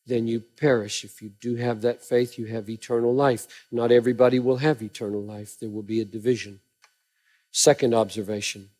then 0.06 0.26
you 0.26 0.40
perish. 0.40 1.04
If 1.04 1.20
you 1.20 1.30
do 1.40 1.56
have 1.56 1.82
that 1.82 2.02
faith, 2.02 2.38
you 2.38 2.46
have 2.46 2.70
eternal 2.70 3.14
life. 3.14 3.46
Not 3.72 3.90
everybody 3.90 4.38
will 4.38 4.58
have 4.58 4.82
eternal 4.82 5.22
life. 5.22 5.58
There 5.58 5.70
will 5.70 5.82
be 5.82 6.00
a 6.00 6.04
division. 6.04 6.60
Second 7.50 7.94
observation. 7.94 8.70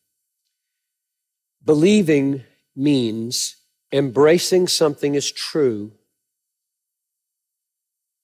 Believing 1.64 2.45
means 2.77 3.57
embracing 3.93 4.68
something 4.68 5.16
as 5.16 5.31
true 5.33 5.93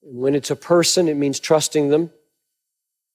when 0.03 0.35
it's 0.35 0.51
a 0.51 0.57
person, 0.57 1.09
it 1.09 1.17
means 1.17 1.39
trusting 1.39 1.89
them. 1.89 2.11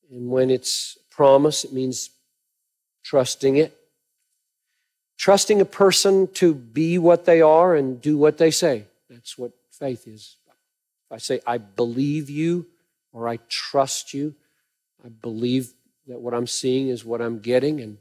And 0.10 0.30
when 0.30 0.50
it's 0.50 0.98
promise, 1.12 1.66
it 1.66 1.74
means 1.74 2.10
trusting 3.04 3.58
it. 3.58 3.78
Trusting 5.18 5.60
a 5.60 5.66
person 5.66 6.28
to 6.36 6.54
be 6.54 6.98
what 6.98 7.26
they 7.26 7.42
are 7.42 7.76
and 7.76 8.02
do 8.02 8.18
what 8.18 8.38
they 8.38 8.52
say. 8.52 8.86
That's 9.10 9.38
what 9.38 9.52
faith 9.78 10.08
is. 10.08 10.38
I 11.10 11.18
say, 11.18 11.40
I 11.48 11.58
believe 11.58 12.30
you 12.30 12.68
or 13.14 13.28
I 13.28 13.40
trust 13.48 14.14
you, 14.14 14.36
I 15.04 15.10
believe 15.10 15.74
that 16.08 16.20
what 16.20 16.34
I'm 16.34 16.48
seeing 16.48 16.90
is 16.90 17.06
what 17.06 17.22
I'm 17.22 17.40
getting, 17.40 17.80
and, 17.80 17.98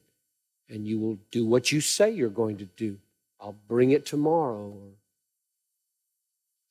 and 0.69 0.87
you 0.87 0.99
will 0.99 1.19
do 1.31 1.47
what 1.47 1.73
you 1.73 1.81
say 1.81 2.11
you're 2.11 2.29
going 2.29 2.59
to 2.59 2.65
do. 2.65 2.99
I'll 3.41 3.57
bring 3.69 3.91
it 3.91 4.07
tomorrow, 4.07 4.69
or 4.69 4.91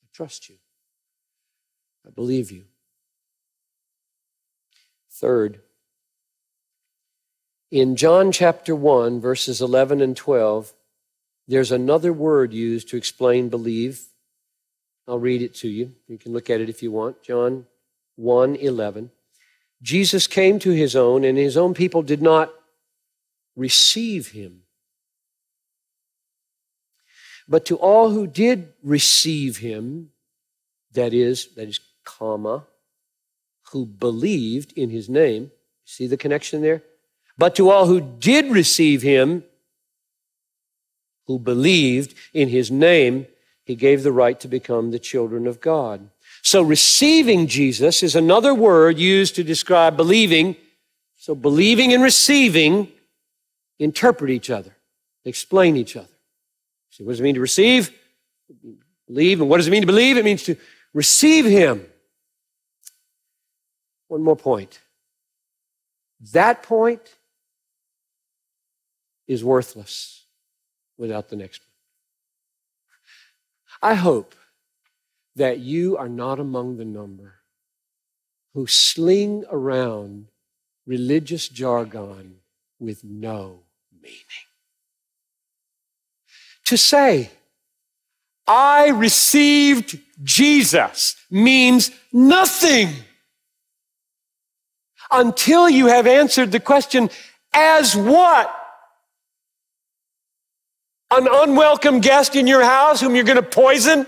I 0.02 0.06
trust 0.12 0.48
you. 0.48 0.56
I 2.06 2.10
believe 2.10 2.50
you. 2.50 2.64
Third, 5.10 5.60
in 7.70 7.96
John 7.96 8.30
chapter 8.32 8.76
1, 8.76 9.20
verses 9.20 9.60
11 9.60 10.00
and 10.00 10.16
12, 10.16 10.72
there's 11.48 11.72
another 11.72 12.12
word 12.12 12.52
used 12.52 12.88
to 12.90 12.96
explain 12.96 13.48
believe. 13.48 14.02
I'll 15.08 15.18
read 15.18 15.42
it 15.42 15.54
to 15.56 15.68
you. 15.68 15.92
You 16.08 16.18
can 16.18 16.32
look 16.32 16.50
at 16.50 16.60
it 16.60 16.68
if 16.68 16.82
you 16.82 16.90
want. 16.90 17.22
John 17.22 17.66
1 18.16 18.56
11. 18.56 19.10
Jesus 19.82 20.26
came 20.26 20.58
to 20.60 20.70
his 20.70 20.96
own, 20.96 21.24
and 21.24 21.36
his 21.36 21.56
own 21.56 21.74
people 21.74 22.02
did 22.02 22.22
not 22.22 22.52
receive 23.54 24.32
him. 24.32 24.62
But 27.48 27.64
to 27.66 27.76
all 27.76 28.10
who 28.10 28.26
did 28.26 28.72
receive 28.82 29.58
him, 29.58 30.10
that 30.92 31.12
is, 31.12 31.54
that 31.54 31.68
is 31.68 31.78
comma, 32.04 32.64
who 33.72 33.86
believed 33.86 34.72
in 34.72 34.90
his 34.90 35.08
name. 35.08 35.50
See 35.84 36.06
the 36.06 36.16
connection 36.16 36.62
there? 36.62 36.82
But 37.38 37.54
to 37.56 37.70
all 37.70 37.86
who 37.86 38.00
did 38.00 38.50
receive 38.50 39.02
him, 39.02 39.44
who 41.26 41.38
believed 41.38 42.14
in 42.32 42.48
his 42.48 42.70
name, 42.70 43.26
he 43.66 43.74
gave 43.74 44.04
the 44.04 44.12
right 44.12 44.38
to 44.40 44.48
become 44.48 44.92
the 44.92 44.98
children 44.98 45.48
of 45.48 45.60
God. 45.60 46.08
So 46.42 46.62
receiving 46.62 47.48
Jesus 47.48 48.04
is 48.04 48.14
another 48.14 48.54
word 48.54 48.96
used 48.96 49.34
to 49.34 49.42
describe 49.42 49.96
believing. 49.96 50.56
So 51.16 51.34
believing 51.34 51.92
and 51.92 52.00
receiving 52.00 52.92
interpret 53.80 54.30
each 54.30 54.50
other, 54.50 54.76
explain 55.24 55.76
each 55.76 55.96
other. 55.96 56.06
See, 56.90 57.02
what 57.02 57.10
does 57.10 57.20
it 57.20 57.24
mean 57.24 57.34
to 57.34 57.40
receive? 57.40 57.90
Believe. 59.08 59.40
And 59.40 59.50
what 59.50 59.56
does 59.56 59.66
it 59.66 59.72
mean 59.72 59.82
to 59.82 59.86
believe? 59.86 60.16
It 60.16 60.24
means 60.24 60.44
to 60.44 60.56
receive 60.94 61.44
him. 61.44 61.84
One 64.06 64.22
more 64.22 64.36
point. 64.36 64.78
That 66.32 66.62
point 66.62 67.02
is 69.26 69.42
worthless 69.42 70.24
without 70.96 71.28
the 71.28 71.36
next. 71.36 71.65
I 73.82 73.94
hope 73.94 74.34
that 75.34 75.58
you 75.58 75.96
are 75.96 76.08
not 76.08 76.38
among 76.38 76.76
the 76.76 76.84
number 76.84 77.34
who 78.54 78.66
sling 78.66 79.44
around 79.50 80.28
religious 80.86 81.48
jargon 81.48 82.36
with 82.78 83.04
no 83.04 83.60
meaning. 84.00 84.46
To 86.64 86.78
say, 86.78 87.30
I 88.46 88.88
received 88.88 89.98
Jesus 90.22 91.16
means 91.30 91.90
nothing 92.12 92.88
until 95.10 95.68
you 95.68 95.86
have 95.88 96.06
answered 96.06 96.52
the 96.52 96.60
question, 96.60 97.10
as 97.52 97.94
what? 97.94 98.54
An 101.10 101.28
unwelcome 101.30 102.00
guest 102.00 102.34
in 102.34 102.46
your 102.46 102.64
house 102.64 103.00
whom 103.00 103.14
you're 103.14 103.24
going 103.24 103.36
to 103.36 103.42
poison? 103.42 104.06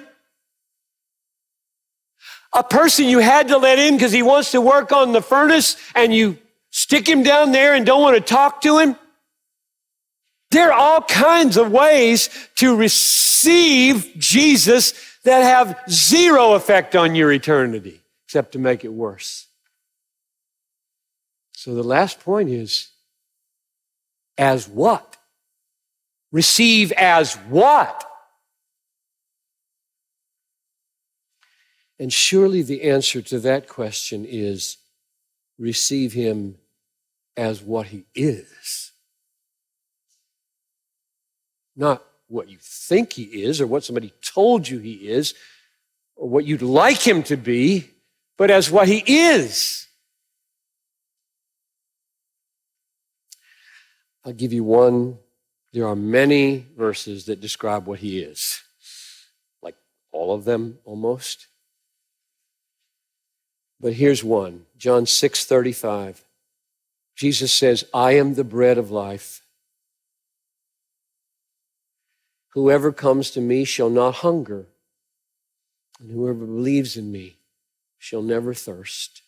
A 2.55 2.65
person 2.65 3.07
you 3.07 3.19
had 3.19 3.49
to 3.49 3.59
let 3.59 3.79
in 3.79 3.95
because 3.95 4.13
he 4.13 4.23
wants 4.23 4.51
to 4.53 4.61
work 4.61 4.91
on 4.91 5.13
the 5.13 5.23
furnace 5.23 5.77
and 5.95 6.15
you 6.15 6.39
stick 6.71 7.09
him 7.09 7.23
down 7.23 7.53
there 7.53 7.75
and 7.75 7.87
don't 7.87 8.03
want 8.03 8.17
to 8.17 8.21
talk 8.21 8.63
to 8.63 8.79
him? 8.79 8.97
There 10.51 10.73
are 10.73 10.79
all 10.79 11.03
kinds 11.03 11.57
of 11.57 11.71
ways 11.71 12.31
to 12.57 12.75
receive 12.75 14.15
Jesus 14.17 14.95
that 15.25 15.43
have 15.43 15.79
zero 15.91 16.55
effect 16.55 16.97
on 16.97 17.15
your 17.15 17.31
eternity, 17.31 18.01
except 18.25 18.53
to 18.53 18.59
make 18.59 18.83
it 18.83 18.93
worse. 18.93 19.47
So 21.53 21.75
the 21.75 21.83
last 21.83 22.21
point 22.21 22.49
is 22.49 22.89
as 24.39 24.67
what? 24.67 25.18
Receive 26.31 26.93
as 26.93 27.35
what? 27.49 28.05
And 31.99 32.13
surely 32.13 32.63
the 32.63 32.83
answer 32.83 33.21
to 33.23 33.41
that 33.41 33.69
question 33.69 34.25
is 34.25 34.77
receive 35.59 36.13
him 36.13 36.59
as 37.37 37.63
what 37.63 37.87
he 37.87 38.05
is. 38.15 38.93
Not 41.75 42.05
what 42.29 42.49
you 42.49 42.59
think 42.61 43.15
he 43.15 43.23
is 43.23 43.61
or 43.61 43.67
what 43.67 43.85
somebody 43.85 44.13
told 44.21 44.69
you 44.69 44.79
he 44.79 45.09
is 45.09 45.35
or 46.15 46.29
what 46.29 46.45
you'd 46.45 46.63
like 46.63 46.99
him 46.99 47.23
to 47.25 47.37
be, 47.37 47.91
but 48.37 48.51
as 48.51 48.71
what 48.71 48.87
he 48.87 49.03
is. 49.07 49.87
I'll 54.25 54.33
give 54.33 54.53
you 54.53 54.65
one. 54.65 55.19
There 55.73 55.87
are 55.87 55.97
many 55.97 56.67
verses 56.77 57.27
that 57.27 57.41
describe 57.41 57.87
what 57.87 57.99
he 57.99 58.21
is, 58.21 58.63
like 59.63 59.77
all 60.13 60.35
of 60.35 60.45
them 60.45 60.79
almost. 60.85 61.49
But 63.81 63.93
here's 63.93 64.25
one 64.25 64.67
John 64.77 65.07
6 65.07 65.45
35. 65.45 66.25
Jesus 67.15 67.53
says, 67.53 67.85
I 67.93 68.13
am 68.13 68.35
the 68.35 68.45
bread 68.45 68.79
of 68.79 68.93
life. 68.93 69.43
Whoever 72.51 72.93
comes 72.93 73.33
to 73.33 73.41
me 73.41 73.65
shall 73.65 73.91
not 73.91 74.17
hunger, 74.17 74.67
and 76.01 76.13
whoever 76.13 76.47
believes 76.47 76.97
in 76.97 77.11
me 77.11 77.39
shall 77.99 78.23
never 78.23 78.55
thirst. 78.55 79.23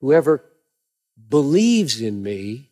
Whoever 0.00 0.44
believes 1.28 2.00
in 2.00 2.22
me 2.22 2.71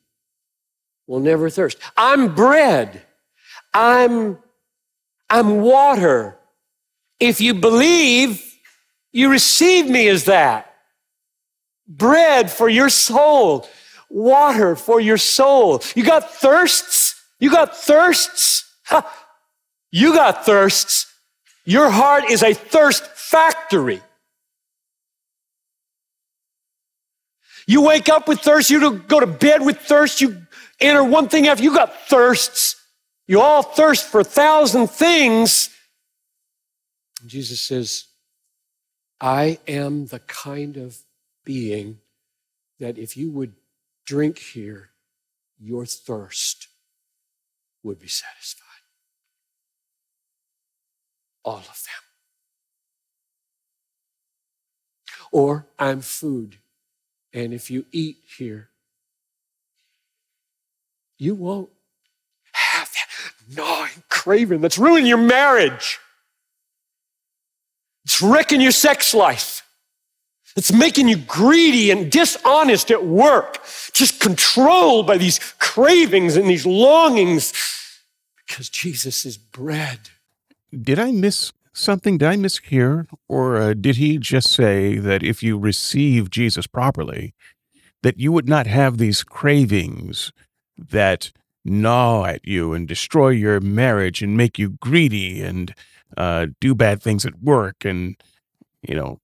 will 1.11 1.19
never 1.19 1.51
thirst. 1.51 1.77
I'm 1.97 2.37
bread. 2.37 3.03
I'm, 3.75 4.39
I'm 5.29 5.61
water. 5.61 6.39
If 7.19 7.41
you 7.41 7.53
believe, 7.53 8.41
you 9.11 9.29
receive 9.29 9.91
me 9.91 10.07
as 10.07 10.27
that. 10.27 10.73
Bread 11.89 12.49
for 12.49 12.69
your 12.69 12.89
soul, 12.89 13.69
water 14.09 14.77
for 14.77 15.01
your 15.01 15.17
soul. 15.17 15.83
You 15.97 16.05
got 16.05 16.33
thirsts? 16.33 17.21
You 17.41 17.51
got 17.51 17.77
thirsts? 17.77 18.73
You 19.91 20.15
got 20.15 20.47
thirsts. 20.47 21.13
Your 21.65 21.91
heart 21.91 22.31
is 22.31 22.45
a 22.45 22.55
thirst 22.55 23.05
factory. 23.05 24.01
You 27.67 27.83
wake 27.83 28.09
up 28.09 28.29
with 28.29 28.41
thirst, 28.41 28.71
you 28.71 28.99
go 28.99 29.19
to 29.19 29.27
bed 29.27 29.67
with 29.67 29.79
thirst, 29.79 30.21
you 30.21 30.47
enter 30.81 31.05
one 31.05 31.29
thing 31.29 31.47
after, 31.47 31.63
you 31.63 31.75
got 31.75 31.95
thirsts. 32.09 32.77
You 33.27 33.41
all 33.41 33.63
thirst 33.63 34.07
for 34.07 34.21
a 34.21 34.25
thousand 34.25 34.89
things. 34.91 35.71
Jesus 37.27 37.61
says, 37.61 38.07
I 39.21 39.59
am 39.69 40.07
the 40.07 40.21
kind 40.21 40.77
of 40.77 40.99
being 41.45 41.99
that 42.79 42.97
if 42.99 43.17
you 43.17 43.31
would 43.31 43.55
drink 44.07 44.39
here, 44.39 44.91
your 45.59 45.85
thirst 45.85 46.69
would 47.83 47.99
be 47.99 48.09
satisfied. 48.09 48.67
All 51.45 51.59
of 51.59 51.65
them. 51.67 52.03
Or 55.31 55.69
I'm 55.79 56.01
food, 56.01 56.57
and 57.33 57.55
if 57.55 57.71
you 57.71 57.87
eat 57.93 58.19
here, 58.37 58.70
you 61.21 61.35
won't 61.35 61.69
have 62.53 62.91
that 62.91 63.57
gnawing 63.57 64.03
craving 64.09 64.61
that's 64.61 64.79
ruining 64.79 65.07
your 65.07 65.19
marriage. 65.19 65.99
It's 68.05 68.23
wrecking 68.23 68.61
your 68.61 68.73
sex 68.73 69.15
life. 69.15 69.63
It's 70.57 70.73
making 70.73 71.09
you 71.09 71.17
greedy 71.17 71.91
and 71.91 72.11
dishonest 72.11 72.91
at 72.91 73.05
work, 73.05 73.63
just 73.93 74.21
controlled 74.21 75.07
by 75.07 75.17
these 75.17 75.39
cravings 75.59 76.37
and 76.37 76.49
these 76.49 76.67
longings 76.67 77.53
because 78.47 78.69
Jesus 78.69 79.25
is 79.25 79.37
bread. 79.39 80.11
Did 80.77 80.99
I 80.99 81.13
miss 81.13 81.53
something? 81.73 82.19
Did 82.19 82.29
I 82.29 82.37
mishear? 82.37 83.07
Or 83.29 83.59
uh, 83.59 83.75
did 83.75 83.97
he 83.97 84.19
just 84.19 84.51
say 84.51 84.97
that 84.99 85.23
if 85.23 85.43
you 85.43 85.57
receive 85.57 86.31
Jesus 86.31 86.67
properly, 86.67 87.35
that 88.03 88.19
you 88.19 88.33
would 88.33 88.49
not 88.49 88.67
have 88.67 88.99
these 88.99 89.23
cravings 89.23 90.33
that 90.89 91.33
gnaw 91.65 92.25
at 92.25 92.47
you 92.47 92.73
and 92.73 92.89
destroy 92.89 93.29
your 93.29 93.61
marriage 93.61 94.23
and 94.23 94.37
make 94.37 94.59
you 94.59 94.71
greedy 94.81 95.43
and 95.43 95.75
uh, 96.17 96.47
do 96.61 96.75
bad 96.75 97.03
things 97.03 97.27
at 97.27 97.43
work 97.43 97.85
and, 97.85 98.17
you 98.83 98.95
know, 98.95 99.21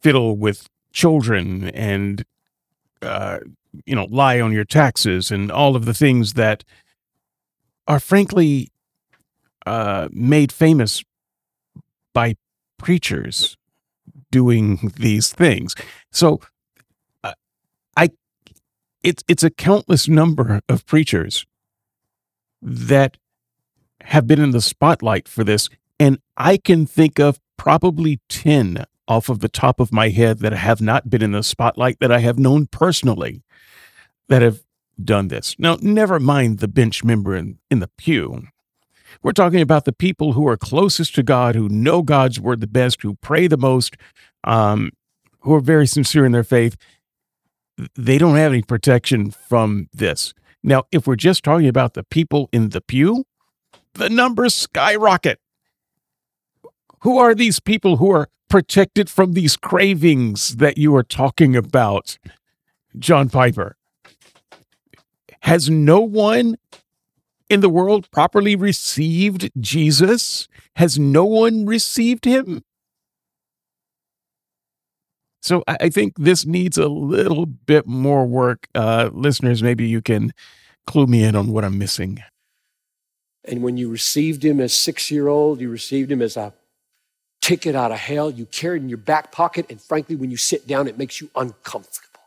fiddle 0.00 0.36
with 0.36 0.68
children 0.92 1.68
and, 1.70 2.24
uh, 3.00 3.38
you 3.86 3.94
know, 3.94 4.06
lie 4.10 4.40
on 4.40 4.52
your 4.52 4.64
taxes 4.64 5.30
and 5.30 5.50
all 5.50 5.76
of 5.76 5.84
the 5.84 5.94
things 5.94 6.34
that 6.34 6.64
are 7.86 8.00
frankly 8.00 8.68
uh, 9.66 10.08
made 10.12 10.52
famous 10.52 11.02
by 12.12 12.36
preachers 12.78 13.56
doing 14.30 14.92
these 14.96 15.32
things. 15.32 15.74
So 16.10 16.40
it's 19.02 19.22
it's 19.28 19.42
a 19.42 19.50
countless 19.50 20.08
number 20.08 20.60
of 20.68 20.86
preachers 20.86 21.46
that 22.60 23.16
have 24.02 24.26
been 24.26 24.40
in 24.40 24.50
the 24.50 24.60
spotlight 24.60 25.28
for 25.28 25.44
this 25.44 25.68
and 25.98 26.18
I 26.36 26.56
can 26.56 26.86
think 26.86 27.20
of 27.20 27.40
probably 27.56 28.20
10 28.28 28.84
off 29.06 29.28
of 29.28 29.40
the 29.40 29.48
top 29.48 29.78
of 29.78 29.92
my 29.92 30.08
head 30.08 30.40
that 30.40 30.52
have 30.52 30.80
not 30.80 31.10
been 31.10 31.22
in 31.22 31.32
the 31.32 31.42
spotlight 31.42 31.98
that 32.00 32.10
I 32.10 32.18
have 32.18 32.38
known 32.38 32.66
personally 32.66 33.42
that 34.28 34.42
have 34.42 34.62
done 35.02 35.28
this. 35.28 35.54
Now, 35.58 35.76
never 35.80 36.18
mind 36.18 36.58
the 36.58 36.68
bench 36.68 37.04
member 37.04 37.36
in, 37.36 37.58
in 37.70 37.80
the 37.80 37.90
pew. 37.96 38.48
We're 39.22 39.32
talking 39.32 39.60
about 39.60 39.84
the 39.84 39.92
people 39.92 40.32
who 40.32 40.48
are 40.48 40.56
closest 40.56 41.14
to 41.16 41.22
God, 41.22 41.54
who 41.54 41.68
know 41.68 42.02
God's 42.02 42.40
word 42.40 42.60
the 42.60 42.66
best, 42.66 43.02
who 43.02 43.14
pray 43.16 43.46
the 43.46 43.56
most, 43.56 43.96
um, 44.44 44.90
who 45.40 45.54
are 45.54 45.60
very 45.60 45.86
sincere 45.86 46.24
in 46.24 46.32
their 46.32 46.44
faith. 46.44 46.76
They 47.94 48.18
don't 48.18 48.36
have 48.36 48.52
any 48.52 48.62
protection 48.62 49.30
from 49.30 49.88
this. 49.92 50.34
Now, 50.62 50.84
if 50.92 51.06
we're 51.06 51.16
just 51.16 51.42
talking 51.42 51.68
about 51.68 51.94
the 51.94 52.04
people 52.04 52.48
in 52.52 52.68
the 52.70 52.80
pew, 52.80 53.24
the 53.94 54.08
numbers 54.08 54.54
skyrocket. 54.54 55.38
Who 57.00 57.18
are 57.18 57.34
these 57.34 57.58
people 57.58 57.96
who 57.96 58.10
are 58.12 58.28
protected 58.48 59.10
from 59.10 59.32
these 59.32 59.56
cravings 59.56 60.56
that 60.56 60.78
you 60.78 60.94
are 60.94 61.02
talking 61.02 61.56
about, 61.56 62.18
John 62.98 63.28
Piper? 63.28 63.76
Has 65.40 65.68
no 65.68 66.00
one 66.00 66.56
in 67.50 67.60
the 67.60 67.68
world 67.68 68.08
properly 68.12 68.54
received 68.54 69.50
Jesus? 69.58 70.46
Has 70.76 70.98
no 70.98 71.24
one 71.24 71.66
received 71.66 72.24
him? 72.24 72.62
So 75.42 75.64
I 75.66 75.88
think 75.88 76.14
this 76.16 76.46
needs 76.46 76.78
a 76.78 76.86
little 76.86 77.46
bit 77.46 77.84
more 77.86 78.24
work. 78.24 78.68
Uh, 78.76 79.10
listeners, 79.12 79.60
maybe 79.60 79.88
you 79.88 80.00
can 80.00 80.32
clue 80.86 81.06
me 81.08 81.24
in 81.24 81.34
on 81.34 81.50
what 81.50 81.64
I'm 81.64 81.78
missing. 81.78 82.22
And 83.44 83.60
when 83.60 83.76
you 83.76 83.88
received 83.90 84.44
him 84.44 84.60
as 84.60 84.72
six 84.72 85.10
year 85.10 85.26
old, 85.26 85.60
you 85.60 85.68
received 85.68 86.12
him 86.12 86.22
as 86.22 86.36
a 86.36 86.54
ticket 87.40 87.74
out 87.74 87.90
of 87.90 87.98
hell. 87.98 88.30
You 88.30 88.46
carried 88.46 88.82
in 88.82 88.88
your 88.88 88.98
back 88.98 89.32
pocket. 89.32 89.66
And 89.68 89.80
frankly, 89.80 90.14
when 90.14 90.30
you 90.30 90.36
sit 90.36 90.68
down, 90.68 90.86
it 90.86 90.96
makes 90.96 91.20
you 91.20 91.28
uncomfortable. 91.34 92.20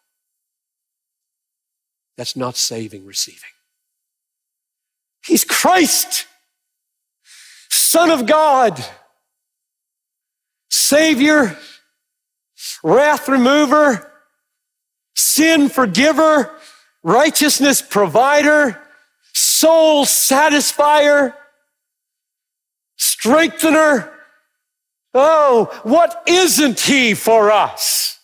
That's 2.18 2.36
not 2.36 2.58
saving, 2.58 3.06
receiving. 3.06 3.50
He's 5.26 5.46
Christ, 5.46 6.28
Son 7.70 8.12
of 8.12 8.26
God, 8.26 8.84
Savior, 10.70 11.58
wrath 12.84 13.28
remover, 13.28 14.12
sin 15.16 15.70
forgiver, 15.70 16.52
righteousness 17.04 17.82
provider, 17.82 18.82
soul 19.34 20.06
satisfier, 20.06 21.34
strengthener. 22.98 24.12
Oh, 25.14 25.72
what 25.84 26.24
isn't 26.28 26.80
He 26.80 27.14
for 27.14 27.52
us? 27.52 28.20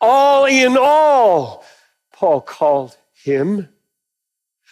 All 0.00 0.44
in 0.44 0.76
all, 0.76 1.64
Paul 2.12 2.40
called 2.42 2.96
Him. 3.22 3.68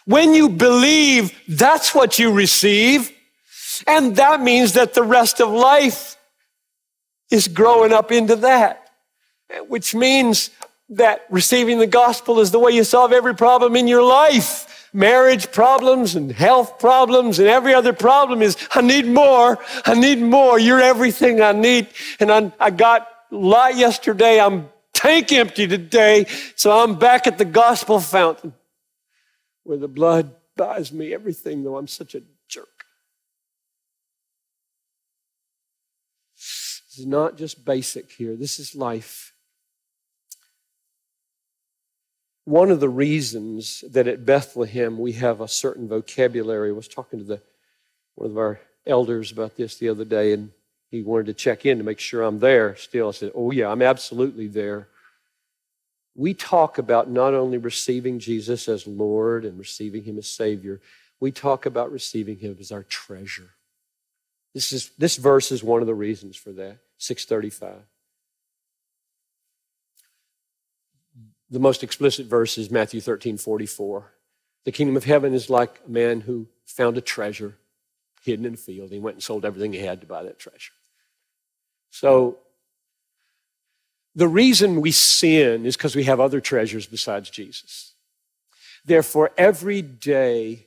When 0.05 0.35
you 0.35 0.49
believe, 0.49 1.33
that's 1.49 1.95
what 1.95 2.19
you 2.19 2.33
receive. 2.33 3.11
And 3.87 4.17
that 4.17 4.41
means 4.41 4.75
that 4.75 4.95
the 4.95 5.03
rest 5.03 5.41
of 5.41 5.49
life 5.51 6.17
is 7.33 7.49
growing 7.49 7.93
up 7.93 8.13
into 8.13 8.37
that, 8.37 8.91
which 9.67 9.95
means 9.95 10.51
that 10.91 11.23
receiving 11.31 11.79
the 11.79 11.87
gospel 11.87 12.39
is 12.39 12.51
the 12.51 12.59
way 12.59 12.71
you 12.71 12.85
solve 12.85 13.13
every 13.13 13.35
problem 13.35 13.75
in 13.75 13.89
your 13.89 14.03
life. 14.03 14.69
Marriage 14.93 15.51
problems 15.51 16.15
and 16.15 16.31
health 16.31 16.79
problems 16.79 17.39
and 17.39 17.49
every 17.49 17.73
other 17.73 17.95
problem 17.95 18.43
is, 18.43 18.59
I 18.73 18.83
need 18.83 19.07
more. 19.07 19.59
I 19.87 19.95
need 19.95 20.21
more. 20.21 20.59
You're 20.59 20.83
everything 20.83 21.41
I 21.41 21.53
need. 21.53 21.89
And 22.21 22.31
I, 22.31 22.53
I 22.61 22.69
got 22.69 23.09
a 23.31 23.35
lot 23.35 23.75
yesterday. 23.77 24.39
I'm 24.39 24.69
tank 24.93 25.33
empty 25.33 25.67
today. 25.67 26.27
So 26.57 26.71
I'm 26.71 26.99
back 26.99 27.27
at 27.27 27.39
the 27.39 27.47
gospel 27.47 28.01
fountain 28.01 28.53
where 29.65 29.79
the 29.79 29.89
blood 29.89 30.35
buys 30.57 30.93
me 30.93 31.15
everything, 31.15 31.65
though 31.65 31.79
I'm 31.79 31.89
such 31.89 32.15
a 32.15 32.21
This 36.93 37.01
is 37.01 37.07
not 37.07 37.39
just 37.39 37.65
basic 37.65 38.13
here, 38.13 38.37
this 38.37 38.59
is 38.59 38.75
life. 38.75 39.33
one 42.45 42.71
of 42.71 42.81
the 42.81 42.89
reasons 42.89 43.85
that 43.91 44.09
at 44.09 44.27
Bethlehem 44.27 44.99
we 44.99 45.13
have 45.13 45.41
a 45.41 45.49
certain 45.49 45.89
vocabulary. 45.89 46.71
I 46.71 46.73
was 46.73 46.89
talking 46.89 47.21
to 47.21 47.25
the, 47.25 47.41
one 48.15 48.31
of 48.31 48.39
our 48.39 48.61
elders 48.87 49.31
about 49.31 49.57
this 49.57 49.77
the 49.77 49.89
other 49.89 50.05
day, 50.05 50.33
and 50.33 50.51
he 50.91 51.03
wanted 51.03 51.27
to 51.27 51.35
check 51.35 51.65
in 51.65 51.79
to 51.79 51.85
make 51.85 52.01
sure 52.01 52.23
I'm 52.23 52.41
there 52.41 52.77
still. 52.77 53.09
I 53.09 53.13
said, 53.13 53.33
Oh, 53.35 53.51
yeah, 53.51 53.69
I'm 53.69 53.83
absolutely 53.83 54.49
there. 54.49 54.89
We 56.15 56.35
talk 56.35 56.77
about 56.79 57.09
not 57.09 57.33
only 57.33 57.59
receiving 57.59 58.19
Jesus 58.19 58.69
as 58.69 58.87
Lord 58.87 59.45
and 59.45 59.59
receiving 59.59 60.05
Him 60.05 60.19
as 60.19 60.29
Savior, 60.29 60.81
we 61.21 61.31
talk 61.31 61.65
about 61.65 61.91
receiving 61.91 62.37
Him 62.39 62.57
as 62.61 62.71
our 62.71 62.83
treasure. 62.83 63.51
This, 64.55 64.73
is, 64.73 64.91
this 64.99 65.17
verse 65.17 65.51
is 65.51 65.65
one 65.65 65.81
of 65.81 65.87
the 65.87 65.95
reasons 65.95 66.37
for 66.37 66.53
that. 66.53 66.79
635. 66.99 67.83
The 71.51 71.59
most 71.59 71.83
explicit 71.83 72.27
verse 72.27 72.57
is 72.57 72.71
Matthew 72.71 73.01
13, 73.01 73.37
44. 73.37 74.13
The 74.65 74.73
kingdom 74.73 74.97
of 74.97 75.05
heaven 75.05 75.35
is 75.35 75.51
like 75.51 75.81
a 75.87 75.91
man 75.91 76.23
who 76.23 76.47
found 76.65 76.97
a 76.97 77.03
treasure 77.03 77.57
hidden 78.23 78.47
in 78.47 78.55
a 78.55 78.57
field. 78.57 78.91
He 78.91 78.99
went 78.99 79.17
and 79.17 79.23
sold 79.23 79.45
everything 79.45 79.73
he 79.73 79.81
had 79.81 80.01
to 80.01 80.07
buy 80.07 80.23
that 80.23 80.39
treasure. 80.39 80.73
So, 81.91 82.39
the 84.15 84.29
reason 84.29 84.81
we 84.81 84.93
sin 84.93 85.65
is 85.65 85.77
because 85.77 85.97
we 85.97 86.05
have 86.05 86.21
other 86.21 86.41
treasures 86.41 86.87
besides 86.87 87.31
Jesus. 87.31 87.95
Therefore, 88.85 89.31
every 89.37 89.83
day 89.83 90.67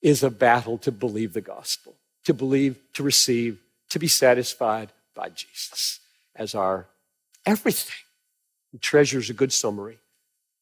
is 0.00 0.22
a 0.22 0.30
battle 0.30 0.78
to 0.78 0.92
believe 0.92 1.32
the 1.32 1.40
gospel, 1.40 1.95
to 2.26 2.34
believe, 2.34 2.78
to 2.92 3.02
receive, 3.02 3.58
to 3.88 3.98
be 3.98 4.08
satisfied 4.08 4.92
by 5.14 5.30
Jesus 5.30 6.00
as 6.34 6.54
our 6.54 6.86
everything. 7.46 7.96
Treasure 8.80 9.18
is 9.18 9.30
a 9.30 9.34
good 9.34 9.52
summary 9.52 9.98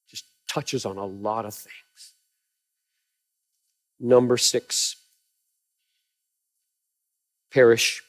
just 0.09 0.27
touches 0.49 0.87
on 0.87 0.97
a 0.97 1.05
lot 1.05 1.45
of 1.45 1.55
things. 1.55 2.15
Number 3.99 4.37
six, 4.37 4.97
perish. 7.53 8.03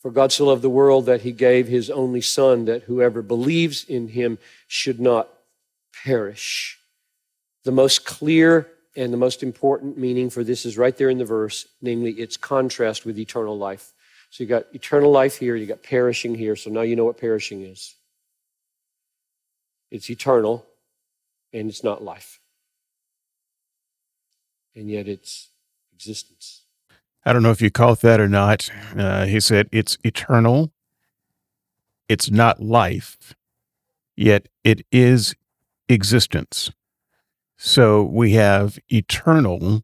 For 0.00 0.10
God 0.10 0.30
so 0.30 0.46
loved 0.46 0.62
the 0.62 0.70
world 0.70 1.06
that 1.06 1.22
he 1.22 1.32
gave 1.32 1.66
his 1.66 1.90
only 1.90 2.20
Son, 2.20 2.66
that 2.66 2.84
whoever 2.84 3.22
believes 3.22 3.84
in 3.84 4.08
him 4.08 4.38
should 4.68 5.00
not 5.00 5.28
perish. 6.04 6.78
The 7.64 7.72
most 7.72 8.04
clear 8.04 8.68
and 8.96 9.12
the 9.12 9.16
most 9.16 9.42
important 9.42 9.96
meaning 9.96 10.30
for 10.30 10.42
this 10.42 10.66
is 10.66 10.76
right 10.76 10.96
there 10.96 11.10
in 11.10 11.18
the 11.18 11.24
verse, 11.24 11.66
namely 11.80 12.12
its 12.12 12.36
contrast 12.36 13.06
with 13.06 13.18
eternal 13.18 13.56
life. 13.56 13.92
So 14.30 14.44
you 14.44 14.48
got 14.48 14.66
eternal 14.72 15.10
life 15.10 15.36
here, 15.36 15.56
you 15.56 15.66
got 15.66 15.82
perishing 15.82 16.34
here, 16.34 16.56
so 16.56 16.70
now 16.70 16.82
you 16.82 16.96
know 16.96 17.04
what 17.04 17.18
perishing 17.18 17.62
is. 17.62 17.94
It's 19.90 20.08
eternal, 20.08 20.66
and 21.52 21.68
it's 21.68 21.82
not 21.82 22.02
life. 22.02 22.40
And 24.74 24.88
yet 24.88 25.08
it's 25.08 25.48
existence. 25.92 26.62
I 27.24 27.32
don't 27.32 27.42
know 27.42 27.50
if 27.50 27.60
you 27.60 27.70
caught 27.70 28.00
that 28.00 28.20
or 28.20 28.28
not. 28.28 28.70
Uh, 28.96 29.26
he 29.26 29.40
said 29.40 29.68
it's 29.72 29.98
eternal, 30.04 30.72
it's 32.08 32.30
not 32.30 32.62
life, 32.62 33.34
yet 34.16 34.48
it 34.64 34.86
is 34.90 35.34
existence. 35.88 36.70
So 37.62 38.02
we 38.02 38.32
have 38.32 38.78
eternal 38.88 39.82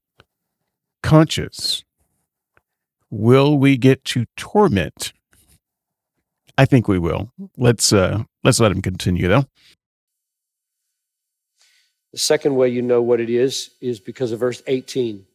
conscious. 1.02 1.84
Will 3.10 3.58
we 3.58 3.76
get 3.76 4.02
to 4.06 4.24
torment? 4.34 5.12
I 6.56 6.64
think 6.64 6.88
we 6.88 6.98
will. 6.98 7.32
Let's 7.58 7.92
uh, 7.92 8.24
let's 8.42 8.60
let 8.60 8.72
him 8.72 8.80
continue 8.80 9.28
though. 9.28 9.44
The 12.12 12.18
second 12.18 12.56
way 12.56 12.70
you 12.70 12.80
know 12.80 13.02
what 13.02 13.20
it 13.20 13.28
is 13.28 13.72
is 13.82 14.00
because 14.00 14.32
of 14.32 14.40
verse 14.40 14.62
18. 14.66 15.26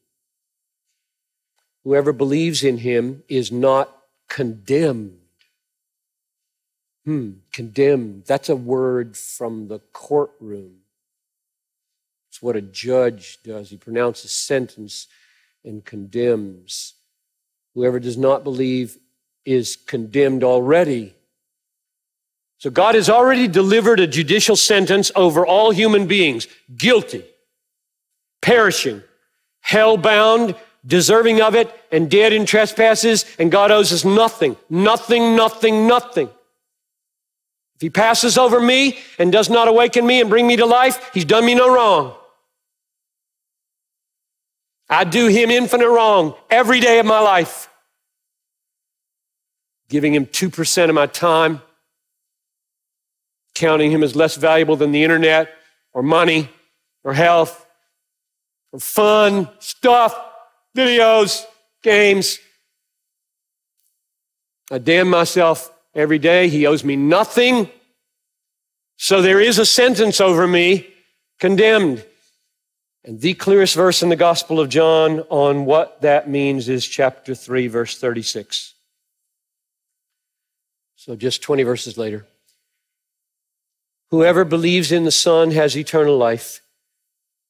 Whoever 1.84 2.12
believes 2.12 2.64
in 2.64 2.80
him 2.80 3.22
is 3.30 3.52
not 3.52 3.96
condemned. 4.28 5.20
Hmm, 7.06 7.34
condemned. 7.54 8.24
That's 8.26 8.50
a 8.50 8.56
word 8.56 9.16
from 9.16 9.68
the 9.68 9.78
courtroom. 9.94 10.81
What 12.42 12.58
a 12.58 12.62
judge 12.62 13.40
does. 13.44 13.70
He 13.70 13.78
pronounces 13.78 14.34
sentence 14.34 15.08
and 15.64 15.86
condemns. 15.86 16.96
Whoever 17.74 18.00
does 18.00 18.18
not 18.18 18.44
believe 18.44 18.98
is 19.46 19.78
condemned 19.78 20.44
already 20.44 21.16
so 22.62 22.70
God 22.70 22.94
has 22.94 23.10
already 23.10 23.48
delivered 23.48 24.00
a 24.00 24.06
judicial 24.06 24.56
sentence 24.56 25.12
over 25.16 25.44
all 25.44 25.72
human 25.72 26.06
beings 26.06 26.48
guilty, 26.78 27.26
perishing, 28.40 29.02
hell 29.62 29.98
bound, 29.98 30.54
deserving 30.86 31.42
of 31.42 31.56
it, 31.56 31.74
and 31.92 32.08
dead 32.08 32.34
in 32.34 32.46
trespasses, 32.46 33.26
and 33.40 33.52
God 33.52 33.72
owes 33.72 33.92
us 33.92 34.06
nothing, 34.06 34.56
nothing, 34.70 35.36
nothing, 35.36 35.88
nothing. 35.88 36.28
If 37.74 37.82
He 37.82 37.90
passes 37.90 38.38
over 38.38 38.60
me 38.60 39.00
and 39.18 39.32
does 39.32 39.50
not 39.50 39.68
awaken 39.68 40.06
me 40.06 40.22
and 40.22 40.30
bring 40.30 40.46
me 40.46 40.56
to 40.58 40.66
life, 40.68 41.10
He's 41.16 41.26
done 41.26 41.48
me 41.48 41.56
no 41.56 41.74
wrong. 41.74 42.16
I 44.92 45.06
do 45.06 45.28
Him 45.28 45.50
infinite 45.50 45.90
wrong 45.90 46.36
every 46.52 46.80
day 46.80 47.00
of 47.00 47.08
my 47.08 47.20
life, 47.20 47.68
giving 49.90 50.14
Him 50.14 50.28
2% 50.28 50.90
of 50.90 50.94
my 50.94 51.08
time 51.08 51.62
counting 53.54 53.92
him 53.92 54.04
as 54.04 54.16
less 54.16 54.36
valuable 54.36 54.76
than 54.76 54.92
the 54.92 55.04
internet 55.04 55.54
or 55.94 56.02
money 56.02 56.50
or 57.04 57.14
health 57.14 57.66
or 58.72 58.80
fun, 58.80 59.50
stuff, 59.60 60.16
videos, 60.76 61.44
games. 61.84 62.40
I 64.72 64.78
damn 64.78 65.10
myself 65.10 65.72
every 65.94 66.20
day. 66.20 66.48
He 66.48 66.66
owes 66.66 66.84
me 66.84 66.96
nothing. 66.96 67.70
So 68.98 69.22
there 69.22 69.42
is 69.42 69.60
a 69.60 69.66
sentence 69.66 70.22
over 70.22 70.48
me, 70.48 70.88
condemned. 71.40 72.06
And 73.04 73.20
the 73.20 73.34
clearest 73.34 73.76
verse 73.76 74.04
in 74.04 74.10
the 74.10 74.16
Gospel 74.16 74.60
of 74.60 74.70
John 74.70 75.22
on 75.30 75.66
what 75.66 76.02
that 76.02 76.30
means 76.30 76.70
is 76.70 76.86
chapter 76.86 77.34
3, 77.34 77.68
verse 77.68 77.98
36. 77.98 78.76
So 80.96 81.16
just 81.16 81.42
20 81.42 81.64
verses 81.64 81.98
later. 81.98 82.28
Whoever 84.12 84.46
believes 84.46 84.92
in 84.92 85.04
the 85.04 85.12
Son 85.12 85.52
has 85.52 85.76
eternal 85.76 86.18
life. 86.18 86.62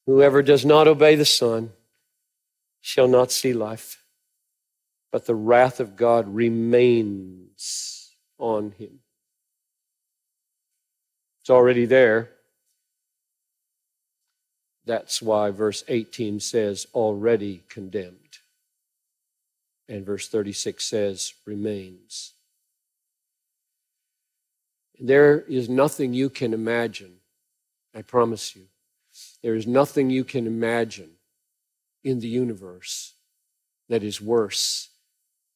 Whoever 0.05 0.41
does 0.41 0.63
not 0.63 0.87
obey 0.87 1.15
the 1.15 1.25
Son 1.25 1.71
shall 2.79 3.07
not 3.07 3.31
see 3.31 3.51
life, 3.51 4.03
but 5.11 5.25
the 5.25 5.35
wrath 5.35 5.79
of 5.79 5.95
God 5.95 6.33
remains 6.33 8.15
on 8.37 8.71
him. 8.71 8.99
It's 11.41 11.49
already 11.49 11.85
there. 11.85 12.31
That's 14.91 15.21
why 15.21 15.51
verse 15.51 15.85
18 15.87 16.41
says, 16.41 16.85
already 16.93 17.63
condemned. 17.69 18.39
And 19.87 20.05
verse 20.05 20.27
36 20.27 20.83
says, 20.83 21.33
remains. 21.45 22.33
There 24.99 25.39
is 25.47 25.69
nothing 25.69 26.13
you 26.13 26.29
can 26.29 26.53
imagine, 26.53 27.19
I 27.95 28.01
promise 28.01 28.53
you. 28.53 28.63
There 29.41 29.55
is 29.55 29.65
nothing 29.65 30.09
you 30.09 30.25
can 30.25 30.45
imagine 30.45 31.11
in 32.03 32.19
the 32.19 32.27
universe 32.27 33.13
that 33.87 34.03
is 34.03 34.19
worse 34.19 34.89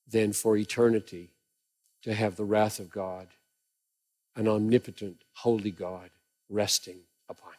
than 0.07 0.31
for 0.31 0.55
eternity 0.55 1.31
to 2.03 2.13
have 2.13 2.38
the 2.38 2.45
wrath 2.45 2.79
of 2.79 2.89
God, 2.89 3.27
an 4.38 4.47
omnipotent, 4.47 5.17
holy 5.33 5.71
God, 5.71 6.09
resting 6.47 6.99
upon. 7.27 7.55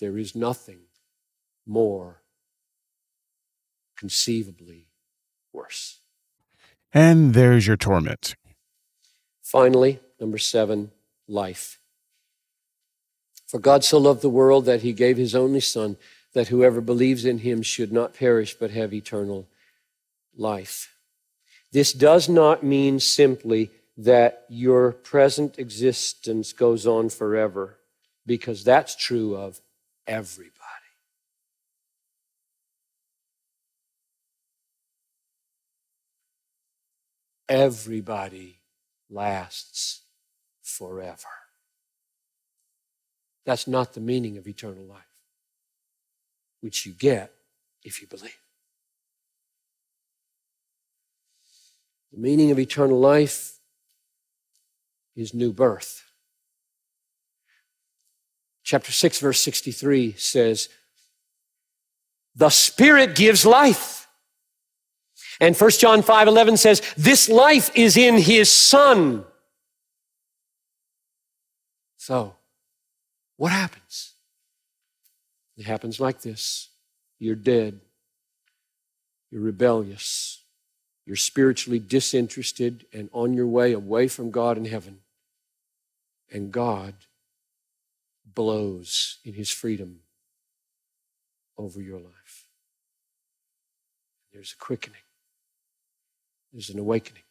There 0.00 0.18
is 0.18 0.34
nothing 0.34 0.80
more 1.66 2.22
conceivably 3.96 4.88
worse. 5.52 6.00
And 6.92 7.34
there's 7.34 7.66
your 7.66 7.76
torment. 7.76 8.34
Finally, 9.42 10.00
Number 10.20 10.38
seven, 10.38 10.92
life. 11.28 11.78
For 13.46 13.58
God 13.58 13.84
so 13.84 13.98
loved 13.98 14.22
the 14.22 14.28
world 14.28 14.64
that 14.64 14.82
he 14.82 14.92
gave 14.92 15.16
his 15.16 15.34
only 15.34 15.60
Son, 15.60 15.96
that 16.32 16.48
whoever 16.48 16.80
believes 16.80 17.24
in 17.24 17.38
him 17.38 17.62
should 17.62 17.92
not 17.92 18.14
perish 18.14 18.54
but 18.54 18.70
have 18.70 18.92
eternal 18.92 19.46
life. 20.36 20.94
This 21.72 21.92
does 21.92 22.28
not 22.28 22.62
mean 22.62 23.00
simply 23.00 23.70
that 23.96 24.44
your 24.48 24.92
present 24.92 25.58
existence 25.58 26.52
goes 26.52 26.86
on 26.86 27.08
forever, 27.08 27.78
because 28.26 28.64
that's 28.64 28.96
true 28.96 29.36
of 29.36 29.60
everybody. 30.06 30.52
Everybody 37.48 38.58
lasts 39.08 40.02
forever. 40.62 41.28
That's 43.44 43.68
not 43.68 43.94
the 43.94 44.00
meaning 44.00 44.36
of 44.36 44.48
eternal 44.48 44.84
life, 44.84 45.04
which 46.60 46.84
you 46.84 46.92
get 46.92 47.32
if 47.84 48.00
you 48.00 48.08
believe. 48.08 48.36
The 52.12 52.18
meaning 52.18 52.50
of 52.50 52.58
eternal 52.58 52.98
life 52.98 53.58
is 55.14 55.32
new 55.32 55.52
birth. 55.52 56.05
Chapter 58.66 58.90
6, 58.90 59.20
verse 59.20 59.40
63 59.42 60.16
says, 60.18 60.68
The 62.34 62.50
Spirit 62.50 63.14
gives 63.14 63.46
life. 63.46 64.08
And 65.40 65.56
1 65.56 65.70
John 65.70 66.02
5 66.02 66.26
11 66.26 66.56
says, 66.56 66.82
This 66.96 67.28
life 67.28 67.70
is 67.76 67.96
in 67.96 68.18
His 68.18 68.50
Son. 68.50 69.24
So, 71.96 72.34
what 73.36 73.52
happens? 73.52 74.14
It 75.56 75.66
happens 75.66 76.00
like 76.00 76.22
this 76.22 76.68
you're 77.20 77.36
dead, 77.36 77.80
you're 79.30 79.42
rebellious, 79.42 80.42
you're 81.06 81.14
spiritually 81.14 81.78
disinterested 81.78 82.84
and 82.92 83.10
on 83.12 83.32
your 83.32 83.46
way 83.46 83.72
away 83.72 84.08
from 84.08 84.32
God 84.32 84.58
in 84.58 84.64
heaven. 84.64 85.02
And 86.32 86.50
God 86.50 86.94
blows 88.36 89.18
in 89.24 89.32
His 89.32 89.50
freedom 89.50 90.02
over 91.58 91.80
your 91.80 91.98
life. 91.98 92.46
There's 94.32 94.52
a 94.52 94.64
quickening, 94.64 95.00
there's 96.52 96.70
an 96.70 96.78
awakening. 96.78 97.24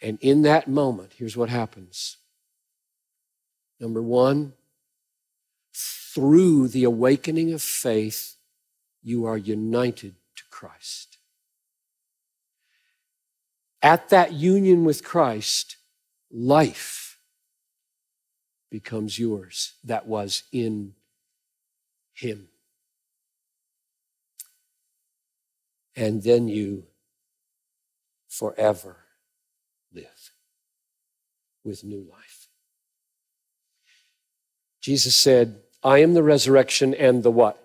And 0.00 0.18
in 0.20 0.42
that 0.42 0.68
moment, 0.68 1.14
here's 1.16 1.36
what 1.36 1.48
happens. 1.48 2.18
Number 3.80 4.02
one, 4.02 4.52
through 5.74 6.68
the 6.68 6.84
awakening 6.84 7.52
of 7.52 7.62
faith, 7.62 8.36
you 9.02 9.24
are 9.24 9.38
united 9.38 10.14
to 10.36 10.42
Christ. 10.50 11.16
At 13.82 14.10
that 14.10 14.32
union 14.32 14.84
with 14.84 15.02
Christ, 15.02 15.76
life 16.30 17.05
becomes 18.70 19.18
yours 19.18 19.74
that 19.84 20.06
was 20.06 20.42
in 20.52 20.94
Him. 22.12 22.48
And 25.94 26.22
then 26.22 26.48
you 26.48 26.84
forever 28.28 28.96
live 29.92 30.32
with 31.64 31.84
new 31.84 32.06
life. 32.10 32.48
Jesus 34.80 35.16
said, 35.16 35.62
I 35.82 35.98
am 35.98 36.14
the 36.14 36.22
resurrection 36.22 36.94
and 36.94 37.22
the 37.22 37.30
what? 37.30 37.60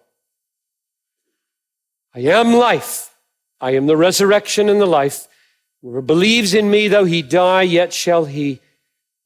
I 2.16 2.22
am 2.22 2.54
life. 2.54 3.16
I 3.60 3.72
am 3.72 3.86
the 3.86 3.98
resurrection 3.98 4.70
and 4.70 4.82
the 4.82 4.86
life. 4.86 5.28
Whoever 5.82 6.02
believes 6.02 6.54
in 6.54 6.70
me, 6.70 6.88
though 6.88 7.06
he 7.06 7.22
die, 7.22 7.64
yet 7.64 7.94
shall 7.94 8.26
he 8.26 8.60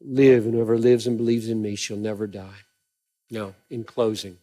live. 0.06 0.45
And 0.45 0.53
whoever 0.53 0.78
lives 0.78 1.08
and 1.08 1.18
believes 1.18 1.49
in 1.49 1.62
me 1.62 1.76
shall 1.76 1.97
never 1.97 2.28
die. 2.28 2.64
Now, 3.32 3.56
in 3.70 3.84
closing, 3.84 4.38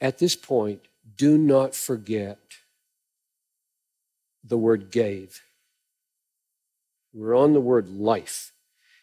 at 0.00 0.18
this 0.18 0.36
point, 0.36 0.82
do 1.16 1.38
not 1.38 1.74
forget 1.74 2.38
the 4.44 4.58
word 4.58 4.90
gave. 4.90 5.40
We're 7.14 7.36
on 7.36 7.52
the 7.52 7.60
word 7.60 7.88
life. 7.88 8.52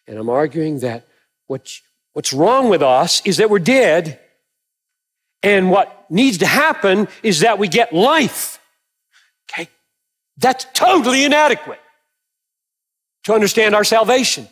And 0.08 0.18
I'm 0.18 0.30
arguing 0.30 0.80
that 0.80 1.08
what, 1.48 1.80
what's 2.14 2.34
wrong 2.34 2.70
with 2.70 2.82
us 2.82 3.22
is 3.26 3.38
that 3.38 3.50
we're 3.50 3.60
dead, 3.60 4.20
and 5.42 5.72
what 5.72 6.10
needs 6.12 6.40
to 6.40 6.46
happen 6.46 7.08
is 7.24 7.40
that 7.40 7.58
we 7.58 7.68
get 7.68 7.94
life. 7.94 8.60
Okay? 9.50 9.70
That's 10.38 10.66
totally 10.74 11.24
inadequate 11.24 11.80
to 13.24 13.34
understand 13.34 13.76
our 13.76 13.84
salvation. 13.84 14.48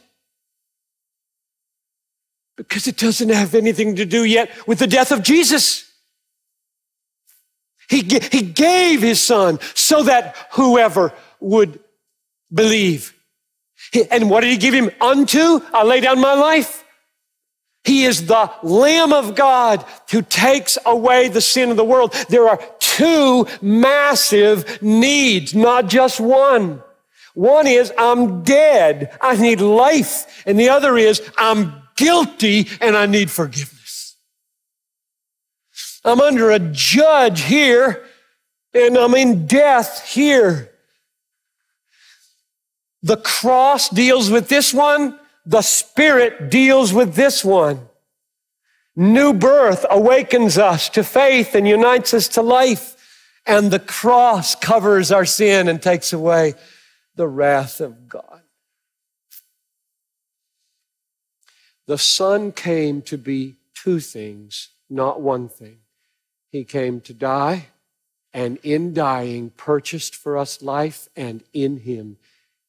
Because 2.55 2.88
it 2.88 2.97
doesn't 2.97 3.30
have 3.30 3.53
anything 3.55 3.95
to 3.97 4.05
do 4.05 4.24
yet 4.24 4.49
with 4.68 4.80
the 4.80 4.88
death 4.88 5.11
of 5.11 5.22
Jesus. 5.22 5.91
He, 7.89 8.01
he 8.01 8.41
gave 8.41 9.01
his 9.01 9.22
son 9.22 9.59
so 9.74 10.03
that 10.03 10.36
whoever 10.51 11.13
would 11.39 11.80
believe 12.51 13.13
and 14.11 14.30
what 14.30 14.41
did 14.41 14.51
he 14.51 14.57
give 14.57 14.74
him 14.74 14.89
unto? 14.99 15.61
I 15.74 15.84
lay 15.84 16.01
down 16.01 16.20
my 16.20 16.34
life. 16.34 16.84
He 17.84 18.03
is 18.03 18.26
the 18.26 18.51
Lamb 18.63 19.13
of 19.13 19.36
God 19.36 19.86
who 20.11 20.22
takes 20.22 20.78
away 20.86 21.30
the 21.30 21.41
sin 21.41 21.72
of 21.72 21.78
the 21.78 21.86
world. 21.86 22.13
There 22.28 22.49
are 22.49 22.59
two 22.80 23.47
massive 23.61 24.82
needs, 24.82 25.55
not 25.55 25.88
just 25.88 26.20
one. 26.20 26.84
One 27.38 27.67
is 27.67 27.93
I'm 27.99 28.41
dead. 28.41 29.15
I 29.21 29.35
need 29.35 29.61
life. 29.61 30.41
And 30.47 30.59
the 30.59 30.69
other 30.69 30.97
is 30.97 31.21
I'm 31.38 31.83
guilty 31.95 32.67
and 32.81 32.97
I 32.97 33.05
need 33.05 33.29
forgiveness. 33.29 34.15
I'm 36.03 36.19
under 36.19 36.49
a 36.49 36.57
judge 36.57 37.41
here 37.41 38.03
and 38.73 38.97
I'm 38.97 39.13
in 39.13 39.45
death 39.45 40.03
here. 40.09 40.71
The 43.03 43.17
cross 43.17 43.88
deals 43.89 44.31
with 44.31 44.47
this 44.47 44.73
one. 44.73 45.19
The 45.45 45.61
Spirit 45.61 46.49
deals 46.49 46.91
with 46.91 47.13
this 47.13 47.45
one. 47.45 47.88
New 48.95 49.31
birth 49.31 49.85
awakens 49.91 50.57
us 50.57 50.89
to 50.89 51.03
faith 51.03 51.53
and 51.53 51.67
unites 51.67 52.15
us 52.15 52.27
to 52.29 52.41
life. 52.41 52.95
And 53.45 53.69
the 53.69 53.77
cross 53.77 54.55
covers 54.55 55.11
our 55.11 55.23
sin 55.23 55.67
and 55.67 55.79
takes 55.79 56.11
away 56.11 56.55
the 57.18 57.28
wrath 57.28 57.82
of 57.82 58.07
God. 58.07 58.41
The 61.88 61.97
Son 61.97 62.51
came 62.51 63.01
to 63.03 63.18
be 63.18 63.55
two 63.74 63.99
things, 63.99 64.70
not 64.89 65.22
one 65.22 65.49
thing. 65.49 65.80
He 66.51 66.63
came 66.63 67.01
to 67.01 67.13
die, 67.13 67.68
and 68.34 68.57
in 68.63 68.93
dying, 68.93 69.51
purchased 69.51 70.15
for 70.15 70.38
us 70.38 70.61
life, 70.61 71.07
and 71.15 71.43
in 71.53 71.78
Him 71.78 72.18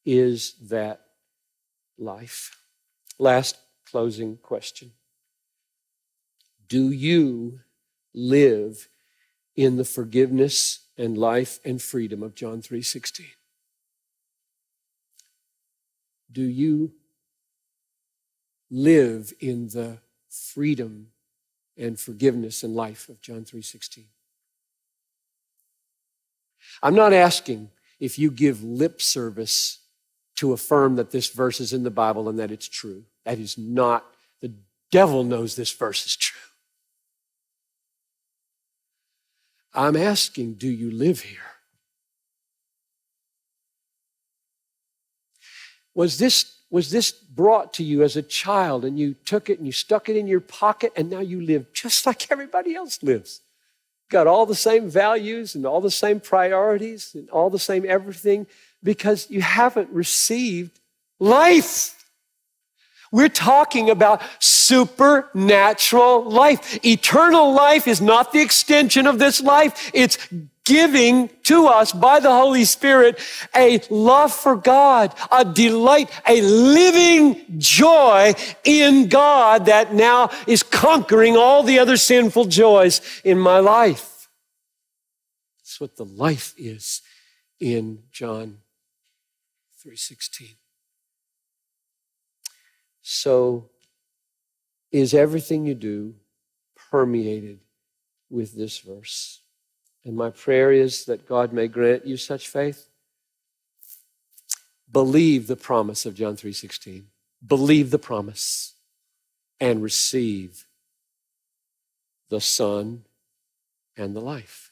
is 0.05 0.53
that 0.69 1.01
life? 1.97 2.57
Last 3.17 3.57
closing 3.85 4.37
question. 4.37 4.91
Do 6.67 6.91
you 6.91 7.59
live 8.13 8.87
in 9.55 9.77
the 9.77 9.85
forgiveness 9.85 10.79
and 10.97 11.17
life 11.17 11.59
and 11.65 11.81
freedom 11.81 12.23
of 12.23 12.35
John 12.35 12.61
3:16? 12.61 13.38
Do 16.31 16.43
you 16.43 16.93
live 18.69 19.33
in 19.39 19.69
the 19.69 19.99
freedom 20.29 21.07
and 21.75 21.99
forgiveness 21.99 22.63
and 22.63 22.75
life 22.75 23.09
of 23.09 23.21
John 23.21 23.45
3:16? 23.45 24.05
I'm 26.83 26.95
not 26.95 27.13
asking 27.13 27.71
if 27.99 28.19
you 28.19 28.31
give 28.31 28.63
lip 28.63 29.01
service 29.01 29.79
to 30.35 30.53
affirm 30.53 30.95
that 30.95 31.11
this 31.11 31.29
verse 31.29 31.59
is 31.59 31.73
in 31.73 31.83
the 31.83 31.91
Bible 31.91 32.29
and 32.29 32.39
that 32.39 32.51
it's 32.51 32.69
true. 32.69 33.03
That 33.25 33.39
is 33.39 33.57
not, 33.57 34.05
the 34.39 34.53
devil 34.91 35.23
knows 35.23 35.55
this 35.55 35.71
verse 35.71 36.05
is 36.05 36.15
true. 36.15 36.39
I'm 39.73 39.95
asking, 39.95 40.53
do 40.53 40.69
you 40.69 40.91
live 40.91 41.21
here? 41.21 41.58
Was 45.95 46.17
this, 46.17 46.59
was 46.69 46.91
this 46.91 47.11
brought 47.11 47.73
to 47.73 47.83
you 47.83 48.03
as 48.03 48.15
a 48.15 48.21
child 48.21 48.85
and 48.85 48.99
you 48.99 49.15
took 49.25 49.49
it 49.49 49.57
and 49.57 49.65
you 49.65 49.71
stuck 49.73 50.09
it 50.09 50.15
in 50.15 50.27
your 50.27 50.39
pocket 50.39 50.93
and 50.95 51.09
now 51.09 51.19
you 51.19 51.41
live 51.41 51.73
just 51.73 52.05
like 52.05 52.31
everybody 52.31 52.75
else 52.75 53.01
lives? 53.03 53.41
Got 54.09 54.27
all 54.27 54.45
the 54.45 54.55
same 54.55 54.89
values 54.89 55.55
and 55.55 55.65
all 55.65 55.81
the 55.81 55.91
same 55.91 56.19
priorities 56.19 57.11
and 57.13 57.29
all 57.29 57.49
the 57.49 57.59
same 57.59 57.85
everything 57.87 58.47
because 58.81 59.29
you 59.29 59.41
haven't 59.41 59.89
received 59.89 60.79
life. 61.19 61.98
We're 63.11 63.29
talking 63.29 63.89
about 63.89 64.21
supernatural 64.39 66.29
life. 66.29 66.83
Eternal 66.85 67.53
life 67.53 67.87
is 67.87 68.01
not 68.01 68.31
the 68.31 68.41
extension 68.41 69.07
of 69.07 69.19
this 69.19 69.41
life. 69.41 69.91
It's 69.93 70.17
giving 70.69 71.29
to 71.41 71.65
us 71.65 71.91
by 71.91 72.19
the 72.19 72.29
Holy 72.29 72.63
Spirit 72.63 73.19
a 73.55 73.81
love 73.89 74.31
for 74.31 74.55
God, 74.55 75.15
a 75.31 75.43
delight, 75.43 76.11
a 76.27 76.41
living 76.41 77.43
joy 77.57 78.35
in 78.63 79.07
God 79.07 79.65
that 79.65 79.95
now 79.95 80.29
is 80.45 80.61
conquering 80.61 81.35
all 81.35 81.63
the 81.63 81.79
other 81.79 81.97
sinful 81.97 82.45
joys 82.45 83.01
in 83.23 83.39
my 83.39 83.57
life. 83.57 84.29
That's 85.57 85.81
what 85.81 85.95
the 85.95 86.05
life 86.05 86.53
is 86.55 87.01
in 87.59 88.03
John 88.11 88.59
3:16. 89.83 90.58
So 93.11 93.65
is 94.91 95.15
everything 95.15 95.65
you 95.65 95.73
do 95.73 96.13
permeated 96.91 97.59
with 98.29 98.55
this 98.55 98.77
verse. 98.77 99.41
And 100.05 100.15
my 100.15 100.29
prayer 100.29 100.71
is 100.71 101.05
that 101.05 101.27
God 101.27 101.51
may 101.51 101.67
grant 101.67 102.05
you 102.05 102.17
such 102.17 102.47
faith. 102.47 102.87
Believe 104.91 105.47
the 105.47 105.55
promise 105.55 106.05
of 106.05 106.13
John 106.13 106.35
3:16. 106.35 107.09
Believe 107.45 107.89
the 107.89 107.97
promise 107.97 108.75
and 109.59 109.81
receive 109.81 110.67
the 112.29 112.39
Son 112.39 113.05
and 113.97 114.15
the 114.15 114.21
life. 114.21 114.71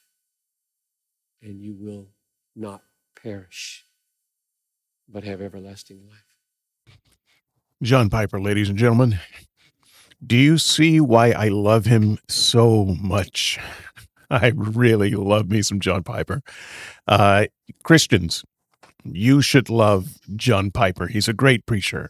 And 1.42 1.60
you 1.60 1.74
will 1.74 2.08
not 2.56 2.84
perish, 3.16 3.88
but 5.10 5.24
have 5.24 5.42
everlasting 5.42 6.08
life. 6.08 6.27
John 7.84 8.10
Piper, 8.10 8.42
ladies 8.42 8.70
and 8.70 8.78
gentlemen, 8.78 9.20
do 10.26 10.36
you 10.36 10.58
see 10.58 11.00
why 11.00 11.30
I 11.32 11.50
love 11.50 11.86
him 11.86 12.18
so 12.28 12.86
much? 12.86 13.60
I 14.32 14.52
really 14.56 15.12
love 15.12 15.52
me 15.52 15.62
some 15.62 15.80
John 15.80 16.02
Piper. 16.02 16.42
Uh, 17.08 17.46
Christians, 17.84 18.44
you 19.04 19.44
should 19.44 19.70
love 19.70 20.18
John 20.36 20.72
Piper. 20.72 21.06
He's 21.06 21.28
a 21.28 21.34
great 21.34 21.68
preacher, 21.68 22.10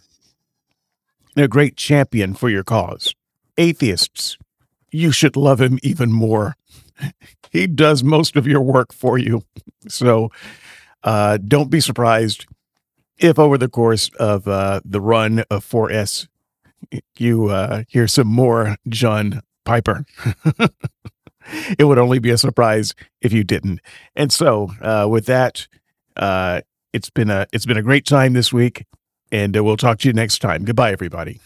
a 1.36 1.50
great 1.50 1.76
champion 1.76 2.34
for 2.34 2.50
your 2.50 2.64
cause. 2.64 3.14
Atheists, 3.58 4.38
you 4.92 5.12
should 5.12 5.36
love 5.36 5.60
him 5.62 5.80
even 5.84 6.12
more. 6.12 6.56
He 7.50 7.66
does 7.66 8.04
most 8.04 8.36
of 8.36 8.46
your 8.46 8.62
work 8.62 8.92
for 8.92 9.18
you. 9.18 9.42
So 9.88 10.32
uh, 11.04 11.38
don't 11.38 11.72
be 11.72 11.80
surprised 11.80 12.46
if 13.20 13.40
over 13.40 13.58
the 13.58 13.70
course 13.70 14.10
of 14.20 14.48
uh, 14.48 14.82
the 14.86 15.02
run 15.02 15.40
of 15.50 15.68
4S, 15.68 16.28
you 17.18 17.48
uh, 17.48 17.84
hear 17.88 18.08
some 18.08 18.28
more 18.28 18.78
John 18.88 19.42
Piper. 19.66 20.06
it 21.78 21.86
would 21.86 21.98
only 21.98 22.20
be 22.20 22.30
a 22.30 22.38
surprise 22.38 22.94
if 23.22 23.34
you 23.34 23.44
didn't. 23.44 23.82
And 24.16 24.32
so, 24.32 24.72
uh, 24.82 25.08
with 25.10 25.26
that, 25.26 25.68
uh, 26.16 26.62
it's 26.94 27.10
been 27.10 27.30
a 27.30 27.48
it's 27.52 27.66
been 27.66 27.78
a 27.78 27.84
great 27.84 28.06
time 28.06 28.34
this 28.34 28.54
week, 28.54 28.86
and 29.32 29.56
uh, 29.56 29.64
we'll 29.64 29.78
talk 29.78 30.00
to 30.00 30.08
you 30.08 30.14
next 30.14 30.40
time. 30.40 30.64
Goodbye, 30.64 30.92
everybody. 30.92 31.40